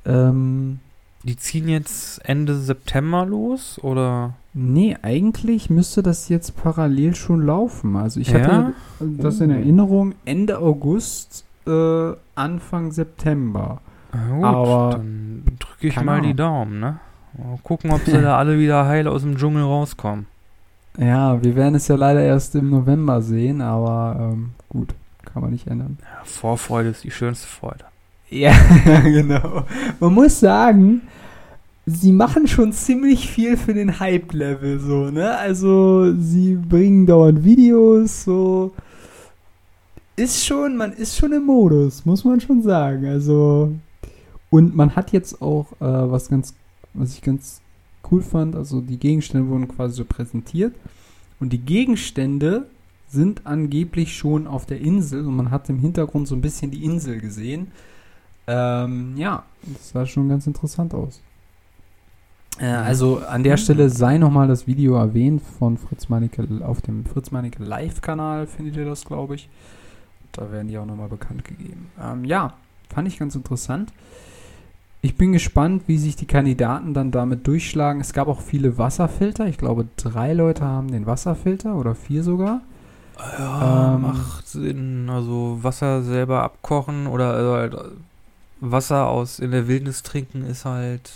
Ähm, 0.05 0.81
die 1.23 1.37
ziehen 1.37 1.69
jetzt 1.69 2.19
Ende 2.25 2.59
September 2.59 3.25
los, 3.25 3.79
oder? 3.83 4.35
Nee, 4.59 4.97
eigentlich 5.03 5.69
müsste 5.69 6.03
das 6.03 6.31
jetzt 6.31 6.57
parallel 6.57 7.15
schon 7.15 7.45
laufen. 7.45 7.95
Also 7.95 8.21
ich 8.21 8.31
ja? 8.31 8.41
hatte 8.41 8.73
das 9.01 9.39
in 9.43 9.51
oh. 9.51 9.55
Erinnerung 9.55 10.15
Ende 10.25 10.59
August, 10.59 11.45
äh, 11.67 12.13
Anfang 12.35 12.91
September. 12.91 13.83
Gut, 14.13 14.45
Aber 14.45 14.91
dann 14.93 15.43
drücke 15.59 15.89
ich 15.89 16.01
mal 16.01 16.23
die 16.23 16.33
Daumen, 16.33 16.81
ne? 16.81 17.01
Mal 17.37 17.59
gucken, 17.63 17.91
ob 17.91 18.01
sie 18.07 18.13
da 18.13 18.39
alle 18.39 18.59
wieder 18.59 18.87
heil 18.87 19.09
aus 19.09 19.21
dem 19.21 19.37
Dschungel 19.37 19.63
rauskommen. 19.63 20.25
Ja, 20.97 21.45
wir 21.45 21.55
werden 21.55 21.75
es 21.75 21.89
ja 21.89 21.97
leider 21.97 22.23
erst 22.23 22.55
im 22.55 22.71
November 22.71 23.21
sehen, 23.21 23.61
aber 23.61 24.33
ähm, 24.33 24.53
gut, 24.71 24.95
kann 25.23 25.43
man 25.43 25.51
nicht 25.51 25.67
ändern. 25.67 25.99
Ja, 26.01 26.25
Vorfreude 26.25 26.89
ist 26.89 27.05
die 27.05 27.11
schönste 27.11 27.47
Freude. 27.47 27.85
Ja, 28.31 28.55
genau. 29.05 29.65
Man 30.01 30.15
muss 30.15 30.41
sagen, 30.41 31.03
sie 31.87 32.13
machen 32.13 32.49
schon 32.49 32.73
ziemlich 32.73 33.31
viel 33.31 33.57
für 33.57 33.73
den 33.73 34.01
Hype-Level, 34.01 34.81
so, 34.81 35.11
ne? 35.11 35.37
Also, 35.39 36.13
sie 36.19 36.57
bringen 36.57 37.07
dauernd 37.07 37.45
Videos, 37.45 38.25
so. 38.25 38.73
Ist 40.17 40.45
schon, 40.45 40.77
man 40.77 40.93
ist 40.93 41.17
schon 41.17 41.33
im 41.33 41.45
Modus, 41.45 42.05
muss 42.05 42.25
man 42.25 42.41
schon 42.41 42.63
sagen. 42.63 43.07
Also, 43.07 43.73
und 44.51 44.75
man 44.75 44.97
hat 44.97 45.13
jetzt 45.13 45.41
auch 45.43 45.73
äh, 45.75 46.11
was 46.11 46.29
ganz, 46.29 46.55
was 46.95 47.15
ich 47.15 47.23
ganz 47.23 47.61
cool 48.11 48.23
fand, 48.23 48.57
also 48.57 48.81
die 48.81 48.99
Gegenstände 48.99 49.49
wurden 49.49 49.69
quasi 49.69 49.97
so 49.97 50.05
präsentiert 50.05 50.75
und 51.41 51.53
die 51.53 51.59
Gegenstände 51.59 52.67
sind 53.09 53.47
angeblich 53.47 54.17
schon 54.17 54.47
auf 54.47 54.67
der 54.67 54.81
Insel 54.81 55.27
und 55.27 55.37
man 55.37 55.51
hat 55.51 55.69
im 55.69 55.79
Hintergrund 55.79 56.29
so 56.29 56.35
ein 56.35 56.41
bisschen 56.41 56.71
die 56.71 56.85
Insel 56.85 57.21
gesehen. 57.21 57.69
Ähm, 58.47 59.15
ja, 59.17 59.45
das 59.63 59.91
sah 59.91 60.07
schon 60.07 60.29
ganz 60.29 60.47
interessant 60.47 60.95
aus. 60.95 61.21
Äh, 62.59 62.67
also 62.67 63.19
an 63.19 63.43
der 63.43 63.57
Stelle 63.57 63.91
sei 63.91 64.19
nochmal 64.19 64.49
das 64.49 64.67
Video 64.67 64.97
erwähnt 64.97 65.43
von 65.59 65.77
Fritz 65.77 66.09
Meinecke 66.09 66.47
auf 66.65 66.81
dem 66.81 67.05
Fritz 67.05 67.31
Meinecke 67.31 67.63
Live-Kanal, 67.63 68.47
findet 68.47 68.77
ihr 68.77 68.85
das, 68.85 69.05
glaube 69.05 69.35
ich. 69.35 69.49
Da 70.33 70.51
werden 70.53 70.69
die 70.69 70.79
auch 70.79 70.87
nochmal 70.87 71.09
bekannt 71.09 71.45
gegeben. 71.45 71.91
Ähm, 72.03 72.25
ja, 72.25 72.55
fand 72.89 73.09
ich 73.09 73.19
ganz 73.19 73.35
interessant. 73.35 73.93
Ich 75.03 75.17
bin 75.17 75.33
gespannt, 75.33 75.85
wie 75.87 75.99
sich 75.99 76.17
die 76.17 76.27
Kandidaten 76.27 76.93
dann 76.93 77.11
damit 77.11 77.47
durchschlagen. 77.47 78.01
Es 78.01 78.13
gab 78.13 78.29
auch 78.29 78.41
viele 78.41 78.77
Wasserfilter. 78.77 79.47
Ich 79.47 79.57
glaube, 79.57 79.87
drei 79.97 80.33
Leute 80.33 80.65
haben 80.65 80.91
den 80.91 81.07
Wasserfilter 81.07 81.77
oder 81.77 81.95
vier 81.95 82.23
sogar. 82.23 82.63
Ja, 83.39 83.95
ähm, 83.95 84.03
macht 84.03 84.49
Sinn. 84.49 85.09
Also 85.09 85.59
Wasser 85.63 86.03
selber 86.03 86.43
abkochen 86.43 87.07
oder 87.07 87.35
also 87.35 87.53
halt 87.53 87.77
Wasser 88.61 89.07
aus 89.07 89.39
in 89.39 89.53
der 89.53 89.69
Wildnis 89.69 90.03
trinken 90.03 90.45
ist 90.45 90.65
halt. 90.65 91.11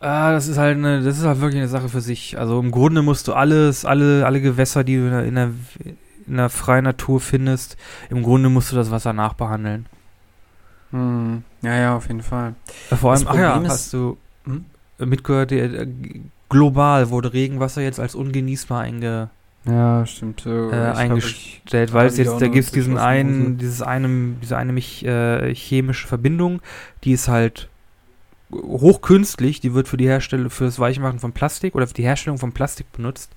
Ah, 0.00 0.32
das 0.32 0.46
ist 0.46 0.58
halt 0.58 0.76
eine, 0.76 1.02
das 1.02 1.18
ist 1.18 1.24
halt 1.24 1.40
wirklich 1.40 1.60
eine 1.60 1.68
Sache 1.68 1.88
für 1.88 2.00
sich. 2.00 2.38
Also 2.38 2.60
im 2.60 2.70
Grunde 2.70 3.02
musst 3.02 3.26
du 3.26 3.32
alles, 3.32 3.84
alle, 3.84 4.24
alle 4.24 4.40
Gewässer, 4.40 4.84
die 4.84 4.96
du 4.96 5.06
in 5.06 5.10
der, 5.10 5.24
in 5.24 5.34
der, 5.34 5.50
in 6.26 6.36
der 6.36 6.48
freien 6.50 6.84
Natur 6.84 7.20
findest, 7.20 7.76
im 8.08 8.22
Grunde 8.22 8.48
musst 8.48 8.70
du 8.70 8.76
das 8.76 8.90
Wasser 8.90 9.12
nachbehandeln. 9.12 9.86
Hm. 10.90 11.42
Ja, 11.62 11.76
ja, 11.76 11.96
auf 11.96 12.06
jeden 12.06 12.22
Fall. 12.22 12.54
Vor 12.88 13.12
allem, 13.12 13.26
ach 13.26 13.34
ja, 13.34 13.62
hast 13.66 13.92
du 13.92 14.16
hm? 14.44 14.64
mitgehört, 14.98 15.50
äh, 15.52 15.88
global 16.48 17.10
wurde 17.10 17.32
Regenwasser 17.32 17.82
jetzt 17.82 18.00
als 18.00 18.14
ungenießbar 18.14 18.80
einge 18.80 19.30
ja, 19.64 20.06
stimmt. 20.06 20.46
Äh, 20.46 20.72
eingestellt, 20.72 21.92
weil 21.92 22.06
es 22.06 22.16
jetzt, 22.16 22.40
da 22.40 22.46
gibt 22.46 22.64
es 22.64 22.72
diesen 22.72 22.96
einen, 22.96 23.58
dieses 23.58 23.82
eine, 23.82 24.36
diese 24.40 24.56
eine 24.56 24.72
mich, 24.72 25.04
äh, 25.04 25.54
chemische 25.54 26.06
Verbindung, 26.06 26.62
die 27.04 27.12
ist 27.12 27.28
halt 27.28 27.68
hochkünstlich, 28.52 29.60
die 29.60 29.74
wird 29.74 29.88
für 29.88 29.96
die 29.96 30.08
Herstellung, 30.08 30.50
für 30.50 30.64
das 30.64 30.78
Weichmachen 30.78 31.18
von 31.18 31.32
Plastik 31.32 31.74
oder 31.74 31.86
für 31.86 31.94
die 31.94 32.04
Herstellung 32.04 32.38
von 32.38 32.52
Plastik 32.52 32.90
benutzt. 32.92 33.30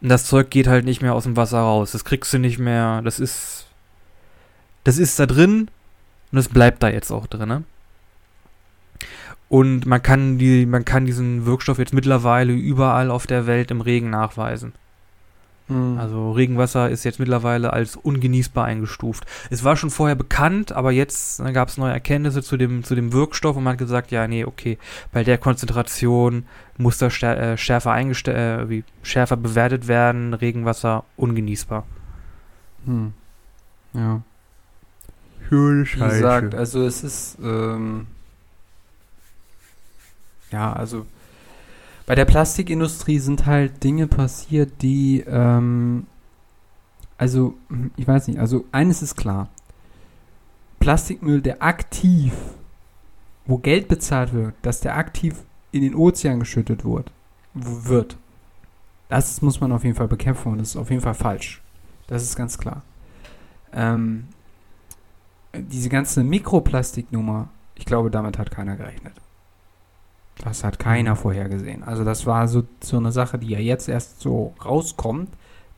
Und 0.00 0.08
das 0.08 0.26
Zeug 0.26 0.50
geht 0.50 0.66
halt 0.66 0.84
nicht 0.84 1.02
mehr 1.02 1.14
aus 1.14 1.24
dem 1.24 1.36
Wasser 1.36 1.60
raus. 1.60 1.92
Das 1.92 2.04
kriegst 2.04 2.32
du 2.32 2.38
nicht 2.38 2.58
mehr, 2.58 3.02
das 3.02 3.20
ist, 3.20 3.66
das 4.84 4.98
ist 4.98 5.18
da 5.18 5.26
drin 5.26 5.68
und 6.32 6.38
es 6.38 6.48
bleibt 6.48 6.82
da 6.82 6.88
jetzt 6.88 7.10
auch 7.10 7.26
drin, 7.26 7.48
ne? 7.48 7.64
Und 9.48 9.84
man 9.84 10.02
kann 10.02 10.38
die, 10.38 10.64
man 10.64 10.86
kann 10.86 11.04
diesen 11.04 11.44
Wirkstoff 11.44 11.78
jetzt 11.78 11.92
mittlerweile 11.92 12.54
überall 12.54 13.10
auf 13.10 13.26
der 13.26 13.46
Welt 13.46 13.70
im 13.70 13.82
Regen 13.82 14.08
nachweisen. 14.08 14.72
Mhm. 15.68 15.98
Also 15.98 16.32
Regenwasser 16.32 16.90
ist 16.90 17.04
jetzt 17.04 17.18
mittlerweile 17.18 17.72
als 17.72 17.96
ungenießbar 17.96 18.64
eingestuft. 18.64 19.24
Es 19.50 19.64
war 19.64 19.76
schon 19.76 19.90
vorher 19.90 20.16
bekannt, 20.16 20.72
aber 20.72 20.92
jetzt 20.92 21.42
gab 21.52 21.68
es 21.68 21.78
neue 21.78 21.92
Erkenntnisse 21.92 22.42
zu 22.42 22.56
dem, 22.56 22.84
zu 22.84 22.94
dem 22.94 23.12
Wirkstoff 23.12 23.56
und 23.56 23.64
man 23.64 23.72
hat 23.72 23.78
gesagt, 23.78 24.10
ja, 24.10 24.26
nee, 24.26 24.44
okay, 24.44 24.78
bei 25.12 25.24
der 25.24 25.38
Konzentration 25.38 26.44
muss 26.78 26.98
das 26.98 27.22
äh, 27.22 27.56
schärfer 27.56 27.92
eingestellt, 27.92 28.62
äh, 28.62 28.70
wie 28.70 28.84
schärfer 29.02 29.36
bewertet 29.36 29.88
werden, 29.88 30.34
Regenwasser 30.34 31.04
ungenießbar. 31.16 31.86
Hm. 32.86 33.12
Ja. 33.94 34.22
Schöne 35.48 35.86
Scheiße. 35.86 36.04
Wie 36.04 36.18
gesagt, 36.18 36.54
also 36.54 36.84
es 36.84 37.04
ist, 37.04 37.38
ähm, 37.42 38.06
ja, 40.50 40.72
also 40.72 41.06
bei 42.06 42.14
der 42.14 42.24
Plastikindustrie 42.24 43.18
sind 43.18 43.46
halt 43.46 43.84
Dinge 43.84 44.06
passiert, 44.06 44.82
die, 44.82 45.20
ähm, 45.26 46.06
also, 47.16 47.54
ich 47.96 48.06
weiß 48.06 48.28
nicht, 48.28 48.38
also 48.38 48.64
eines 48.72 49.02
ist 49.02 49.16
klar. 49.16 49.48
Plastikmüll, 50.80 51.40
der 51.40 51.62
aktiv, 51.62 52.32
wo 53.46 53.58
Geld 53.58 53.88
bezahlt 53.88 54.32
wird, 54.32 54.54
dass 54.62 54.80
der 54.80 54.96
aktiv 54.96 55.36
in 55.70 55.82
den 55.82 55.94
Ozean 55.94 56.40
geschüttet 56.40 56.84
wird, 56.84 57.12
wird. 57.54 58.16
Das 59.08 59.42
muss 59.42 59.60
man 59.60 59.72
auf 59.72 59.84
jeden 59.84 59.94
Fall 59.94 60.08
bekämpfen 60.08 60.52
und 60.52 60.58
das 60.58 60.70
ist 60.70 60.76
auf 60.76 60.90
jeden 60.90 61.02
Fall 61.02 61.14
falsch. 61.14 61.60
Das 62.08 62.22
ist 62.22 62.34
ganz 62.34 62.58
klar. 62.58 62.82
Ähm, 63.72 64.28
diese 65.54 65.88
ganze 65.88 66.24
Mikroplastiknummer, 66.24 67.48
ich 67.74 67.84
glaube, 67.84 68.10
damit 68.10 68.38
hat 68.38 68.50
keiner 68.50 68.76
gerechnet. 68.76 69.14
Das 70.38 70.64
hat 70.64 70.78
keiner 70.78 71.12
mhm. 71.12 71.16
vorhergesehen. 71.16 71.82
Also 71.82 72.04
das 72.04 72.26
war 72.26 72.48
so, 72.48 72.64
so 72.80 72.96
eine 72.96 73.12
Sache, 73.12 73.38
die 73.38 73.48
ja 73.48 73.58
jetzt 73.58 73.88
erst 73.88 74.20
so 74.20 74.54
rauskommt, 74.64 75.28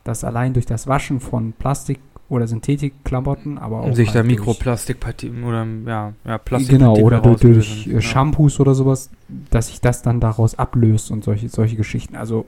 dass 0.03 0.23
allein 0.23 0.53
durch 0.53 0.65
das 0.65 0.87
Waschen 0.87 1.19
von 1.19 1.53
Plastik 1.53 1.99
oder 2.27 2.47
Synthetikklamotten, 2.47 3.57
aber 3.57 3.81
auch 3.81 3.93
sich 3.93 4.07
halt 4.09 4.17
da 4.17 4.23
Mikroplastikpartikel 4.23 5.43
oder 5.43 5.65
ja, 5.85 6.13
ja 6.25 6.37
Plastik 6.39 6.71
genau 6.71 6.95
oder 6.97 7.21
durch, 7.21 7.39
durch 7.39 7.85
ja. 7.85 8.01
Shampoos 8.01 8.59
oder 8.59 8.73
sowas, 8.73 9.11
dass 9.51 9.67
sich 9.67 9.79
das 9.79 10.01
dann 10.01 10.19
daraus 10.19 10.57
ablöst 10.57 11.11
und 11.11 11.23
solche 11.23 11.49
solche 11.49 11.75
Geschichten. 11.75 12.15
Also 12.15 12.45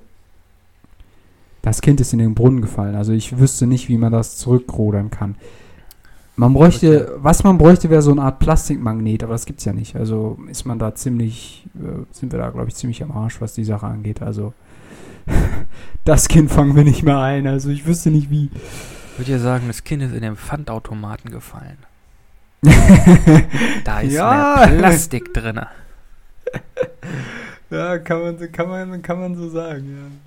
das 1.61 1.81
Kind 1.81 2.01
ist 2.01 2.13
in 2.13 2.19
den 2.19 2.33
Brunnen 2.33 2.61
gefallen. 2.61 2.95
Also 2.95 3.11
ich 3.11 3.37
wüsste 3.37 3.67
nicht, 3.67 3.87
wie 3.89 3.97
man 3.97 4.11
das 4.11 4.37
zurückrudern 4.37 5.11
kann. 5.11 5.35
Man 6.39 6.53
bräuchte, 6.53 7.15
was 7.17 7.43
man 7.43 7.57
bräuchte, 7.57 7.89
wäre 7.89 8.03
so 8.03 8.11
eine 8.11 8.21
Art 8.21 8.37
Plastikmagnet, 8.37 9.23
aber 9.23 9.33
das 9.33 9.47
gibt 9.47 9.57
es 9.57 9.65
ja 9.65 9.73
nicht. 9.73 9.95
Also 9.95 10.37
ist 10.47 10.65
man 10.65 10.77
da 10.77 10.93
ziemlich, 10.93 11.65
äh, 11.75 12.03
sind 12.11 12.31
wir 12.31 12.37
da, 12.37 12.51
glaube 12.51 12.67
ich, 12.67 12.75
ziemlich 12.75 13.01
am 13.01 13.11
Arsch, 13.11 13.41
was 13.41 13.55
die 13.55 13.63
Sache 13.63 13.87
angeht. 13.87 14.21
Also 14.21 14.53
das 16.05 16.27
Kind 16.27 16.51
fangen 16.51 16.75
wir 16.75 16.83
nicht 16.83 17.01
mehr 17.01 17.17
ein. 17.17 17.47
Also 17.47 17.71
ich 17.71 17.87
wüsste 17.87 18.11
nicht 18.11 18.29
wie. 18.29 18.51
Ich 18.53 19.19
würde 19.19 19.31
ja 19.31 19.39
sagen, 19.39 19.63
das 19.65 19.83
Kind 19.83 20.03
ist 20.03 20.13
in 20.13 20.21
den 20.21 20.35
Pfandautomaten 20.35 21.31
gefallen. 21.31 21.79
da 23.83 24.01
ist 24.01 24.13
ja. 24.13 24.67
mehr 24.67 24.77
Plastik 24.77 25.33
drin. 25.33 25.59
ja, 27.71 27.97
kann 27.97 28.21
man, 28.21 28.51
kann, 28.51 28.69
man, 28.69 29.01
kann 29.01 29.19
man 29.19 29.35
so 29.35 29.49
sagen, 29.49 30.21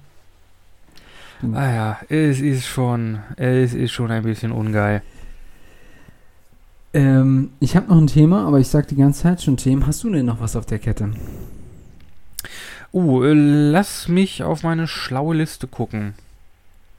ja. 1.42 1.56
Ah 1.56 1.72
ja, 1.72 1.98
es 2.08 2.40
ist 2.40 2.66
schon, 2.66 3.20
es 3.36 3.74
ist 3.74 3.92
schon 3.92 4.10
ein 4.10 4.24
bisschen 4.24 4.50
ungeil. 4.50 5.02
Ähm, 6.92 7.50
ich 7.60 7.76
habe 7.76 7.88
noch 7.88 7.98
ein 7.98 8.06
Thema, 8.06 8.46
aber 8.46 8.58
ich 8.58 8.68
sage 8.68 8.88
die 8.88 8.96
ganze 8.96 9.22
Zeit 9.22 9.42
schon 9.42 9.56
Themen. 9.56 9.86
Hast 9.86 10.02
du 10.02 10.10
denn 10.10 10.26
noch 10.26 10.40
was 10.40 10.56
auf 10.56 10.66
der 10.66 10.78
Kette? 10.78 11.12
Uh, 12.92 13.22
lass 13.22 14.08
mich 14.08 14.42
auf 14.42 14.64
meine 14.64 14.88
schlaue 14.88 15.36
Liste 15.36 15.68
gucken. 15.68 16.14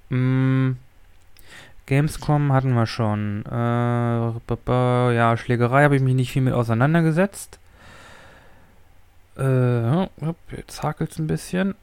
Mm, 0.09 0.71
Gamescom 1.85 2.53
hatten 2.53 2.73
wir 2.73 2.85
schon. 2.85 3.43
Äh, 3.45 5.13
ja, 5.13 5.35
Schlägerei 5.35 5.83
habe 5.83 5.97
ich 5.97 6.01
mich 6.01 6.15
nicht 6.15 6.31
viel 6.31 6.41
mit 6.41 6.53
auseinandergesetzt. 6.53 7.59
Äh, 9.37 10.03
jetzt 10.55 10.83
hakelt 10.83 11.11
es 11.11 11.19
ein 11.19 11.27
bisschen. 11.27 11.75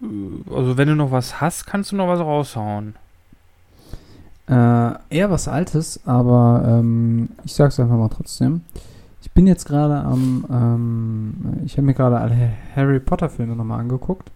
Äh, 0.00 0.54
also, 0.54 0.76
wenn 0.76 0.88
du 0.88 0.94
noch 0.94 1.10
was 1.10 1.40
hast, 1.40 1.66
kannst 1.66 1.90
du 1.90 1.96
noch 1.96 2.06
was 2.06 2.20
raushauen. 2.20 2.94
Äh, 4.48 4.94
eher 5.10 5.30
was 5.30 5.46
Altes, 5.46 6.00
aber 6.06 6.64
ähm, 6.66 7.28
ich 7.44 7.54
sag's 7.54 7.78
einfach 7.78 7.96
mal 7.96 8.08
trotzdem. 8.08 8.62
Ich 9.20 9.30
bin 9.32 9.46
jetzt 9.46 9.66
gerade 9.66 9.96
am, 9.96 10.46
ähm, 10.50 11.60
ich 11.64 11.72
habe 11.72 11.82
mir 11.82 11.94
gerade 11.94 12.18
alle 12.18 12.52
Harry 12.74 12.98
Potter 12.98 13.28
Filme 13.28 13.54
nochmal 13.54 13.80
angeguckt. 13.80 14.30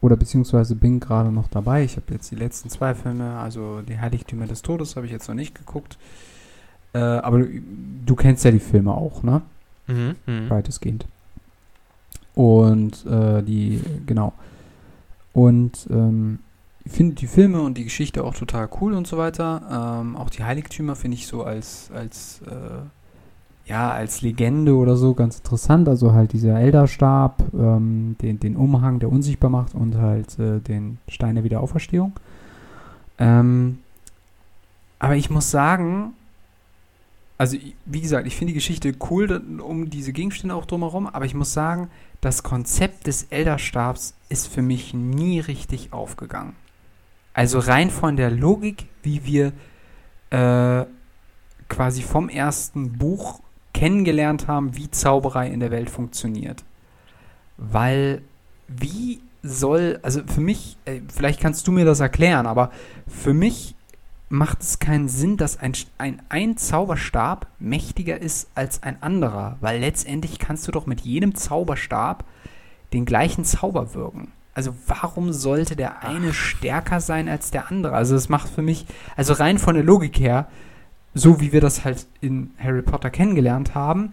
Oder 0.00 0.16
beziehungsweise 0.16 0.76
bin 0.76 1.00
gerade 1.00 1.32
noch 1.32 1.48
dabei. 1.48 1.82
Ich 1.82 1.96
habe 1.96 2.12
jetzt 2.12 2.30
die 2.30 2.36
letzten 2.36 2.68
zwei 2.70 2.94
Filme, 2.94 3.38
also 3.38 3.80
die 3.82 3.98
Heiligtümer 3.98 4.46
des 4.46 4.62
Todes, 4.62 4.94
habe 4.94 5.06
ich 5.06 5.12
jetzt 5.12 5.26
noch 5.26 5.34
nicht 5.34 5.54
geguckt. 5.54 5.98
Äh, 6.92 6.98
aber 6.98 7.40
du, 7.40 7.48
du, 8.04 8.14
kennst 8.14 8.44
ja 8.44 8.50
die 8.50 8.60
Filme 8.60 8.92
auch, 8.92 9.22
ne? 9.22 9.42
Mhm, 9.88 10.14
mh. 10.26 10.50
Weitestgehend. 10.50 11.06
Und 12.34 13.04
äh, 13.06 13.42
die, 13.42 13.82
genau. 14.06 14.34
Und 15.32 15.88
ähm, 15.90 16.38
finde 16.90 17.14
die 17.14 17.26
Filme 17.26 17.60
und 17.62 17.76
die 17.76 17.84
Geschichte 17.84 18.24
auch 18.24 18.34
total 18.34 18.68
cool 18.80 18.94
und 18.94 19.06
so 19.06 19.18
weiter. 19.18 20.00
Ähm, 20.00 20.16
auch 20.16 20.30
die 20.30 20.44
Heiligtümer 20.44 20.96
finde 20.96 21.16
ich 21.16 21.26
so 21.26 21.42
als, 21.42 21.90
als, 21.94 22.40
äh, 22.46 23.70
ja, 23.70 23.90
als 23.90 24.22
Legende 24.22 24.74
oder 24.74 24.96
so 24.96 25.14
ganz 25.14 25.38
interessant. 25.38 25.88
Also 25.88 26.12
halt 26.12 26.32
dieser 26.32 26.58
Elderstab, 26.60 27.42
ähm, 27.54 28.16
den, 28.22 28.38
den 28.40 28.56
Umhang, 28.56 29.00
der 29.00 29.10
unsichtbar 29.10 29.50
macht 29.50 29.74
und 29.74 29.96
halt 29.96 30.38
äh, 30.38 30.60
den 30.60 30.98
Stein 31.08 31.34
der 31.34 31.44
Wiederauferstehung. 31.44 32.12
Ähm, 33.18 33.78
aber 34.98 35.16
ich 35.16 35.30
muss 35.30 35.50
sagen, 35.50 36.14
also 37.38 37.56
wie 37.84 38.00
gesagt, 38.00 38.26
ich 38.26 38.36
finde 38.36 38.52
die 38.52 38.58
Geschichte 38.58 38.94
cool 39.10 39.42
um 39.60 39.90
diese 39.90 40.12
Gegenstände 40.12 40.54
auch 40.54 40.64
drumherum, 40.64 41.06
aber 41.06 41.26
ich 41.26 41.34
muss 41.34 41.52
sagen, 41.52 41.88
das 42.20 42.42
Konzept 42.42 43.06
des 43.06 43.24
Elderstabs 43.24 44.14
ist 44.28 44.48
für 44.48 44.62
mich 44.62 44.94
nie 44.94 45.40
richtig 45.40 45.92
aufgegangen. 45.92 46.54
Also 47.36 47.58
rein 47.58 47.90
von 47.90 48.16
der 48.16 48.30
Logik, 48.30 48.86
wie 49.02 49.26
wir 49.26 49.52
äh, 50.30 50.86
quasi 51.68 52.00
vom 52.00 52.30
ersten 52.30 52.94
Buch 52.94 53.40
kennengelernt 53.74 54.48
haben, 54.48 54.74
wie 54.74 54.90
Zauberei 54.90 55.48
in 55.48 55.60
der 55.60 55.70
Welt 55.70 55.90
funktioniert. 55.90 56.64
Weil 57.58 58.22
wie 58.68 59.20
soll, 59.42 60.00
also 60.00 60.22
für 60.26 60.40
mich, 60.40 60.78
äh, 60.86 61.02
vielleicht 61.14 61.38
kannst 61.38 61.66
du 61.68 61.72
mir 61.72 61.84
das 61.84 62.00
erklären, 62.00 62.46
aber 62.46 62.70
für 63.06 63.34
mich 63.34 63.74
macht 64.30 64.62
es 64.62 64.78
keinen 64.78 65.10
Sinn, 65.10 65.36
dass 65.36 65.58
ein, 65.58 65.74
ein, 65.98 66.22
ein 66.30 66.56
Zauberstab 66.56 67.48
mächtiger 67.58 68.18
ist 68.18 68.48
als 68.54 68.82
ein 68.82 69.02
anderer, 69.02 69.58
weil 69.60 69.80
letztendlich 69.80 70.38
kannst 70.38 70.66
du 70.68 70.72
doch 70.72 70.86
mit 70.86 71.02
jedem 71.02 71.34
Zauberstab 71.34 72.24
den 72.94 73.04
gleichen 73.04 73.44
Zauber 73.44 73.92
wirken. 73.92 74.32
Also 74.56 74.74
warum 74.86 75.34
sollte 75.34 75.76
der 75.76 76.02
eine 76.02 76.32
stärker 76.32 77.02
sein 77.02 77.28
als 77.28 77.50
der 77.50 77.70
andere? 77.70 77.92
Also 77.94 78.14
das 78.14 78.30
macht 78.30 78.48
für 78.48 78.62
mich, 78.62 78.86
also 79.14 79.34
rein 79.34 79.58
von 79.58 79.74
der 79.74 79.84
Logik 79.84 80.18
her, 80.18 80.48
so 81.12 81.42
wie 81.42 81.52
wir 81.52 81.60
das 81.60 81.84
halt 81.84 82.06
in 82.22 82.52
Harry 82.58 82.80
Potter 82.80 83.10
kennengelernt 83.10 83.74
haben, 83.74 84.12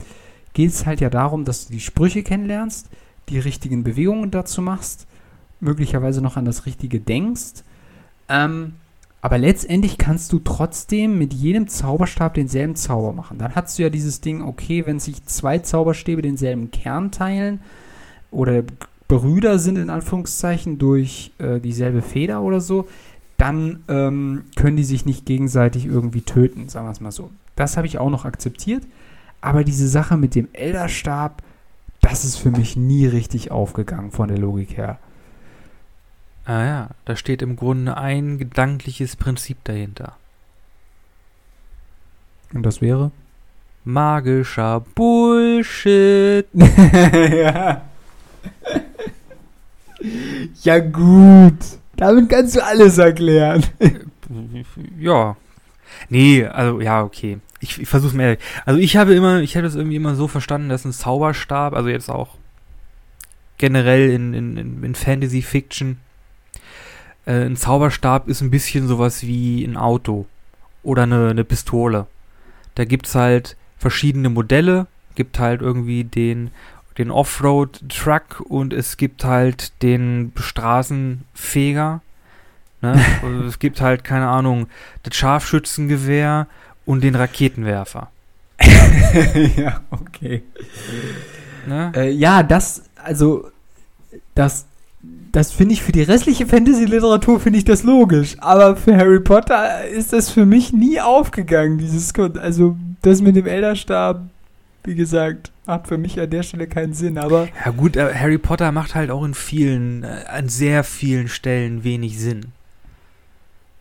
geht 0.51 0.71
es 0.71 0.85
halt 0.85 0.99
ja 0.99 1.09
darum, 1.09 1.45
dass 1.45 1.67
du 1.67 1.71
die 1.71 1.79
Sprüche 1.79 2.23
kennenlernst, 2.23 2.89
die 3.29 3.39
richtigen 3.39 3.85
Bewegungen 3.85 4.31
dazu 4.31 4.61
machst, 4.61 5.07
möglicherweise 5.61 6.21
noch 6.21 6.35
an 6.35 6.43
das 6.43 6.65
Richtige 6.65 6.99
denkst. 6.99 7.63
Ähm, 8.27 8.73
aber 9.21 9.37
letztendlich 9.37 9.97
kannst 9.97 10.33
du 10.33 10.39
trotzdem 10.39 11.17
mit 11.17 11.33
jedem 11.33 11.69
Zauberstab 11.69 12.33
denselben 12.33 12.75
Zauber 12.75 13.13
machen. 13.13 13.37
Dann 13.37 13.55
hast 13.55 13.79
du 13.79 13.83
ja 13.83 13.89
dieses 13.89 14.19
Ding, 14.19 14.41
okay, 14.41 14.85
wenn 14.85 14.99
sich 14.99 15.25
zwei 15.25 15.59
Zauberstäbe 15.59 16.21
denselben 16.21 16.69
Kern 16.69 17.11
teilen 17.11 17.61
oder 18.29 18.63
Brüder 19.20 19.59
sind 19.59 19.78
in 19.78 19.89
Anführungszeichen 19.89 20.78
durch 20.78 21.32
äh, 21.38 21.59
dieselbe 21.59 22.01
Feder 22.01 22.41
oder 22.41 22.59
so, 22.59 22.88
dann 23.38 23.84
ähm, 23.88 24.45
können 24.55 24.78
die 24.78 24.84
sich 24.84 25.05
nicht 25.05 25.26
gegenseitig 25.26 25.86
irgendwie 25.86 26.22
töten, 26.22 26.70
sagen 26.70 26.88
wir 26.88 26.91
es 26.91 27.01
mal 27.01 27.11
so. 27.11 27.32
Das 27.55 27.78
habe 27.78 27.88
ich 27.88 27.97
auch 27.97 28.09
noch 28.09 28.26
akzeptiert. 28.26 28.84
Aber 29.41 29.64
diese 29.64 29.88
Sache 29.88 30.16
mit 30.16 30.36
dem 30.36 30.47
Elderstab, 30.53 31.43
das 32.01 32.24
ist 32.24 32.38
für 32.38 32.51
mich 32.51 32.76
nie 32.78 33.05
richtig 33.05 33.51
aufgegangen 33.51 34.11
von 34.11 34.30
der 34.30 34.38
Logik 34.38 34.78
her. 34.78 34.99
Ah 36.45 36.66
ja, 36.66 36.89
da 37.05 37.16
steht 37.16 37.41
im 37.41 37.55
Grunde 37.55 37.97
ein 37.97 38.38
gedankliches 38.38 39.16
Prinzip 39.16 39.57
dahinter. 39.64 40.16
Und 42.53 42.64
das 42.64 42.82
wäre? 42.82 43.11
Magischer 43.84 44.82
Bullshit. 44.95 46.47
ja. 46.53 47.82
ja 50.63 50.79
gut. 50.79 51.57
Damit 51.95 52.29
kannst 52.29 52.55
du 52.55 52.63
alles 52.63 52.97
erklären. 52.97 53.63
ja. 54.99 55.37
Nee, 56.09 56.45
also 56.45 56.81
ja, 56.81 57.03
okay. 57.03 57.39
Ich, 57.59 57.79
ich 57.79 57.87
versuche 57.87 58.15
mehr. 58.15 58.37
Also 58.65 58.79
ich 58.79 58.97
habe 58.97 59.13
immer, 59.13 59.41
ich 59.41 59.55
habe 59.55 59.63
das 59.63 59.75
irgendwie 59.75 59.95
immer 59.95 60.15
so 60.15 60.27
verstanden, 60.27 60.69
dass 60.69 60.85
ein 60.85 60.91
Zauberstab, 60.91 61.73
also 61.73 61.89
jetzt 61.89 62.09
auch 62.09 62.35
generell 63.57 64.09
in, 64.09 64.33
in, 64.33 64.83
in 64.83 64.95
Fantasy 64.95 65.41
Fiction, 65.41 65.97
äh, 67.25 67.45
ein 67.45 67.55
Zauberstab 67.55 68.27
ist 68.27 68.41
ein 68.41 68.51
bisschen 68.51 68.87
sowas 68.87 69.23
wie 69.23 69.63
ein 69.63 69.77
Auto 69.77 70.25
oder 70.81 71.03
eine, 71.03 71.29
eine 71.29 71.43
Pistole. 71.43 72.07
Da 72.75 72.85
gibt 72.85 73.07
es 73.07 73.15
halt 73.15 73.55
verschiedene 73.77 74.29
Modelle, 74.29 74.87
gibt 75.15 75.39
halt 75.39 75.61
irgendwie 75.61 76.03
den, 76.03 76.51
den 76.97 77.11
Offroad-Truck 77.11 78.41
und 78.41 78.73
es 78.73 78.97
gibt 78.97 79.23
halt 79.23 79.81
den 79.81 80.31
Straßenfeger. 80.35 82.01
Ne? 82.81 83.05
also 83.23 83.43
es 83.45 83.59
gibt 83.59 83.81
halt, 83.81 84.03
keine 84.03 84.27
Ahnung, 84.27 84.67
das 85.03 85.15
Scharfschützengewehr 85.15 86.47
und 86.85 87.03
den 87.03 87.15
Raketenwerfer. 87.15 88.09
ja, 89.55 89.81
okay. 89.89 90.43
Ne? 91.65 91.91
Äh, 91.95 92.11
ja, 92.11 92.43
das, 92.43 92.83
also, 92.95 93.49
das 94.35 94.65
das 95.33 95.51
finde 95.51 95.73
ich 95.73 95.81
für 95.81 95.91
die 95.91 96.03
restliche 96.03 96.45
Fantasy-Literatur 96.45 97.39
finde 97.39 97.57
ich 97.57 97.65
das 97.65 97.83
logisch. 97.83 98.35
Aber 98.39 98.75
für 98.75 98.95
Harry 98.95 99.19
Potter 99.19 99.85
ist 99.87 100.13
das 100.13 100.29
für 100.29 100.45
mich 100.45 100.71
nie 100.71 101.01
aufgegangen, 101.01 101.79
dieses 101.79 102.13
Also 102.39 102.77
das 103.01 103.21
mit 103.21 103.35
dem 103.35 103.47
Elderstab, 103.47 104.21
wie 104.84 104.95
gesagt, 104.95 105.51
hat 105.67 105.88
für 105.88 105.97
mich 105.97 106.19
an 106.19 106.29
der 106.29 106.43
Stelle 106.43 106.67
keinen 106.67 106.93
Sinn. 106.93 107.17
Aber 107.17 107.47
ja 107.65 107.71
gut, 107.71 107.95
äh, 107.95 108.13
Harry 108.13 108.38
Potter 108.38 108.71
macht 108.71 108.95
halt 108.95 109.11
auch 109.11 109.23
in 109.23 109.34
vielen, 109.34 110.03
äh, 110.03 110.25
an 110.27 110.49
sehr 110.49 110.84
vielen 110.84 111.27
Stellen 111.27 111.84
wenig 111.84 112.19
Sinn. 112.19 112.47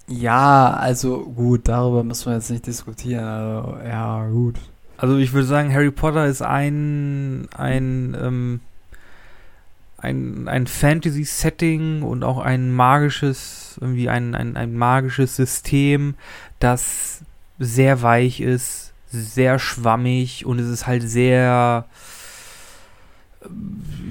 Ja, 0.08 0.74
also 0.74 1.24
gut, 1.24 1.68
darüber 1.68 2.04
müssen 2.04 2.26
wir 2.26 2.34
jetzt 2.34 2.50
nicht 2.50 2.66
diskutieren. 2.66 3.24
Also, 3.24 3.78
ja, 3.84 4.28
gut. 4.28 4.56
Also 4.96 5.16
ich 5.16 5.32
würde 5.32 5.46
sagen, 5.46 5.72
Harry 5.72 5.90
Potter 5.90 6.26
ist 6.26 6.42
ein, 6.42 7.48
ein 7.56 8.16
ähm, 8.20 8.60
ein, 10.02 10.48
ein 10.48 10.66
Fantasy-Setting 10.66 12.02
und 12.02 12.24
auch 12.24 12.38
ein 12.38 12.72
magisches, 12.72 13.78
irgendwie 13.80 14.08
ein, 14.08 14.34
ein, 14.34 14.56
ein 14.56 14.76
magisches 14.76 15.36
System, 15.36 16.14
das 16.58 17.22
sehr 17.58 18.02
weich 18.02 18.40
ist, 18.40 18.91
sehr 19.12 19.58
schwammig 19.58 20.44
und 20.46 20.58
es 20.58 20.68
ist 20.68 20.86
halt 20.86 21.08
sehr, 21.08 21.86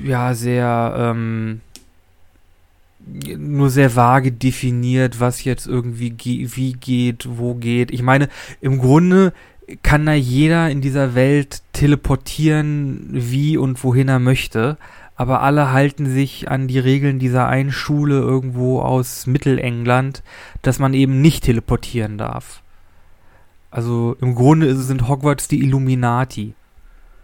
ja, 0.04 0.34
sehr, 0.34 0.94
ähm, 0.98 1.62
nur 3.38 3.70
sehr 3.70 3.96
vage 3.96 4.32
definiert, 4.32 5.20
was 5.20 5.44
jetzt 5.44 5.66
irgendwie 5.68 6.12
ge 6.12 6.50
wie 6.54 6.74
geht, 6.74 7.28
wo 7.28 7.56
geht. 7.56 7.92
Ich 7.92 8.04
meine, 8.04 8.30
im 8.62 8.78
Grunde 8.78 9.34
kann 9.84 10.06
da 10.06 10.14
jeder 10.14 10.70
in 10.70 10.82
dieser 10.82 11.16
Welt 11.16 11.64
teleportieren, 11.74 13.08
wie 13.12 13.58
und 13.58 13.84
wohin 13.84 14.08
er 14.08 14.20
möchte 14.20 14.78
aber 15.22 15.44
alle 15.44 15.72
halten 15.72 16.08
sich 16.08 16.50
an 16.50 16.68
die 16.68 16.80
Regeln 16.80 17.20
dieser 17.20 17.48
einen 17.48 17.72
Schule 17.72 18.16
irgendwo 18.16 18.82
aus 18.82 19.28
Mittelengland, 19.28 20.24
dass 20.64 20.80
man 20.80 20.96
eben 20.96 21.22
nicht 21.22 21.44
teleportieren 21.44 22.18
darf. 22.18 22.64
Also 23.72 24.16
im 24.22 24.36
Grunde 24.36 24.76
sind 24.76 25.08
Hogwarts 25.08 25.48
die 25.48 25.62
Illuminati. 25.62 26.54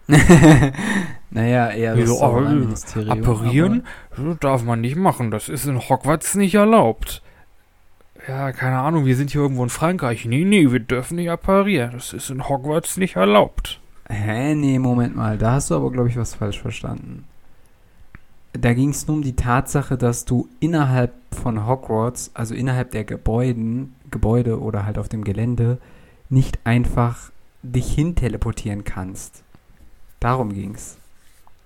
naja, 1.30 1.70
eher 1.70 1.96
das 1.96 2.10
so, 2.10 2.24
oh, 2.24 2.40
Ministerium. 2.40 3.12
Apparieren 3.12 3.84
darf 4.40 4.64
man 4.64 4.82
nicht 4.82 4.96
machen, 4.96 5.32
das 5.32 5.50
ist 5.50 5.66
in 5.66 5.78
Hogwarts 5.90 6.36
nicht 6.36 6.56
erlaubt. 6.56 7.22
Ja, 8.28 8.52
keine 8.54 8.80
Ahnung, 8.80 9.06
wir 9.06 9.16
sind 9.16 9.32
hier 9.32 9.42
irgendwo 9.42 9.64
in 9.64 9.70
Frankreich. 9.70 10.26
Nee, 10.26 10.46
nee, 10.46 10.72
wir 10.72 10.80
dürfen 10.80 11.18
nicht 11.18 11.30
apparieren. 11.30 11.92
Das 11.92 12.14
ist 12.14 12.30
in 12.30 12.48
Hogwarts 12.48 12.98
nicht 12.98 13.18
erlaubt. 13.18 13.80
Hä, 14.10 14.56
nee, 14.56 14.80
Moment 14.80 15.16
mal, 15.16 15.38
da 15.38 15.54
hast 15.54 15.70
du 15.70 15.76
aber, 15.76 15.92
glaube 15.92 16.10
ich, 16.10 16.18
was 16.18 16.34
falsch 16.34 16.62
verstanden 16.62 17.26
da 18.62 18.74
ging 18.74 18.90
es 18.90 19.08
nur 19.08 19.18
um 19.18 19.24
die 19.24 19.36
Tatsache, 19.36 19.98
dass 19.98 20.26
du 20.26 20.48
innerhalb 20.60 21.14
von 21.32 21.68
Hogwarts, 21.68 22.32
also 22.34 22.56
innerhalb 22.56 22.92
der 22.92 23.04
Gebäuden, 23.04 23.96
Gebäude 24.12 24.60
oder 24.62 24.86
halt 24.86 24.98
auf 24.98 25.10
dem 25.10 25.24
Gelände, 25.24 25.78
nicht 26.30 26.60
einfach 26.64 27.32
dich 27.64 27.94
hin 27.94 28.16
teleportieren 28.16 28.84
kannst. 28.84 29.44
Darum 30.20 30.54
ging's. 30.54 30.98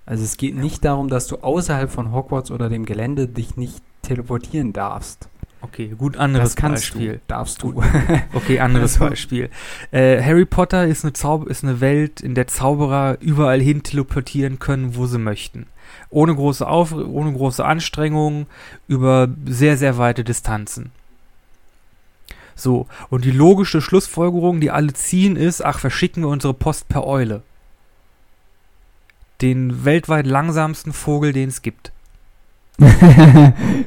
Also 0.04 0.24
es 0.24 0.36
geht 0.36 0.56
nicht 0.56 0.84
darum, 0.84 1.08
dass 1.08 1.26
du 1.26 1.36
außerhalb 1.36 1.90
von 1.90 2.12
Hogwarts 2.12 2.50
oder 2.50 2.68
dem 2.68 2.84
Gelände 2.84 3.28
dich 3.28 3.56
nicht 3.56 3.82
teleportieren 4.02 4.72
darfst. 4.72 5.28
Okay, 5.60 5.94
gut, 5.96 6.16
anderes 6.16 6.56
Beispiel. 6.56 7.14
Du, 7.14 7.20
darfst 7.28 7.62
du. 7.62 7.82
okay, 8.34 8.58
anderes 8.58 8.94
also. 9.00 9.10
Beispiel. 9.10 9.48
Äh, 9.92 10.20
Harry 10.20 10.44
Potter 10.44 10.88
ist 10.88 11.04
eine, 11.04 11.12
Zauber 11.12 11.48
ist 11.48 11.62
eine 11.62 11.80
Welt, 11.80 12.20
in 12.20 12.34
der 12.34 12.48
Zauberer 12.48 13.18
überall 13.20 13.60
hin 13.60 13.84
teleportieren 13.84 14.58
können, 14.58 14.96
wo 14.96 15.06
sie 15.06 15.18
möchten 15.18 15.66
ohne 16.10 16.34
große, 16.34 16.66
Auf 16.66 16.92
ohne 16.92 17.32
große 17.32 17.64
Anstrengung 17.64 18.46
über 18.86 19.28
sehr, 19.46 19.76
sehr 19.76 19.98
weite 19.98 20.24
Distanzen. 20.24 20.90
So, 22.62 22.86
und 23.10 23.24
die 23.24 23.32
logische 23.32 23.80
Schlussfolgerung, 23.80 24.60
die 24.60 24.70
alle 24.70 24.92
ziehen, 24.92 25.34
ist, 25.34 25.64
ach, 25.64 25.80
verschicken 25.80 26.22
wir 26.22 26.28
unsere 26.28 26.54
Post 26.54 26.88
per 26.88 27.04
Eule. 27.04 27.42
Den 29.40 29.84
weltweit 29.84 30.26
langsamsten 30.26 30.92
Vogel, 30.92 31.32
den 31.32 31.48
es 31.48 31.62
gibt. 31.62 31.90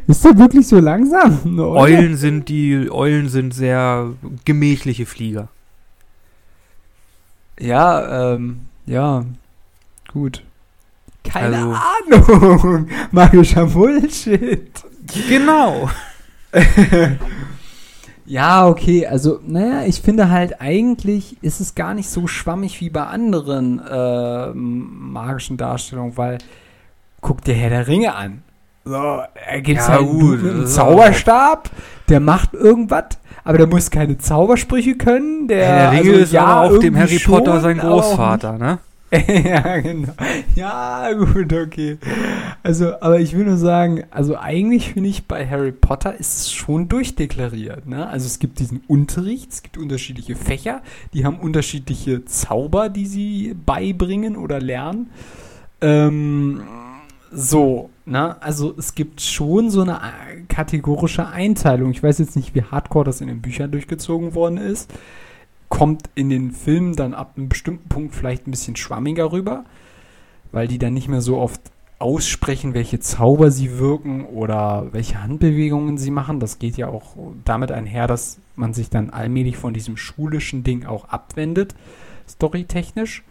ist 0.07 0.25
der 0.25 0.37
wirklich 0.37 0.67
so 0.67 0.79
langsam? 0.79 1.57
Eulen 1.57 2.17
sind 2.17 2.49
die 2.49 2.91
Eulen 2.91 3.29
sind 3.29 3.53
sehr 3.53 4.11
gemächliche 4.43 5.05
Flieger. 5.05 5.47
Ja, 7.57 8.33
ähm, 8.33 8.67
ja, 8.85 9.23
gut. 10.11 10.43
Keine 11.23 11.77
also, 12.11 12.27
Ahnung. 12.27 12.89
Magischer 13.11 13.67
Bullshit. 13.67 14.69
Genau. 15.29 15.89
ja, 18.25 18.67
okay. 18.67 19.05
Also, 19.05 19.39
naja, 19.45 19.83
ich 19.85 20.01
finde 20.01 20.29
halt 20.29 20.59
eigentlich 20.59 21.37
ist 21.41 21.59
es 21.59 21.75
gar 21.75 21.93
nicht 21.93 22.09
so 22.09 22.27
schwammig 22.27 22.81
wie 22.81 22.89
bei 22.89 23.03
anderen 23.03 23.79
äh, 23.79 24.53
magischen 24.53 25.57
Darstellungen, 25.57 26.17
weil 26.17 26.39
guck 27.21 27.43
dir 27.43 27.53
Herr 27.53 27.69
der 27.69 27.87
Ringe 27.87 28.15
an. 28.15 28.43
So, 28.83 29.21
er 29.33 29.61
gibt 29.61 29.79
ja, 29.79 29.87
halt 29.87 30.07
gut, 30.07 30.39
einen 30.39 30.67
Zauberstab, 30.67 31.69
der 32.07 32.19
macht 32.19 32.53
irgendwas, 32.53 33.17
aber 33.43 33.57
der 33.57 33.67
muss 33.67 33.89
keine 33.89 34.17
Zaubersprüche 34.17 34.95
können. 34.95 35.47
Der, 35.47 35.65
Herr 35.65 35.91
der 35.91 35.91
Ringe 35.99 36.11
also, 36.11 36.23
ist 36.23 36.33
ja, 36.33 36.45
aber 36.45 36.75
auch 36.75 36.79
dem 36.79 36.97
Harry 36.97 37.19
Potter 37.19 37.61
sein 37.61 37.79
Großvater, 37.79 38.57
ne? 38.57 38.79
ja, 39.11 39.79
genau. 39.79 40.13
Ja, 40.55 41.13
gut, 41.13 41.53
okay. 41.53 41.97
Also, 42.63 42.99
aber 43.01 43.19
ich 43.19 43.35
will 43.37 43.45
nur 43.45 43.57
sagen, 43.57 44.03
also 44.09 44.37
eigentlich 44.37 44.93
finde 44.93 45.09
ich 45.09 45.27
bei 45.27 45.47
Harry 45.47 45.71
Potter 45.71 46.15
ist 46.15 46.39
es 46.39 46.51
schon 46.51 46.89
durchdeklariert. 46.89 47.85
Ne? 47.85 48.07
Also 48.07 48.25
es 48.25 48.39
gibt 48.39 48.59
diesen 48.59 48.81
Unterricht, 48.87 49.51
es 49.51 49.63
gibt 49.63 49.77
unterschiedliche 49.77 50.35
Fächer, 50.35 50.81
die 51.13 51.23
haben 51.23 51.39
unterschiedliche 51.39 52.25
Zauber, 52.25 52.89
die 52.89 53.05
sie 53.05 53.53
beibringen 53.53 54.35
oder 54.37 54.59
lernen. 54.59 55.11
Ähm, 55.81 56.61
so, 57.31 57.89
ne? 58.05 58.41
Also 58.41 58.73
es 58.77 58.95
gibt 58.95 59.21
schon 59.21 59.69
so 59.69 59.81
eine 59.81 59.99
kategorische 60.47 61.27
Einteilung. 61.27 61.91
Ich 61.91 62.01
weiß 62.01 62.17
jetzt 62.19 62.35
nicht, 62.35 62.55
wie 62.55 62.63
hardcore 62.63 63.05
das 63.05 63.21
in 63.21 63.27
den 63.27 63.41
Büchern 63.41 63.71
durchgezogen 63.71 64.33
worden 64.33 64.57
ist 64.57 64.91
kommt 65.69 66.09
in 66.15 66.29
den 66.29 66.51
Filmen 66.51 66.95
dann 66.95 67.13
ab 67.13 67.33
einem 67.35 67.49
bestimmten 67.49 67.89
Punkt 67.89 68.15
vielleicht 68.15 68.47
ein 68.47 68.51
bisschen 68.51 68.75
schwammiger 68.75 69.31
rüber, 69.31 69.65
weil 70.51 70.67
die 70.67 70.77
dann 70.77 70.93
nicht 70.93 71.07
mehr 71.07 71.21
so 71.21 71.37
oft 71.37 71.61
aussprechen, 71.97 72.73
welche 72.73 72.99
Zauber 72.99 73.51
sie 73.51 73.79
wirken 73.79 74.25
oder 74.25 74.87
welche 74.91 75.21
Handbewegungen 75.21 75.97
sie 75.97 76.11
machen. 76.11 76.39
Das 76.39 76.59
geht 76.59 76.77
ja 76.77 76.87
auch 76.87 77.15
damit 77.45 77.71
einher, 77.71 78.07
dass 78.07 78.37
man 78.55 78.73
sich 78.73 78.89
dann 78.89 79.09
allmählich 79.09 79.57
von 79.57 79.73
diesem 79.73 79.97
schulischen 79.97 80.63
Ding 80.63 80.85
auch 80.85 81.05
abwendet, 81.05 81.73
storytechnisch. 82.27 83.23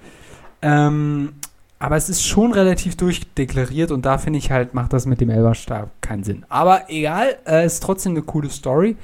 Ähm, 0.63 1.35
aber 1.79 1.97
es 1.97 2.09
ist 2.09 2.25
schon 2.25 2.53
relativ 2.53 2.97
durchdeklariert 2.97 3.91
und 3.91 4.07
da 4.07 4.17
finde 4.17 4.39
ich 4.39 4.51
halt, 4.51 4.73
macht 4.73 4.95
das 4.95 5.05
mit 5.05 5.21
dem 5.21 5.29
Elberstab 5.29 5.91
keinen 6.01 6.25
Sinn. 6.25 6.47
Aber 6.49 6.89
egal, 6.89 7.37
äh, 7.47 7.67
ist 7.67 7.83
trotzdem 7.83 8.13
eine 8.13 8.23
coole 8.23 8.49
Story. 8.49 8.97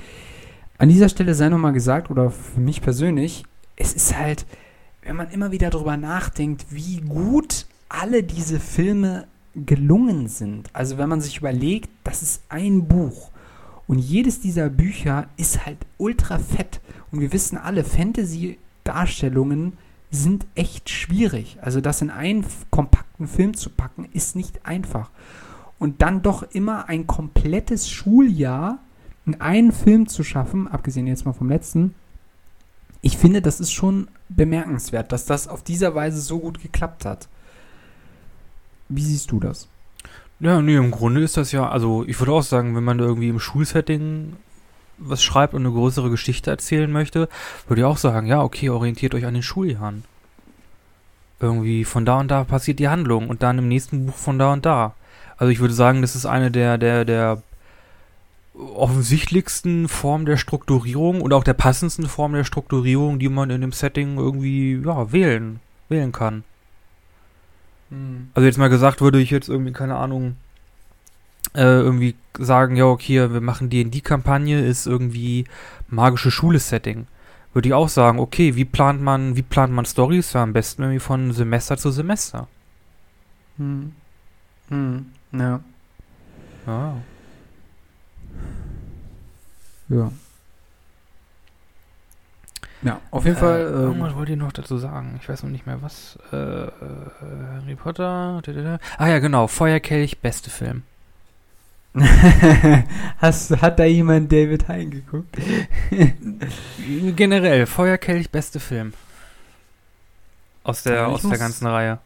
An 0.80 0.88
dieser 0.88 1.10
Stelle 1.10 1.34
sei 1.34 1.50
nochmal 1.50 1.74
gesagt, 1.74 2.10
oder 2.10 2.30
für 2.30 2.58
mich 2.58 2.80
persönlich, 2.80 3.44
es 3.76 3.92
ist 3.92 4.16
halt, 4.16 4.46
wenn 5.02 5.14
man 5.14 5.28
immer 5.28 5.52
wieder 5.52 5.68
darüber 5.68 5.98
nachdenkt, 5.98 6.64
wie 6.70 7.02
gut 7.02 7.66
alle 7.90 8.22
diese 8.22 8.58
Filme 8.58 9.26
gelungen 9.54 10.26
sind. 10.28 10.70
Also 10.72 10.96
wenn 10.96 11.10
man 11.10 11.20
sich 11.20 11.36
überlegt, 11.36 11.90
das 12.02 12.22
ist 12.22 12.44
ein 12.48 12.88
Buch 12.88 13.30
und 13.88 13.98
jedes 13.98 14.40
dieser 14.40 14.70
Bücher 14.70 15.28
ist 15.36 15.66
halt 15.66 15.76
ultra 15.98 16.38
fett. 16.38 16.80
Und 17.12 17.20
wir 17.20 17.34
wissen 17.34 17.58
alle, 17.58 17.84
Fantasy-Darstellungen 17.84 19.74
sind 20.10 20.46
echt 20.54 20.88
schwierig. 20.88 21.58
Also 21.60 21.82
das 21.82 22.00
in 22.00 22.08
einen 22.08 22.46
kompakten 22.70 23.28
Film 23.28 23.52
zu 23.52 23.68
packen, 23.68 24.08
ist 24.14 24.34
nicht 24.34 24.64
einfach. 24.64 25.10
Und 25.78 26.00
dann 26.00 26.22
doch 26.22 26.42
immer 26.42 26.88
ein 26.88 27.06
komplettes 27.06 27.90
Schuljahr 27.90 28.78
einen 29.38 29.72
Film 29.72 30.08
zu 30.08 30.24
schaffen, 30.24 30.68
abgesehen 30.68 31.06
jetzt 31.06 31.24
mal 31.24 31.32
vom 31.32 31.48
letzten, 31.48 31.94
ich 33.02 33.16
finde, 33.16 33.40
das 33.40 33.60
ist 33.60 33.72
schon 33.72 34.08
bemerkenswert, 34.28 35.12
dass 35.12 35.24
das 35.24 35.48
auf 35.48 35.62
dieser 35.62 35.94
Weise 35.94 36.20
so 36.20 36.38
gut 36.38 36.60
geklappt 36.60 37.04
hat. 37.04 37.28
Wie 38.88 39.02
siehst 39.02 39.30
du 39.30 39.40
das? 39.40 39.68
Ja, 40.40 40.60
nee, 40.60 40.76
im 40.76 40.90
Grunde 40.90 41.22
ist 41.22 41.36
das 41.36 41.52
ja, 41.52 41.68
also 41.68 42.04
ich 42.06 42.18
würde 42.18 42.32
auch 42.32 42.42
sagen, 42.42 42.74
wenn 42.74 42.84
man 42.84 42.98
da 42.98 43.04
irgendwie 43.04 43.28
im 43.28 43.40
Schulsetting 43.40 44.36
was 44.98 45.22
schreibt 45.22 45.54
und 45.54 45.64
eine 45.64 45.74
größere 45.74 46.10
Geschichte 46.10 46.50
erzählen 46.50 46.90
möchte, 46.90 47.28
würde 47.68 47.80
ich 47.80 47.86
auch 47.86 47.96
sagen, 47.96 48.26
ja, 48.26 48.42
okay, 48.42 48.68
orientiert 48.68 49.14
euch 49.14 49.24
an 49.24 49.34
den 49.34 49.42
Schuljahren. 49.42 50.04
Irgendwie 51.40 51.84
von 51.84 52.04
da 52.04 52.20
und 52.20 52.30
da 52.30 52.44
passiert 52.44 52.78
die 52.78 52.88
Handlung 52.88 53.28
und 53.28 53.42
dann 53.42 53.58
im 53.58 53.68
nächsten 53.68 54.06
Buch 54.06 54.14
von 54.14 54.38
da 54.38 54.52
und 54.52 54.66
da. 54.66 54.94
Also 55.38 55.50
ich 55.50 55.60
würde 55.60 55.72
sagen, 55.72 56.02
das 56.02 56.16
ist 56.16 56.26
eine 56.26 56.50
der, 56.50 56.76
der, 56.76 57.06
der 57.06 57.42
offensichtlichsten 58.74 59.88
Form 59.88 60.26
der 60.26 60.36
Strukturierung 60.36 61.20
und 61.20 61.32
auch 61.32 61.44
der 61.44 61.54
passendsten 61.54 62.06
Form 62.06 62.32
der 62.32 62.44
Strukturierung, 62.44 63.18
die 63.18 63.28
man 63.28 63.50
in 63.50 63.60
dem 63.60 63.72
Setting 63.72 64.16
irgendwie 64.16 64.80
ja, 64.84 65.12
wählen, 65.12 65.60
wählen 65.88 66.12
kann. 66.12 66.44
Hm. 67.90 68.30
Also 68.34 68.46
jetzt 68.46 68.58
mal 68.58 68.68
gesagt, 68.68 69.00
würde 69.00 69.20
ich 69.20 69.30
jetzt 69.30 69.48
irgendwie, 69.48 69.72
keine 69.72 69.96
Ahnung, 69.96 70.36
äh, 71.54 71.62
irgendwie 71.62 72.14
sagen, 72.38 72.76
ja, 72.76 72.84
okay, 72.84 73.32
wir 73.32 73.40
machen 73.40 73.70
die 73.70 73.80
in 73.80 73.90
die 73.90 74.02
Kampagne, 74.02 74.64
ist 74.64 74.86
irgendwie 74.86 75.46
magische 75.88 76.30
Schule-Setting. 76.30 77.06
Würde 77.52 77.68
ich 77.68 77.74
auch 77.74 77.88
sagen, 77.88 78.20
okay, 78.20 78.54
wie 78.54 78.64
plant 78.64 79.02
man, 79.02 79.34
wie 79.34 79.42
plant 79.42 79.72
man 79.72 79.84
Stories? 79.84 80.32
Ja, 80.34 80.42
am 80.42 80.52
besten 80.52 80.82
irgendwie 80.82 81.00
von 81.00 81.32
Semester 81.32 81.76
zu 81.76 81.90
Semester. 81.90 82.46
Hm. 83.56 83.92
Hm. 84.68 85.06
Ja. 85.32 85.60
Ja. 86.66 86.96
Ja. 89.90 90.10
Ja, 92.82 93.00
auf 93.10 93.24
jeden 93.24 93.36
äh, 93.36 93.40
Fall. 93.40 93.60
Ähm, 93.60 93.74
irgendwas 93.74 94.14
wollte 94.14 94.32
ich 94.32 94.38
noch 94.38 94.52
dazu 94.52 94.78
sagen. 94.78 95.18
Ich 95.20 95.28
weiß 95.28 95.42
noch 95.42 95.50
nicht 95.50 95.66
mehr 95.66 95.82
was. 95.82 96.18
Äh, 96.32 96.36
äh, 96.36 96.70
Harry 97.60 97.74
Potter. 97.74 98.40
Ah 98.96 99.08
ja, 99.08 99.18
genau. 99.18 99.46
Feuerkelch, 99.48 100.20
beste 100.20 100.48
Film. 100.48 100.82
Hast, 103.18 103.60
hat 103.60 103.78
da 103.78 103.84
jemand 103.84 104.30
David 104.30 104.68
Hein 104.68 104.90
geguckt? 104.90 105.36
Generell, 107.16 107.66
Feuerkelch, 107.66 108.30
beste 108.30 108.60
Film. 108.60 108.94
Aus 110.62 110.84
der, 110.84 111.08
aus 111.08 111.24
muss, 111.24 111.30
der 111.30 111.38
ganzen 111.38 111.66
Reihe. 111.66 111.98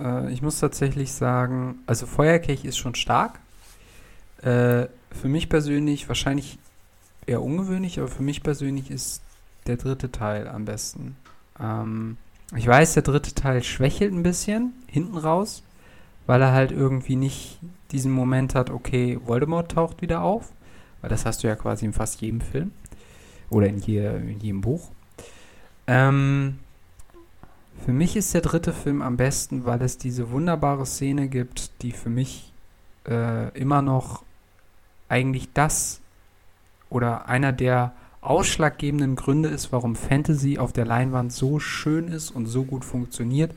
Äh, 0.00 0.32
ich 0.32 0.40
muss 0.40 0.60
tatsächlich 0.60 1.12
sagen, 1.12 1.80
also 1.86 2.06
Feuerkelch 2.06 2.64
ist 2.64 2.78
schon 2.78 2.94
stark. 2.94 3.40
Äh, 4.42 4.86
für 5.10 5.28
mich 5.28 5.48
persönlich 5.48 6.06
wahrscheinlich 6.06 6.58
eher 7.28 7.42
ungewöhnlich, 7.42 7.98
aber 7.98 8.08
für 8.08 8.22
mich 8.22 8.42
persönlich 8.42 8.90
ist 8.90 9.22
der 9.66 9.76
dritte 9.76 10.10
Teil 10.10 10.48
am 10.48 10.64
besten. 10.64 11.16
Ähm, 11.60 12.16
ich 12.56 12.66
weiß, 12.66 12.94
der 12.94 13.02
dritte 13.02 13.34
Teil 13.34 13.62
schwächelt 13.62 14.12
ein 14.12 14.22
bisschen 14.22 14.72
hinten 14.86 15.18
raus, 15.18 15.62
weil 16.26 16.40
er 16.40 16.52
halt 16.52 16.72
irgendwie 16.72 17.16
nicht 17.16 17.58
diesen 17.90 18.12
Moment 18.12 18.54
hat, 18.54 18.70
okay, 18.70 19.18
Voldemort 19.24 19.72
taucht 19.72 20.02
wieder 20.02 20.22
auf, 20.22 20.52
weil 21.00 21.10
das 21.10 21.26
hast 21.26 21.42
du 21.42 21.48
ja 21.48 21.56
quasi 21.56 21.84
in 21.84 21.92
fast 21.92 22.20
jedem 22.20 22.40
Film 22.40 22.72
oder 23.50 23.66
in, 23.66 23.78
je, 23.78 24.06
in 24.06 24.40
jedem 24.40 24.60
Buch. 24.60 24.90
Ähm, 25.86 26.58
für 27.84 27.92
mich 27.92 28.16
ist 28.16 28.34
der 28.34 28.40
dritte 28.40 28.72
Film 28.72 29.02
am 29.02 29.16
besten, 29.16 29.64
weil 29.64 29.80
es 29.82 29.98
diese 29.98 30.30
wunderbare 30.30 30.84
Szene 30.84 31.28
gibt, 31.28 31.82
die 31.82 31.92
für 31.92 32.10
mich 32.10 32.52
äh, 33.06 33.48
immer 33.58 33.82
noch 33.82 34.22
eigentlich 35.08 35.52
das 35.54 36.00
oder 36.90 37.28
einer 37.28 37.52
der 37.52 37.92
ausschlaggebenden 38.20 39.16
Gründe 39.16 39.48
ist, 39.48 39.72
warum 39.72 39.96
Fantasy 39.96 40.58
auf 40.58 40.72
der 40.72 40.84
Leinwand 40.84 41.32
so 41.32 41.58
schön 41.58 42.08
ist 42.08 42.30
und 42.30 42.46
so 42.46 42.64
gut 42.64 42.84
funktioniert. 42.84 43.52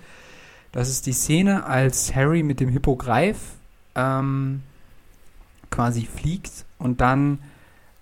Das 0.71 0.89
ist 0.89 1.05
die 1.05 1.13
Szene, 1.13 1.65
als 1.65 2.15
Harry 2.15 2.43
mit 2.43 2.59
dem 2.59 2.69
Hippogreif 2.69 3.37
ähm, 3.95 4.61
quasi 5.69 6.05
fliegt 6.05 6.65
und 6.77 7.01
dann 7.01 7.39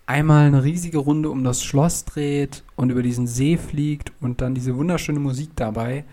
einmal 0.05 0.47
eine 0.47 0.63
riesige 0.63 0.97
Runde 0.97 1.29
um 1.29 1.43
das 1.43 1.63
Schloss 1.63 2.05
dreht 2.05 2.63
und 2.75 2.89
über 2.89 3.03
diesen 3.03 3.27
See 3.27 3.57
fliegt 3.57 4.11
und 4.21 4.41
dann 4.41 4.55
diese 4.55 4.75
wunderschöne 4.75 5.19
Musik 5.19 5.51
dabei. 5.55 6.03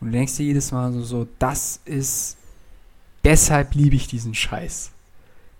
Und 0.00 0.08
du 0.08 0.12
denkst 0.12 0.36
dir 0.36 0.44
jedes 0.44 0.70
Mal 0.70 0.92
so, 0.92 1.02
so 1.02 1.26
das 1.38 1.80
ist, 1.84 2.36
deshalb 3.24 3.74
liebe 3.74 3.96
ich 3.96 4.06
diesen 4.06 4.34
Scheiß. 4.34 4.92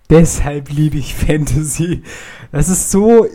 Deshalb 0.09 0.69
liebe 0.69 0.97
ich 0.97 1.15
Fantasy. 1.15 2.03
Das 2.51 2.69
ist 2.69 2.91
so, 2.91 3.27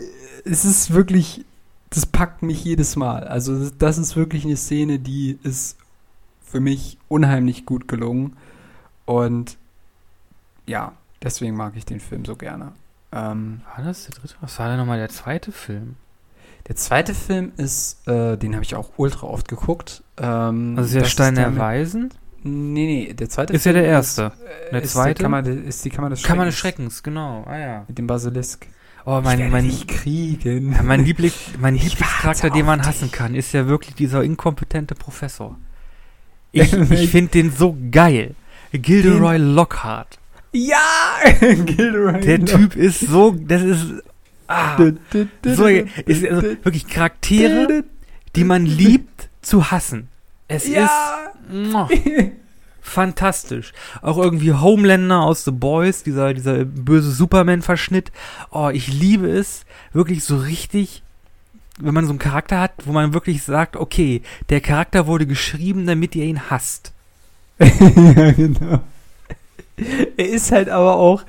es 0.43 0.65
ist 0.65 0.93
wirklich, 0.93 1.45
das 1.89 2.05
packt 2.05 2.43
mich 2.43 2.63
jedes 2.63 2.95
Mal. 2.95 3.25
Also 3.25 3.69
das 3.69 3.97
ist 3.97 4.15
wirklich 4.15 4.45
eine 4.45 4.57
Szene, 4.57 4.99
die 4.99 5.39
ist 5.43 5.77
für 6.43 6.59
mich 6.59 6.97
unheimlich 7.07 7.65
gut 7.65 7.87
gelungen. 7.87 8.35
Und 9.05 9.57
ja, 10.65 10.93
deswegen 11.21 11.55
mag 11.55 11.73
ich 11.75 11.85
den 11.85 11.99
Film 11.99 12.25
so 12.25 12.35
gerne. 12.35 12.73
Ähm, 13.11 13.61
war 13.75 13.85
das 13.85 14.05
der 14.05 14.15
dritte? 14.15 14.35
Was 14.41 14.59
war 14.59 14.67
denn 14.67 14.77
nochmal 14.77 14.97
der 14.97 15.09
zweite 15.09 15.51
Film? 15.51 15.95
Der 16.67 16.75
zweite 16.75 17.13
Film 17.13 17.51
ist, 17.57 18.07
äh, 18.07 18.37
den 18.37 18.53
habe 18.53 18.63
ich 18.63 18.75
auch 18.75 18.91
ultra 18.97 19.27
oft 19.27 19.47
geguckt. 19.47 20.03
Ähm, 20.17 20.75
also 20.77 20.99
der 20.99 21.05
Stein 21.05 21.35
der 21.35 21.55
Weisen? 21.55 22.11
Nee, 22.47 23.07
nee, 23.07 23.13
der 23.13 23.27
zweite 23.27 23.53
ist 23.53 23.63
Film 23.63 23.75
ja 23.75 23.81
der 23.81 23.91
erste. 23.91 24.31
Ist, 24.65 24.71
der 24.71 24.83
zweite? 24.83 25.23
Kammer, 25.23 25.47
ist 25.47 25.83
die 25.83 25.89
Kammer 25.89 26.11
des 26.11 26.19
Schreckens. 26.19 26.27
Kammer 26.27 26.45
des 26.45 26.55
Schreckens, 26.55 27.01
genau. 27.01 27.43
Ah 27.47 27.57
ja. 27.57 27.85
Mit 27.87 27.97
dem 27.97 28.05
Basilisk. 28.05 28.67
Oh, 29.03 29.19
mein, 29.23 29.39
ich 29.39 29.51
mein, 29.51 29.87
kriegen. 29.87 30.75
Mein, 30.83 31.05
Liebling, 31.05 31.31
mein 31.59 31.73
Lieblingscharakter, 31.73 32.51
den 32.51 32.67
man 32.67 32.85
hassen 32.85 33.11
kann, 33.11 33.33
ist 33.33 33.51
ja 33.53 33.67
wirklich 33.67 33.95
dieser 33.95 34.23
inkompetente 34.23 34.95
Professor. 34.95 35.57
Ich, 36.57 36.71
ich 36.71 37.09
finde 37.09 37.31
den 37.31 37.51
so 37.51 37.75
geil. 37.91 38.33
Gilderoy 38.71 39.35
Lockhart. 39.35 40.19
Ja! 40.53 40.79
Gilderoy 41.41 42.21
Der 42.21 42.37
Lock. 42.37 42.47
Typ 42.47 42.75
ist 42.77 43.01
so, 43.01 43.35
das 43.37 43.61
ist, 43.61 43.85
ah, 44.47 44.77
so, 45.43 45.65
ist 45.67 46.25
also 46.25 46.43
wirklich 46.63 46.87
Charaktere, 46.87 47.83
die 48.37 48.45
man 48.45 48.65
liebt 48.65 49.27
zu 49.41 49.69
hassen. 49.69 50.07
Es 50.47 50.67
ja. 50.67 51.29
ist 51.49 52.31
fantastisch. 52.81 53.73
Auch 54.01 54.17
irgendwie 54.17 54.53
Homelander 54.53 55.21
aus 55.21 55.43
The 55.43 55.51
Boys, 55.51 56.03
dieser, 56.03 56.33
dieser 56.33 56.65
böse 56.65 57.11
Superman-Verschnitt. 57.11 58.11
Oh, 58.51 58.69
ich 58.69 58.87
liebe 58.87 59.27
es. 59.27 59.65
Wirklich 59.93 60.23
so 60.23 60.37
richtig 60.37 61.01
wenn 61.79 61.93
man 61.93 62.05
so 62.05 62.11
einen 62.11 62.19
Charakter 62.19 62.59
hat, 62.59 62.71
wo 62.85 62.91
man 62.91 63.13
wirklich 63.13 63.43
sagt, 63.43 63.75
okay, 63.75 64.21
der 64.49 64.61
Charakter 64.61 65.07
wurde 65.07 65.25
geschrieben, 65.25 65.85
damit 65.85 66.15
ihr 66.15 66.25
ihn 66.25 66.49
hasst. 66.49 66.93
ja, 67.59 68.31
genau. 68.31 68.81
Er 70.17 70.29
ist 70.29 70.51
halt 70.51 70.69
aber 70.69 70.95
auch, 70.95 71.23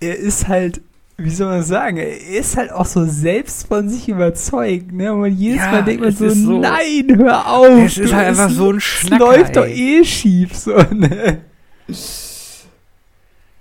er 0.00 0.16
ist 0.16 0.48
halt, 0.48 0.80
wie 1.22 1.30
soll 1.30 1.48
man 1.48 1.62
sagen, 1.62 1.96
er 1.98 2.26
ist 2.26 2.56
halt 2.56 2.72
auch 2.72 2.86
so 2.86 3.04
selbst 3.04 3.68
von 3.68 3.88
sich 3.88 4.08
überzeugt, 4.08 4.92
ne? 4.92 5.12
Und 5.12 5.32
jedes 5.32 5.58
ja, 5.64 5.70
Mal 5.70 5.84
denkt 5.84 6.02
man 6.02 6.12
so, 6.12 6.28
so, 6.28 6.58
nein, 6.58 7.16
hör 7.16 7.46
auf. 7.46 7.84
Es 7.84 7.98
ist 7.98 8.12
halt 8.12 8.28
einfach 8.28 8.50
so 8.50 8.72
ein 8.72 8.80
Schnacker, 8.80 9.14
Es 9.14 9.36
läuft 9.36 9.56
ey. 9.56 9.62
doch 9.62 9.66
eh 9.66 10.04
schief, 10.04 10.56
so, 10.56 10.76
ne? 10.76 11.42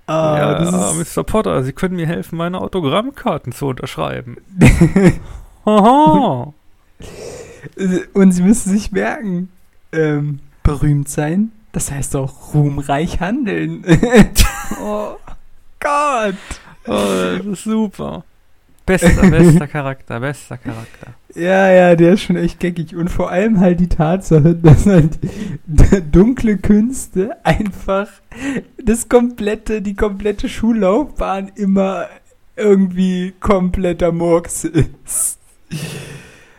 Ah, 0.07 0.37
ja, 0.37 0.93
Mr. 0.93 1.23
Potter, 1.23 1.63
Sie 1.63 1.73
können 1.73 1.95
mir 1.95 2.07
helfen, 2.07 2.37
meine 2.37 2.59
Autogrammkarten 2.61 3.53
zu 3.53 3.67
unterschreiben. 3.67 4.37
Und 8.13 8.31
Sie 8.31 8.41
müssen 8.41 8.71
sich 8.71 8.91
merken, 8.91 9.49
ähm, 9.91 10.39
berühmt 10.63 11.09
sein, 11.09 11.51
das 11.71 11.91
heißt 11.91 12.15
auch 12.15 12.53
ruhmreich 12.53 13.19
handeln. 13.19 13.83
oh 14.81 15.15
Gott. 15.79 16.35
Oh, 16.89 17.37
das 17.37 17.45
ist 17.45 17.63
super. 17.63 18.23
Bester, 18.85 19.09
bester 19.29 19.67
Charakter, 19.67 20.19
bester 20.19 20.57
Charakter. 20.57 21.13
Ja, 21.35 21.71
ja, 21.71 21.95
der 21.95 22.13
ist 22.13 22.23
schon 22.23 22.35
echt 22.35 22.59
geckig. 22.59 22.95
Und 22.95 23.09
vor 23.09 23.29
allem 23.29 23.59
halt 23.59 23.79
die 23.79 23.87
Tatsache, 23.87 24.55
dass 24.63 24.87
halt 24.87 25.19
dunkle 26.11 26.57
Künste 26.57 27.37
einfach 27.45 28.07
das 28.83 29.07
komplette, 29.07 29.83
die 29.83 29.95
komplette 29.95 30.49
Schullaufbahn 30.49 31.51
immer 31.55 32.07
irgendwie 32.55 33.33
kompletter 33.39 34.11
Murks 34.11 34.63
ist. 34.63 35.37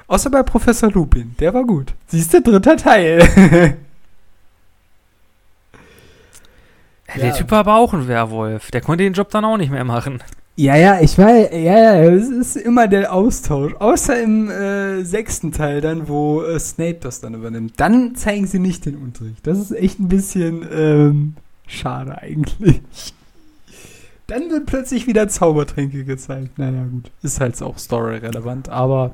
Außer 0.07 0.31
bei 0.31 0.45
Professor 0.45 0.91
Lupin, 0.91 1.35
der 1.41 1.53
war 1.53 1.65
gut. 1.65 1.95
Siehst 2.07 2.33
du, 2.33 2.41
dritter 2.41 2.77
Teil. 2.77 3.77
ja. 7.15 7.23
Der 7.23 7.35
Typ 7.35 7.51
war 7.51 7.61
aber 7.61 7.77
auch 7.77 7.93
ein 7.93 8.09
Werwolf. 8.09 8.71
Der 8.71 8.81
konnte 8.81 9.05
den 9.05 9.13
Job 9.13 9.31
dann 9.31 9.45
auch 9.45 9.57
nicht 9.57 9.71
mehr 9.71 9.85
machen. 9.85 10.23
Ja, 10.57 10.77
ja, 10.77 11.01
ich 11.01 11.17
war, 11.17 11.31
ja, 11.31 11.79
ja, 11.79 12.03
es 12.03 12.29
ist 12.29 12.57
immer 12.57 12.87
der 12.87 13.13
Austausch. 13.13 13.73
Außer 13.79 14.21
im 14.23 14.51
äh, 14.51 15.05
sechsten 15.05 15.53
Teil 15.53 15.81
dann, 15.81 16.07
wo 16.07 16.43
äh, 16.43 16.61
Snape 16.61 16.99
das 17.01 17.21
dann 17.21 17.35
übernimmt. 17.35 17.75
Dann 17.79 18.15
zeigen 18.15 18.47
sie 18.47 18.59
nicht 18.59 18.85
den 18.85 18.97
Unterricht. 18.97 19.47
Das 19.47 19.59
ist 19.59 19.73
echt 19.73 19.99
ein 20.01 20.09
bisschen 20.09 20.67
ähm, 20.71 21.37
schade 21.67 22.19
eigentlich. 22.19 22.83
Dann 24.27 24.51
wird 24.51 24.67
plötzlich 24.67 25.07
wieder 25.07 25.29
Zaubertränke 25.29 26.05
gezeigt. 26.05 26.59
Naja, 26.59 26.85
gut. 26.85 27.11
Ist 27.23 27.41
halt 27.41 27.61
auch 27.63 27.79
story-relevant, 27.79 28.69
aber. 28.69 29.13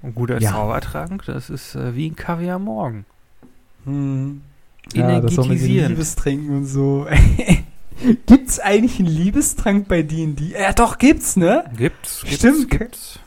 Und 0.00 0.14
guter 0.14 0.40
ja. 0.40 0.52
Zaubertrank, 0.52 1.24
das 1.26 1.50
ist 1.50 1.74
äh, 1.74 1.94
wie 1.94 2.08
ein 2.08 2.16
Kaviar 2.16 2.58
morgen. 2.58 3.04
Hm. 3.84 4.40
Ja, 4.94 5.20
das 5.20 5.38
auch 5.38 5.46
mit 5.46 5.60
Liebestrinken 5.60 6.56
und 6.56 6.66
so. 6.66 7.06
Gibt's 8.26 8.60
eigentlich 8.60 8.98
einen 9.00 9.08
Liebestrank 9.08 9.88
bei 9.88 10.02
D&D? 10.02 10.52
Ja, 10.52 10.72
doch, 10.72 10.98
gibt's, 10.98 11.36
ne? 11.36 11.64
Gibt's. 11.76 12.24
Stimmt. 12.26 12.70
Gibt's. 12.70 13.18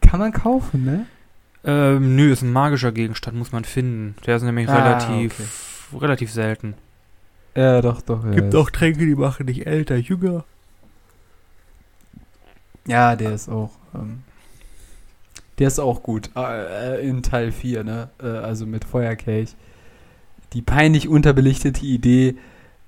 Kann 0.00 0.20
man 0.20 0.32
kaufen, 0.32 0.84
ne? 0.84 1.06
Ähm, 1.64 2.14
nö, 2.14 2.30
ist 2.30 2.42
ein 2.42 2.52
magischer 2.52 2.92
Gegenstand, 2.92 3.36
muss 3.36 3.50
man 3.50 3.64
finden. 3.64 4.14
Der 4.24 4.36
ist 4.36 4.42
nämlich 4.42 4.68
ah, 4.68 4.76
relativ, 4.76 5.34
okay. 5.92 6.04
relativ 6.04 6.30
selten. 6.30 6.74
Ja, 7.56 7.82
doch, 7.82 8.02
doch. 8.02 8.24
Ja, 8.24 8.30
Gibt 8.30 8.54
auch 8.54 8.70
Tränke, 8.70 9.04
die 9.04 9.16
machen 9.16 9.46
dich 9.46 9.66
älter, 9.66 9.96
jünger. 9.96 10.44
Ja, 12.86 13.16
der 13.16 13.32
ist 13.32 13.48
auch, 13.48 13.72
ähm, 13.94 14.22
der 15.58 15.66
ist 15.66 15.80
auch 15.80 16.04
gut. 16.04 16.30
Äh, 16.36 17.08
in 17.08 17.24
Teil 17.24 17.50
4, 17.50 17.82
ne? 17.82 18.10
Äh, 18.22 18.26
also 18.26 18.64
mit 18.66 18.84
Feuerkelch. 18.84 19.56
Die 20.52 20.62
peinlich 20.62 21.08
unterbelichtete 21.08 21.84
Idee, 21.84 22.36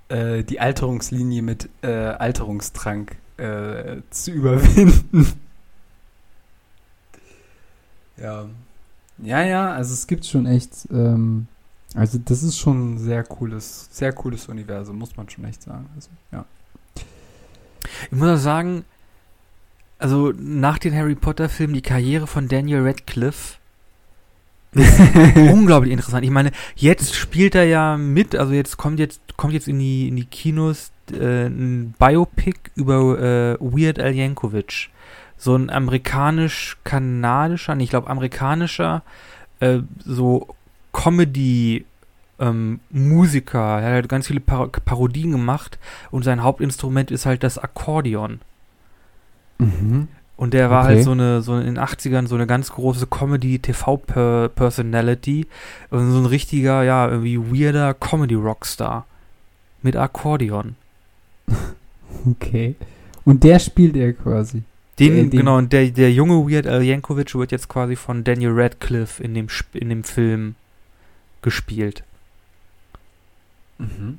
äh, 0.09 0.42
die 0.44 0.61
Alterungslinie 0.61 1.42
mit 1.42 1.68
äh, 1.82 1.88
Alterungstrank 1.88 3.16
äh, 3.36 4.02
zu 4.11 4.30
überwinden. 4.32 5.32
ja. 8.16 8.46
Ja, 9.20 9.42
ja, 9.42 9.72
also 9.72 9.94
es 9.94 10.06
gibt 10.06 10.26
schon 10.26 10.46
echt, 10.46 10.86
ähm, 10.92 11.48
also 11.94 12.18
das 12.24 12.44
ist 12.44 12.56
schon 12.56 12.94
ein 12.94 12.98
sehr 12.98 13.24
cooles, 13.24 13.88
sehr 13.90 14.12
cooles 14.12 14.46
Universum, 14.46 14.96
muss 14.96 15.16
man 15.16 15.28
schon 15.28 15.44
echt 15.44 15.62
sagen. 15.62 15.88
Also, 15.96 16.11
ja. 16.30 16.44
Ich 18.04 18.12
muss 18.12 18.28
auch 18.28 18.42
sagen, 18.42 18.84
also 19.98 20.32
nach 20.38 20.78
den 20.78 20.94
Harry 20.94 21.16
Potter 21.16 21.48
Filmen 21.48 21.74
die 21.74 21.82
Karriere 21.82 22.28
von 22.28 22.46
Daniel 22.46 22.86
Radcliffe 22.86 23.59
unglaublich 25.35 25.93
interessant. 25.93 26.25
Ich 26.25 26.31
meine, 26.31 26.53
jetzt 26.77 27.14
spielt 27.14 27.55
er 27.55 27.64
ja 27.64 27.97
mit, 27.97 28.37
also 28.37 28.53
jetzt 28.53 28.77
kommt 28.77 28.99
jetzt 28.99 29.23
kommt 29.37 29.55
jetzt 29.55 29.69
in 29.69 29.79
die 29.79 30.09
in 30.09 30.16
die 30.16 30.27
Kinos 30.27 30.91
äh, 31.11 31.47
ein 31.47 31.95
Biopic 31.99 32.59
über 32.75 33.19
äh, 33.19 33.57
Weird 33.61 33.99
Al 33.99 34.14
Yankovic, 34.14 34.91
so 35.37 35.57
ein 35.57 35.71
amerikanisch-kanadischer, 35.71 37.75
nee, 37.75 37.85
ich 37.85 37.91
glaube 37.91 38.11
amerikanischer, 38.11 39.03
äh, 39.61 39.79
so 40.05 40.49
Comedy 40.93 41.87
ähm, 42.39 42.81
Musiker. 42.91 43.81
Er 43.81 43.97
hat 43.99 44.09
ganz 44.09 44.27
viele 44.27 44.41
Par 44.41 44.69
Parodien 44.69 45.33
gemacht 45.33 45.79
und 46.11 46.25
sein 46.25 46.43
Hauptinstrument 46.43 47.11
ist 47.11 47.27
halt 47.27 47.43
das 47.43 47.59
Akkordeon. 47.59 48.41
Mhm. 49.59 50.09
Und 50.39 50.55
der 50.55 50.70
war 50.70 50.84
halt 50.84 50.99
okay. 50.99 50.99
halt 50.99 51.05
so 51.05 51.11
eine, 51.11 51.43
so 51.43 51.59
in 51.59 51.66
den 51.66 51.80
80ern 51.80 52.28
so 52.28 52.36
eine 52.36 52.47
ganz 52.47 52.70
große 52.70 53.09
Comedy-TV-Personality. 53.09 55.49
So 55.91 55.99
ein 55.99 56.26
richtiger, 56.26 56.84
ja, 56.84 57.09
irgendwie 57.09 57.39
weirder 57.39 57.93
Comedy-Rockstar. 57.93 59.05
Mit 59.82 59.97
Akkordeon. 59.97 60.76
Okay. 62.26 62.74
Und 63.24 63.45
der 63.45 63.59
spielt 63.59 63.95
er 63.95 64.14
quasi. 64.14 64.62
Den, 64.99 65.14
der, 65.14 65.24
den 65.24 65.30
genau, 65.30 65.59
und 65.59 65.70
der, 65.72 65.91
der 65.91 66.11
junge 66.11 66.51
Weird 66.51 66.66
Al 66.66 66.82
Yankovic 66.82 67.34
wird 67.34 67.53
jetzt 67.53 67.68
quasi 67.68 67.95
von 67.95 68.24
Daniel 68.24 68.53
Radcliffe 68.53 69.22
in 69.22 69.34
dem, 69.34 69.49
in 69.74 69.91
dem 69.91 70.03
Film 70.03 70.55
gespielt. 71.43 72.03
Mhm. 73.76 74.18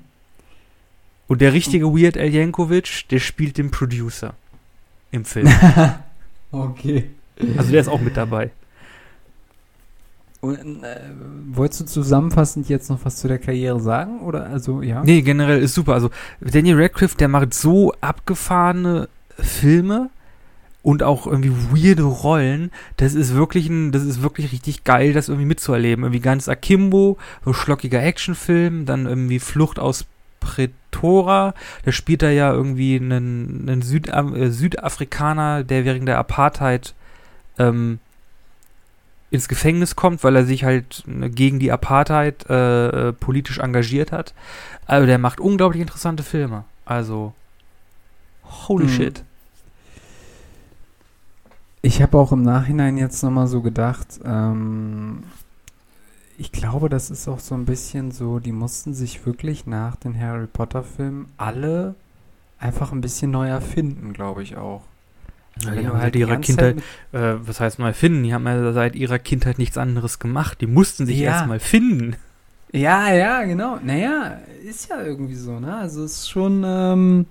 Und 1.27 1.41
der 1.41 1.51
richtige 1.51 1.87
Weird 1.87 2.17
Al 2.17 2.29
Yankovic, 2.29 3.09
der 3.09 3.19
spielt 3.19 3.57
den 3.57 3.71
Producer 3.71 4.35
im 5.11 5.25
Film. 5.25 5.47
Okay. 6.51 7.09
Also 7.57 7.71
der 7.71 7.81
ist 7.81 7.87
auch 7.87 8.01
mit 8.01 8.17
dabei. 8.17 8.51
Und, 10.41 10.83
äh, 10.83 10.99
wolltest 11.51 11.81
du 11.81 11.85
zusammenfassend 11.85 12.69
jetzt 12.69 12.89
noch 12.89 12.99
was 13.03 13.17
zu 13.17 13.27
der 13.27 13.39
Karriere 13.39 13.79
sagen? 13.79 14.21
Oder 14.21 14.45
also, 14.47 14.81
ja? 14.81 15.03
Nee, 15.03 15.21
generell 15.21 15.61
ist 15.61 15.73
super. 15.73 15.93
Also 15.93 16.11
Daniel 16.39 16.81
Radcliffe, 16.81 17.17
der 17.17 17.27
macht 17.27 17.53
so 17.53 17.93
abgefahrene 17.99 19.09
Filme 19.37 20.09
und 20.81 21.03
auch 21.03 21.27
irgendwie 21.27 21.51
weirde 21.51 22.03
Rollen. 22.03 22.71
Das 22.95 23.15
ist 23.15 23.33
wirklich 23.33 23.67
ein, 23.67 23.91
das 23.91 24.03
ist 24.03 24.21
wirklich 24.21 24.53
richtig 24.53 24.85
geil, 24.85 25.11
das 25.11 25.27
irgendwie 25.27 25.47
mitzuerleben. 25.47 26.05
Irgendwie 26.05 26.21
ganz 26.21 26.47
Akimbo, 26.47 27.17
so 27.43 27.51
schlockiger 27.51 28.01
Actionfilm, 28.01 28.85
dann 28.85 29.07
irgendwie 29.07 29.39
Flucht 29.39 29.77
aus 29.77 30.05
Pretora, 30.39 31.53
da 31.85 31.91
spielt 31.91 32.23
er 32.23 32.31
ja 32.31 32.51
irgendwie 32.51 32.95
einen, 32.95 33.67
einen 33.67 33.81
Südam 33.81 34.35
äh, 34.35 34.49
Südafrikaner, 34.51 35.63
der 35.63 35.85
während 35.85 36.07
der 36.07 36.17
Apartheid 36.17 36.93
ähm, 37.57 37.99
ins 39.31 39.47
Gefängnis 39.47 39.95
kommt, 39.95 40.23
weil 40.23 40.35
er 40.35 40.45
sich 40.45 40.63
halt 40.63 41.03
äh, 41.07 41.29
gegen 41.29 41.59
die 41.59 41.71
Apartheid 41.71 42.49
äh, 42.49 43.09
äh, 43.09 43.13
politisch 43.13 43.59
engagiert 43.59 44.11
hat. 44.11 44.33
Also 44.85 45.05
der 45.05 45.17
macht 45.17 45.39
unglaublich 45.39 45.81
interessante 45.81 46.23
Filme. 46.23 46.63
Also, 46.85 47.33
holy 48.67 48.87
hm. 48.87 48.93
shit. 48.93 49.23
Ich 51.81 52.01
habe 52.01 52.17
auch 52.17 52.31
im 52.31 52.41
Nachhinein 52.41 52.97
jetzt 52.97 53.23
nochmal 53.23 53.47
so 53.47 53.61
gedacht, 53.61 54.19
ähm, 54.25 55.23
ich 56.39 56.53
glaube, 56.53 56.87
das 56.87 57.11
ist 57.11 57.27
auch 57.27 57.39
so 57.39 57.53
ein 57.53 57.65
bisschen 57.65 58.11
so, 58.11 58.39
die 58.39 58.53
mussten 58.53 58.93
sich 58.93 59.25
wirklich 59.25 59.67
nach 59.67 59.97
den 59.97 60.17
Harry 60.17 60.47
Potter-Filmen 60.47 61.27
alle 61.35 61.95
einfach 62.59 62.93
ein 62.93 63.01
bisschen 63.01 63.31
neu 63.31 63.49
erfinden, 63.49 64.13
glaube 64.13 64.41
ich 64.41 64.55
auch. 64.55 64.83
Ja, 65.61 65.71
die 65.71 65.85
haben 65.85 65.99
halt 65.99 66.15
ihrer 66.15 66.37
Kindheit, 66.37 66.77
äh, 67.11 67.33
was 67.41 67.59
heißt 67.59 67.79
neu 67.79 67.91
finden? 67.91 68.23
Die 68.23 68.33
haben 68.33 68.45
ja 68.45 68.71
seit 68.71 68.95
ihrer 68.95 69.19
Kindheit 69.19 69.57
nichts 69.57 69.77
anderes 69.77 70.19
gemacht. 70.19 70.61
Die 70.61 70.67
mussten 70.67 71.05
sich 71.05 71.19
ja. 71.19 71.31
erstmal 71.31 71.59
finden. 71.59 72.15
Ja, 72.71 73.13
ja, 73.13 73.43
genau. 73.43 73.77
Naja, 73.83 74.39
ist 74.63 74.89
ja 74.89 75.01
irgendwie 75.01 75.35
so, 75.35 75.59
ne? 75.59 75.75
Also 75.75 76.05
es 76.05 76.19
ist 76.19 76.29
schon, 76.29 76.63
ähm, 76.65 77.25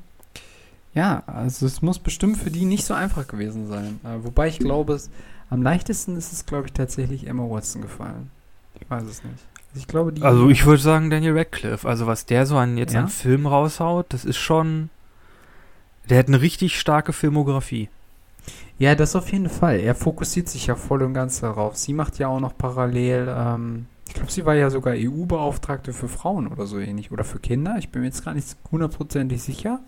ja, 0.93 1.23
also 1.27 1.65
es 1.65 1.81
muss 1.81 1.99
bestimmt 1.99 2.37
für 2.37 2.51
die 2.51 2.67
nicht 2.67 2.85
so 2.85 2.93
einfach 2.93 3.27
gewesen 3.27 3.69
sein. 3.69 4.01
Äh, 4.05 4.23
wobei 4.23 4.49
ich 4.49 4.59
glaube, 4.59 4.93
es 4.95 5.09
am 5.49 5.63
leichtesten 5.63 6.17
ist 6.17 6.35
es, 6.35 6.45
glaube 6.45 6.67
ich, 6.67 6.75
tatsächlich 6.75 7.27
Emma 7.27 7.49
Watson 7.49 7.81
gefallen. 7.81 8.31
Ich 8.81 8.91
weiß 8.91 9.05
es 9.05 9.25
nicht. 9.25 9.45
Ich 9.75 9.87
glaube, 9.87 10.15
also 10.23 10.49
ich 10.49 10.67
würde 10.67 10.83
sagen 10.83 11.11
Daniel 11.11 11.37
Radcliffe. 11.37 11.87
Also 11.87 12.07
was 12.07 12.27
der 12.27 12.47
so 12.47 12.57
an 12.57 12.79
jetzt 12.79 12.95
ja? 12.95 13.01
an 13.01 13.09
Film 13.09 13.47
raushaut, 13.47 14.07
das 14.11 14.25
ist 14.25 14.39
schon. 14.39 14.91
Der 16.09 16.19
hat 16.19 16.29
eine 16.29 16.41
richtig 16.41 16.81
starke 16.81 17.13
Filmografie. 17.13 17.91
Ja, 18.79 18.95
das 18.95 19.15
auf 19.15 19.31
jeden 19.31 19.51
Fall. 19.51 19.81
Er 19.81 19.95
fokussiert 19.95 20.49
sich 20.49 20.67
ja 20.67 20.75
voll 20.75 21.03
und 21.03 21.13
ganz 21.13 21.41
darauf. 21.41 21.77
Sie 21.77 21.93
macht 21.93 22.19
ja 22.19 22.29
auch 22.29 22.41
noch 22.41 22.57
parallel, 22.57 23.29
ähm, 23.29 23.87
ich 24.07 24.15
glaube, 24.15 24.33
sie 24.33 24.47
war 24.47 24.55
ja 24.55 24.71
sogar 24.71 24.95
EU-Beauftragte 24.97 25.93
für 25.93 26.09
Frauen 26.09 26.47
oder 26.47 26.67
so 26.67 26.79
ähnlich. 26.79 27.13
Oder 27.13 27.25
für 27.25 27.39
Kinder. 27.39 27.77
Ich 27.79 27.91
bin 27.91 28.01
mir 28.01 28.09
jetzt 28.09 28.25
gar 28.25 28.35
nicht 28.35 28.57
hundertprozentig 28.73 29.43
sicher. 29.43 29.81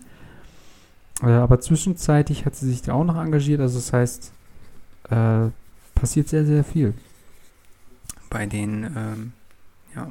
Äh, 1.23 1.31
aber 1.31 1.59
zwischenzeitlich 1.59 2.45
hat 2.45 2.55
sie 2.55 2.69
sich 2.69 2.83
da 2.83 2.93
auch 2.93 3.03
noch 3.03 3.17
engagiert. 3.17 3.61
Also 3.61 3.79
das 3.79 3.93
heißt, 3.93 4.31
äh, 5.09 5.49
passiert 5.95 6.29
sehr, 6.29 6.45
sehr 6.45 6.63
viel. 6.63 6.93
Bei 8.31 8.45
den, 8.45 8.85
ähm, 8.95 9.33
ja. 9.93 10.07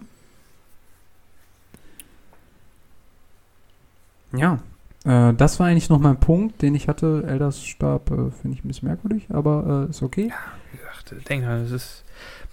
Ja, 4.32 5.30
äh, 5.30 5.34
das 5.34 5.58
war 5.58 5.68
eigentlich 5.68 5.88
noch 5.88 5.98
mein 5.98 6.20
Punkt, 6.20 6.60
den 6.60 6.74
ich 6.74 6.86
hatte. 6.86 7.24
Elders 7.26 7.64
Stab 7.64 8.10
äh, 8.10 8.30
finde 8.30 8.58
ich 8.58 8.62
ein 8.62 8.68
bisschen 8.68 8.88
merkwürdig, 8.88 9.26
aber 9.30 9.86
äh, 9.88 9.90
ist 9.90 10.02
okay. 10.02 10.28
Ja, 10.28 10.36
wie 10.70 10.78
gesagt, 10.78 11.28
denk 11.30 11.44
mal, 11.44 11.62
das 11.62 11.70
ist 11.70 12.04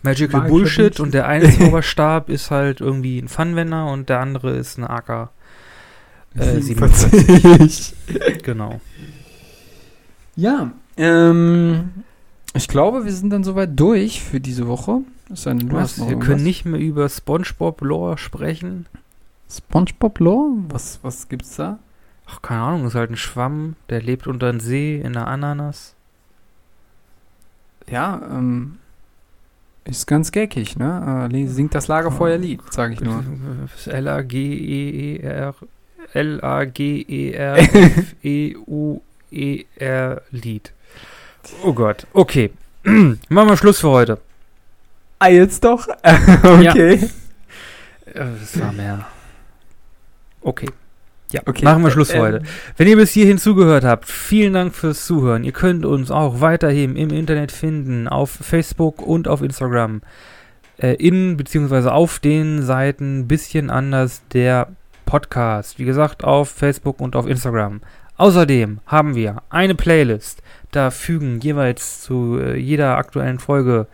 Magical 0.04 0.42
Mag 0.42 0.50
Bullshit 0.50 1.02
und 1.02 1.14
der 1.14 1.28
eine 1.28 1.52
Zauberstab 1.58 2.30
ist 2.30 2.50
halt 2.50 2.80
irgendwie 2.80 3.20
ein 3.20 3.28
Funwender 3.28 3.88
und 3.92 4.08
der 4.08 4.22
andere 4.22 4.56
ist 4.56 4.78
eine 4.78 4.90
AK. 4.90 5.32
Äh, 6.36 6.62
47. 6.62 7.94
genau. 8.42 8.80
Ja, 10.38 10.72
ähm, 10.96 11.90
ich 12.54 12.70
glaube, 12.70 13.04
wir 13.04 13.12
sind 13.12 13.32
dann 13.32 13.44
soweit 13.44 13.72
durch 13.78 14.24
für 14.24 14.40
diese 14.40 14.68
Woche. 14.68 15.02
Eine, 15.30 15.72
Was, 15.72 16.00
wir 16.08 16.18
können 16.20 16.44
nicht 16.44 16.66
mehr 16.66 16.80
über 16.80 17.10
SpongeBob 17.10 17.82
Lore 17.82 18.18
sprechen. 18.18 18.86
SpongeBob 19.50 20.20
Lore? 20.20 20.52
Was, 20.70 21.00
was 21.02 21.28
gibt's 21.28 21.58
da? 21.58 21.80
Ach, 22.28 22.42
keine 22.42 22.62
Ahnung, 22.62 22.88
ist 22.88 22.96
halt 22.96 23.12
ein 23.12 23.18
Schwamm, 23.18 23.76
der 23.90 24.02
lebt 24.02 24.28
unter 24.28 24.52
dem 24.52 24.60
See 24.60 25.00
in 25.00 25.14
der 25.14 25.28
Ananas. 25.28 25.96
Ja, 27.90 28.22
ähm, 28.30 28.80
ist 29.86 30.08
ganz 30.08 30.32
geckig, 30.32 30.78
ne? 30.78 31.30
Äh, 31.32 31.48
singt 31.48 31.74
das 31.74 31.88
Lagerfeuerlied, 31.88 32.62
sag 32.70 32.92
ich 32.92 33.00
nur. 33.00 33.24
L-A-G-E-E-R 33.86 35.56
L-A-G-E-R-F-E-U-E-R 36.14 36.62
Lied. 40.32 40.74
Oh 41.64 41.74
Gott, 41.74 42.08
okay. 42.14 42.52
Machen 42.84 43.18
wir 43.30 43.58
Schluss 43.58 43.80
für 43.80 43.90
heute. 43.90 44.20
Ah, 45.20 45.30
jetzt 45.30 45.64
doch? 45.64 45.88
okay. 46.44 47.10
Ja. 48.14 48.26
Das 48.26 48.60
war 48.60 48.72
mehr. 48.72 49.06
Okay. 50.42 50.70
Ja, 51.32 51.42
okay. 51.46 51.66
machen 51.66 51.84
wir 51.84 51.92
Schluss 51.92 52.12
für 52.12 52.20
heute. 52.20 52.38
Ähm, 52.38 52.46
Wenn 52.78 52.88
ihr 52.88 52.96
bis 52.96 53.12
hierhin 53.12 53.38
zugehört 53.38 53.84
habt, 53.84 54.06
vielen 54.06 54.54
Dank 54.54 54.74
fürs 54.74 55.06
Zuhören. 55.06 55.44
Ihr 55.44 55.52
könnt 55.52 55.86
uns 55.86 56.10
auch 56.10 56.40
weiterhin 56.40 56.96
im 56.96 57.10
Internet 57.10 57.52
finden, 57.52 58.08
auf 58.08 58.32
Facebook 58.32 59.02
und 59.02 59.28
auf 59.28 59.42
Instagram. 59.42 60.02
Äh, 60.78 60.94
in 60.94 61.36
bzw. 61.36 61.90
auf 61.90 62.20
den 62.20 62.62
Seiten 62.62 63.28
bisschen 63.28 63.70
anders 63.70 64.22
der 64.32 64.70
Podcast. 65.06 65.80
Wie 65.80 65.86
gesagt, 65.86 66.24
auf 66.24 66.50
Facebook 66.50 67.02
und 67.02 67.16
auf 67.16 67.28
Instagram. 67.28 67.82
Außerdem 68.16 68.80
haben 68.86 69.16
wir 69.16 69.42
eine 69.50 69.76
Playlist. 69.76 70.42
Da 70.72 70.92
fügen 70.92 71.40
jeweils 71.42 72.02
zu 72.02 72.40
äh, 72.40 72.58
jeder 72.58 72.98
aktuellen 72.98 73.40
Folge 73.40 73.88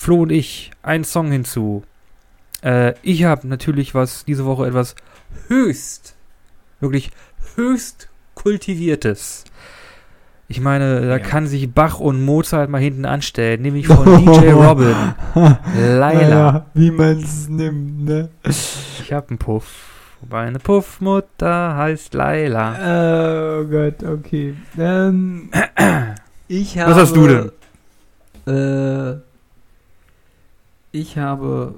Flo 0.00 0.22
und 0.22 0.32
ich 0.32 0.70
einen 0.82 1.04
Song 1.04 1.30
hinzu. 1.30 1.82
Äh, 2.62 2.94
ich 3.02 3.24
habe 3.24 3.46
natürlich 3.46 3.94
was 3.94 4.24
diese 4.24 4.46
Woche 4.46 4.66
etwas 4.66 4.94
höchst 5.48 6.16
wirklich 6.80 7.10
höchst 7.56 8.08
kultiviertes. 8.34 9.44
Ich 10.48 10.62
meine, 10.62 11.02
da 11.02 11.18
ja. 11.18 11.18
kann 11.18 11.46
sich 11.46 11.70
Bach 11.70 12.00
und 12.00 12.24
Mozart 12.24 12.70
mal 12.70 12.80
hinten 12.80 13.04
anstellen, 13.04 13.60
nämlich 13.60 13.88
von 13.88 14.04
DJ 14.24 14.52
Robin. 14.52 14.96
Laila. 15.76 16.28
Ja, 16.28 16.66
wie 16.72 16.90
man 16.90 17.22
es 17.22 17.50
nimmt, 17.50 18.06
ne? 18.06 18.30
Ich 18.42 19.12
hab 19.12 19.28
einen 19.28 19.36
Puff. 19.36 19.66
Meine 20.30 20.60
Puffmutter 20.60 21.76
heißt 21.76 22.14
Laila. 22.14 23.60
Oh 23.60 23.64
Gott, 23.66 24.02
okay. 24.02 24.54
Ähm, 24.78 25.50
ich 26.48 26.78
habe, 26.78 26.92
Was 26.92 26.98
hast 26.98 27.16
du 27.16 27.26
denn? 27.28 27.52
Äh, 28.46 29.29
ich 30.92 31.18
habe 31.18 31.74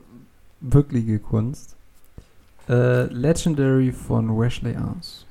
wirkliche 0.61 1.19
Kunst. 1.19 1.77
Äh, 2.69 3.05
Legendary 3.13 3.93
von 3.93 4.39
Wesley 4.39 4.77
Arms. 4.77 5.27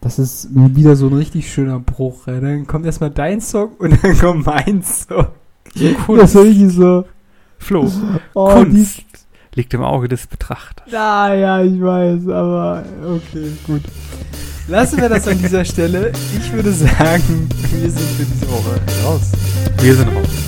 Das 0.00 0.18
ist 0.18 0.48
wieder 0.52 0.96
so 0.96 1.08
ein 1.08 1.14
richtig 1.14 1.52
schöner 1.52 1.78
Bruch. 1.78 2.26
Ey. 2.26 2.40
Dann 2.40 2.66
kommt 2.66 2.86
erstmal 2.86 3.10
dein 3.10 3.40
Song 3.40 3.72
und 3.78 3.98
dann 4.02 4.18
kommt 4.18 4.46
mein 4.46 4.82
Song. 4.82 5.26
Kunst. 6.06 6.22
Das 6.22 6.34
ist 6.34 6.42
richtig 6.42 6.72
so. 6.72 7.04
Flo, 7.58 7.90
oh, 8.32 8.52
Kunst 8.54 9.04
liegt 9.54 9.74
im 9.74 9.82
Auge 9.82 10.08
des 10.08 10.26
Betrachters. 10.26 10.90
Ja, 10.90 11.34
ja, 11.34 11.62
ich 11.62 11.80
weiß, 11.80 12.26
aber 12.28 12.84
okay, 13.04 13.50
gut. 13.66 13.82
Lassen 14.68 15.00
wir 15.00 15.08
das 15.08 15.28
an 15.28 15.38
dieser 15.38 15.64
Stelle. 15.64 16.12
Ich 16.38 16.52
würde 16.52 16.72
sagen, 16.72 17.48
wir 17.72 17.90
sind 17.90 18.08
für 18.10 18.24
diese 18.24 18.48
Woche 18.50 18.80
raus. 19.04 19.32
Wir 19.78 19.94
sind 19.94 20.08
raus. 20.08 20.39